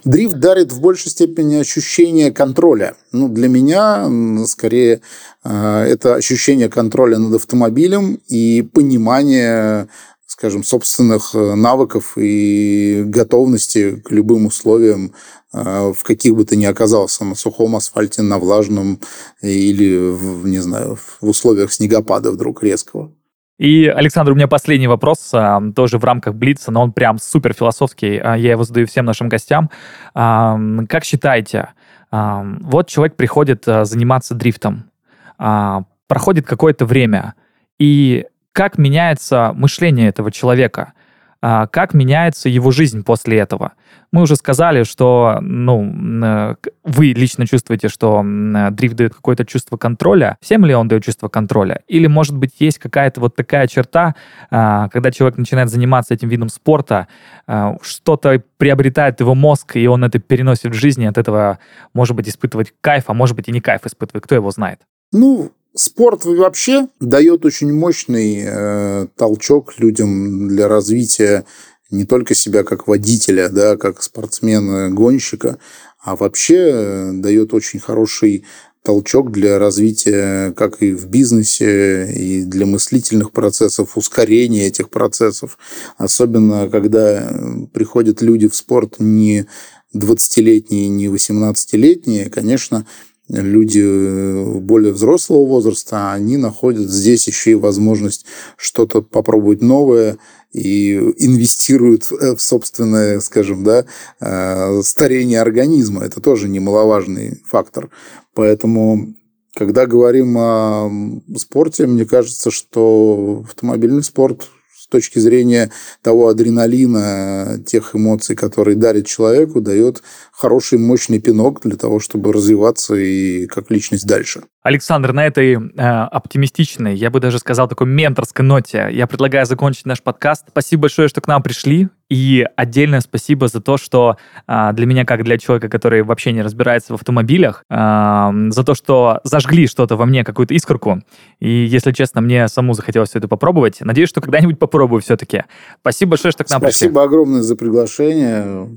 Дрифт 0.04 0.38
дарит 0.38 0.72
в 0.72 0.80
большей 0.80 1.10
степени 1.10 1.56
ощущение 1.56 2.32
контроля. 2.32 2.94
Ну, 3.12 3.28
для 3.28 3.48
меня, 3.48 4.08
скорее, 4.46 5.00
э, 5.44 5.82
это 5.82 6.16
ощущение 6.16 6.68
контроля 6.68 7.18
над 7.18 7.34
автомобилем 7.34 8.18
и 8.26 8.62
понимание 8.62 9.88
скажем, 10.26 10.64
собственных 10.64 11.34
э, 11.34 11.54
навыков 11.54 12.12
и 12.16 13.02
готовности 13.06 13.96
к 13.96 14.10
любым 14.10 14.46
условиям, 14.46 15.12
э, 15.52 15.92
в 15.96 16.02
каких 16.02 16.34
бы 16.34 16.44
ты 16.44 16.56
ни 16.56 16.64
оказался, 16.64 17.24
на 17.24 17.34
сухом 17.34 17.76
асфальте, 17.76 18.22
на 18.22 18.38
влажном 18.38 19.00
или, 19.40 20.10
в, 20.10 20.46
не 20.46 20.58
знаю, 20.58 20.98
в 21.20 21.28
условиях 21.28 21.72
снегопада 21.72 22.32
вдруг 22.32 22.62
резкого. 22.62 23.12
И, 23.58 23.86
Александр, 23.86 24.32
у 24.32 24.34
меня 24.34 24.48
последний 24.48 24.86
вопрос, 24.86 25.30
а, 25.32 25.62
тоже 25.74 25.98
в 25.98 26.04
рамках 26.04 26.34
Блица, 26.34 26.70
но 26.70 26.82
он 26.82 26.92
прям 26.92 27.18
супер 27.18 27.54
философский. 27.54 28.18
А, 28.18 28.36
я 28.36 28.50
его 28.50 28.64
задаю 28.64 28.86
всем 28.86 29.06
нашим 29.06 29.28
гостям. 29.30 29.70
А, 30.14 30.58
как 30.88 31.04
считаете, 31.04 31.70
вот 32.12 32.88
человек 32.88 33.16
приходит 33.16 33.64
заниматься 33.64 34.34
дрифтом, 34.34 34.90
проходит 35.36 36.46
какое-то 36.46 36.86
время, 36.86 37.34
и 37.80 38.26
как 38.56 38.78
меняется 38.78 39.52
мышление 39.54 40.08
этого 40.08 40.32
человека, 40.32 40.94
а, 41.42 41.66
как 41.66 41.92
меняется 41.92 42.48
его 42.48 42.70
жизнь 42.70 43.04
после 43.04 43.36
этого. 43.36 43.72
Мы 44.12 44.22
уже 44.22 44.34
сказали, 44.36 44.84
что 44.84 45.40
ну, 45.42 45.84
э, 46.24 46.54
вы 46.82 47.08
лично 47.08 47.46
чувствуете, 47.46 47.88
что 47.88 48.24
дрифт 48.70 48.96
дает 48.96 49.14
какое-то 49.14 49.44
чувство 49.44 49.76
контроля. 49.76 50.38
Всем 50.40 50.64
ли 50.64 50.74
он 50.74 50.88
дает 50.88 51.04
чувство 51.04 51.28
контроля? 51.28 51.82
Или, 51.86 52.06
может 52.06 52.34
быть, 52.34 52.52
есть 52.58 52.78
какая-то 52.78 53.20
вот 53.20 53.36
такая 53.36 53.66
черта, 53.68 54.14
а, 54.50 54.88
когда 54.88 55.10
человек 55.10 55.36
начинает 55.36 55.68
заниматься 55.68 56.14
этим 56.14 56.30
видом 56.30 56.48
спорта, 56.48 57.08
а, 57.46 57.76
что-то 57.82 58.42
приобретает 58.56 59.20
его 59.20 59.34
мозг, 59.34 59.76
и 59.76 59.86
он 59.86 60.02
это 60.02 60.18
переносит 60.18 60.72
в 60.72 60.74
жизни, 60.74 61.04
от 61.04 61.18
этого, 61.18 61.58
может 61.92 62.16
быть, 62.16 62.26
испытывать 62.26 62.72
кайф, 62.80 63.04
а 63.08 63.12
может 63.12 63.36
быть, 63.36 63.48
и 63.48 63.52
не 63.52 63.60
кайф 63.60 63.84
испытывает. 63.84 64.24
Кто 64.24 64.34
его 64.34 64.50
знает? 64.50 64.80
Ну, 65.12 65.52
Спорт 65.76 66.24
вообще 66.24 66.88
дает 67.00 67.44
очень 67.44 67.70
мощный 67.70 68.42
э, 68.46 69.06
толчок 69.14 69.74
людям 69.78 70.48
для 70.48 70.68
развития 70.68 71.44
не 71.90 72.06
только 72.06 72.34
себя 72.34 72.64
как 72.64 72.88
водителя, 72.88 73.50
да, 73.50 73.76
как 73.76 74.02
спортсмена-гонщика, 74.02 75.58
а 76.02 76.16
вообще 76.16 76.56
э, 76.56 77.10
дает 77.12 77.52
очень 77.52 77.78
хороший 77.78 78.44
толчок 78.82 79.32
для 79.32 79.58
развития 79.58 80.52
как 80.52 80.82
и 80.82 80.92
в 80.92 81.08
бизнесе, 81.08 82.10
и 82.10 82.44
для 82.44 82.64
мыслительных 82.64 83.32
процессов, 83.32 83.98
ускорения 83.98 84.68
этих 84.68 84.88
процессов. 84.88 85.58
Особенно, 85.98 86.70
когда 86.70 87.28
э, 87.28 87.66
приходят 87.74 88.22
люди 88.22 88.48
в 88.48 88.56
спорт 88.56 88.94
не 88.98 89.46
20-летние, 89.94 90.88
не 90.88 91.06
18-летние, 91.06 92.30
конечно, 92.30 92.86
люди 93.28 93.82
э, 93.82 94.58
более 94.60 94.92
взрослого 94.92 95.46
возраста, 95.46 96.12
они 96.12 96.36
находят 96.36 96.88
здесь 96.88 97.26
еще 97.26 97.52
и 97.52 97.54
возможность 97.54 98.26
что-то 98.56 99.02
попробовать 99.02 99.62
новое 99.62 100.18
и 100.52 100.94
инвестируют 101.18 102.10
в 102.10 102.38
собственное, 102.38 103.20
скажем, 103.20 103.64
да, 103.64 103.84
э, 104.20 104.82
старение 104.82 105.40
организма. 105.40 106.04
Это 106.04 106.20
тоже 106.20 106.48
немаловажный 106.48 107.42
фактор. 107.44 107.90
Поэтому 108.34 109.14
когда 109.56 109.86
говорим 109.86 110.36
о 110.36 110.90
спорте, 111.36 111.86
мне 111.86 112.04
кажется, 112.04 112.50
что 112.50 113.42
автомобильный 113.46 114.02
спорт 114.02 114.50
с 114.86 114.88
точки 114.88 115.18
зрения 115.18 115.72
того 116.00 116.28
адреналина, 116.28 117.60
тех 117.66 117.96
эмоций, 117.96 118.36
которые 118.36 118.76
дарит 118.76 119.06
человеку, 119.06 119.60
дает 119.60 120.02
хороший, 120.32 120.78
мощный 120.78 121.18
пинок 121.18 121.60
для 121.62 121.76
того, 121.76 121.98
чтобы 121.98 122.32
развиваться 122.32 122.94
и 122.94 123.46
как 123.46 123.70
личность 123.70 124.06
дальше. 124.06 124.44
Александр, 124.66 125.12
на 125.12 125.24
этой 125.24 125.54
э, 125.54 125.58
оптимистичной, 125.78 126.96
я 126.96 127.10
бы 127.10 127.20
даже 127.20 127.38
сказал, 127.38 127.68
такой 127.68 127.86
менторской 127.86 128.44
ноте 128.44 128.88
я 128.90 129.06
предлагаю 129.06 129.46
закончить 129.46 129.86
наш 129.86 130.02
подкаст. 130.02 130.46
Спасибо 130.48 130.82
большое, 130.82 131.06
что 131.06 131.20
к 131.20 131.28
нам 131.28 131.40
пришли. 131.40 131.88
И 132.08 132.44
отдельное 132.56 133.00
спасибо 133.00 133.46
за 133.46 133.60
то, 133.60 133.76
что 133.76 134.16
э, 134.48 134.70
для 134.72 134.86
меня, 134.86 135.04
как 135.04 135.22
для 135.22 135.38
человека, 135.38 135.68
который 135.68 136.02
вообще 136.02 136.32
не 136.32 136.42
разбирается 136.42 136.94
в 136.94 136.96
автомобилях, 136.96 137.62
э, 137.70 138.30
за 138.50 138.64
то, 138.64 138.74
что 138.74 139.20
зажгли 139.22 139.68
что-то 139.68 139.94
во 139.94 140.04
мне, 140.04 140.24
какую-то 140.24 140.52
искорку. 140.54 141.00
И, 141.38 141.48
если 141.48 141.92
честно, 141.92 142.20
мне 142.20 142.48
саму 142.48 142.74
захотелось 142.74 143.10
все 143.10 143.20
это 143.20 143.28
попробовать. 143.28 143.80
Надеюсь, 143.82 144.08
что 144.08 144.20
когда-нибудь 144.20 144.58
попробую 144.58 145.00
все-таки. 145.00 145.44
Спасибо 145.80 146.10
большое, 146.10 146.32
что 146.32 146.42
к 146.42 146.50
нам 146.50 146.60
спасибо 146.60 146.70
пришли. 146.70 146.86
Спасибо 146.88 147.02
огромное 147.04 147.42
за 147.42 147.54
приглашение. 147.54 148.68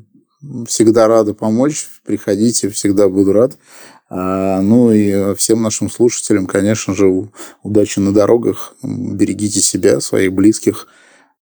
Всегда 0.68 1.08
рада 1.08 1.34
помочь. 1.34 1.88
Приходите, 2.06 2.70
всегда 2.70 3.10
буду 3.10 3.34
рад. 3.34 3.58
А, 4.10 4.62
ну 4.62 4.92
и 4.92 5.36
всем 5.36 5.62
нашим 5.62 5.90
слушателям, 5.90 6.48
конечно 6.48 6.96
же, 6.96 7.30
удачи 7.62 8.00
на 8.00 8.14
дорогах. 8.14 8.74
Берегите 8.84 9.62
себя, 9.62 10.00
своих 10.02 10.34
близких. 10.34 10.88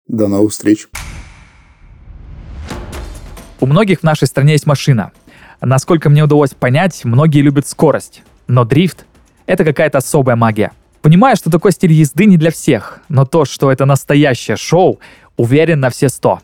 До 0.07 0.27
новых 0.27 0.51
встреч. 0.51 0.87
У 3.59 3.65
многих 3.65 4.01
в 4.01 4.03
нашей 4.03 4.27
стране 4.27 4.53
есть 4.53 4.67
машина. 4.67 5.11
Насколько 5.61 6.09
мне 6.09 6.23
удалось 6.23 6.51
понять, 6.51 7.05
многие 7.05 7.41
любят 7.41 7.67
скорость. 7.67 8.23
Но 8.47 8.65
дрифт— 8.65 9.05
это 9.45 9.63
какая-то 9.63 9.99
особая 9.99 10.35
магия. 10.35 10.71
Понимаю, 11.01 11.35
что 11.35 11.49
такой 11.49 11.71
стиль 11.71 11.93
езды 11.93 12.25
не 12.25 12.37
для 12.37 12.51
всех, 12.51 12.99
но 13.09 13.25
то, 13.25 13.45
что 13.45 13.71
это 13.71 13.85
настоящее 13.85 14.57
шоу, 14.57 14.99
уверен 15.37 15.79
на 15.79 15.89
все 15.89 16.09
сто. 16.09 16.41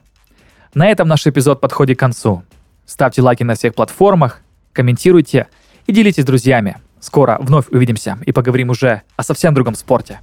На 0.74 0.88
этом 0.88 1.08
наш 1.08 1.28
эпизод 1.28 1.60
подходит 1.62 1.98
к 1.98 2.00
концу. 2.00 2.44
Ставьте 2.86 3.22
лайки 3.22 3.44
на 3.44 3.56
всех 3.56 3.76
платформах, 3.76 4.42
комментируйте 4.72 5.48
и 5.92 5.94
делитесь 5.94 6.24
с 6.24 6.26
друзьями. 6.26 6.78
Скоро 7.02 7.38
вновь 7.42 7.68
увидимся 7.70 8.18
и 8.26 8.32
поговорим 8.32 8.70
уже 8.70 9.02
о 9.18 9.24
совсем 9.24 9.54
другом 9.54 9.76
спорте. 9.76 10.20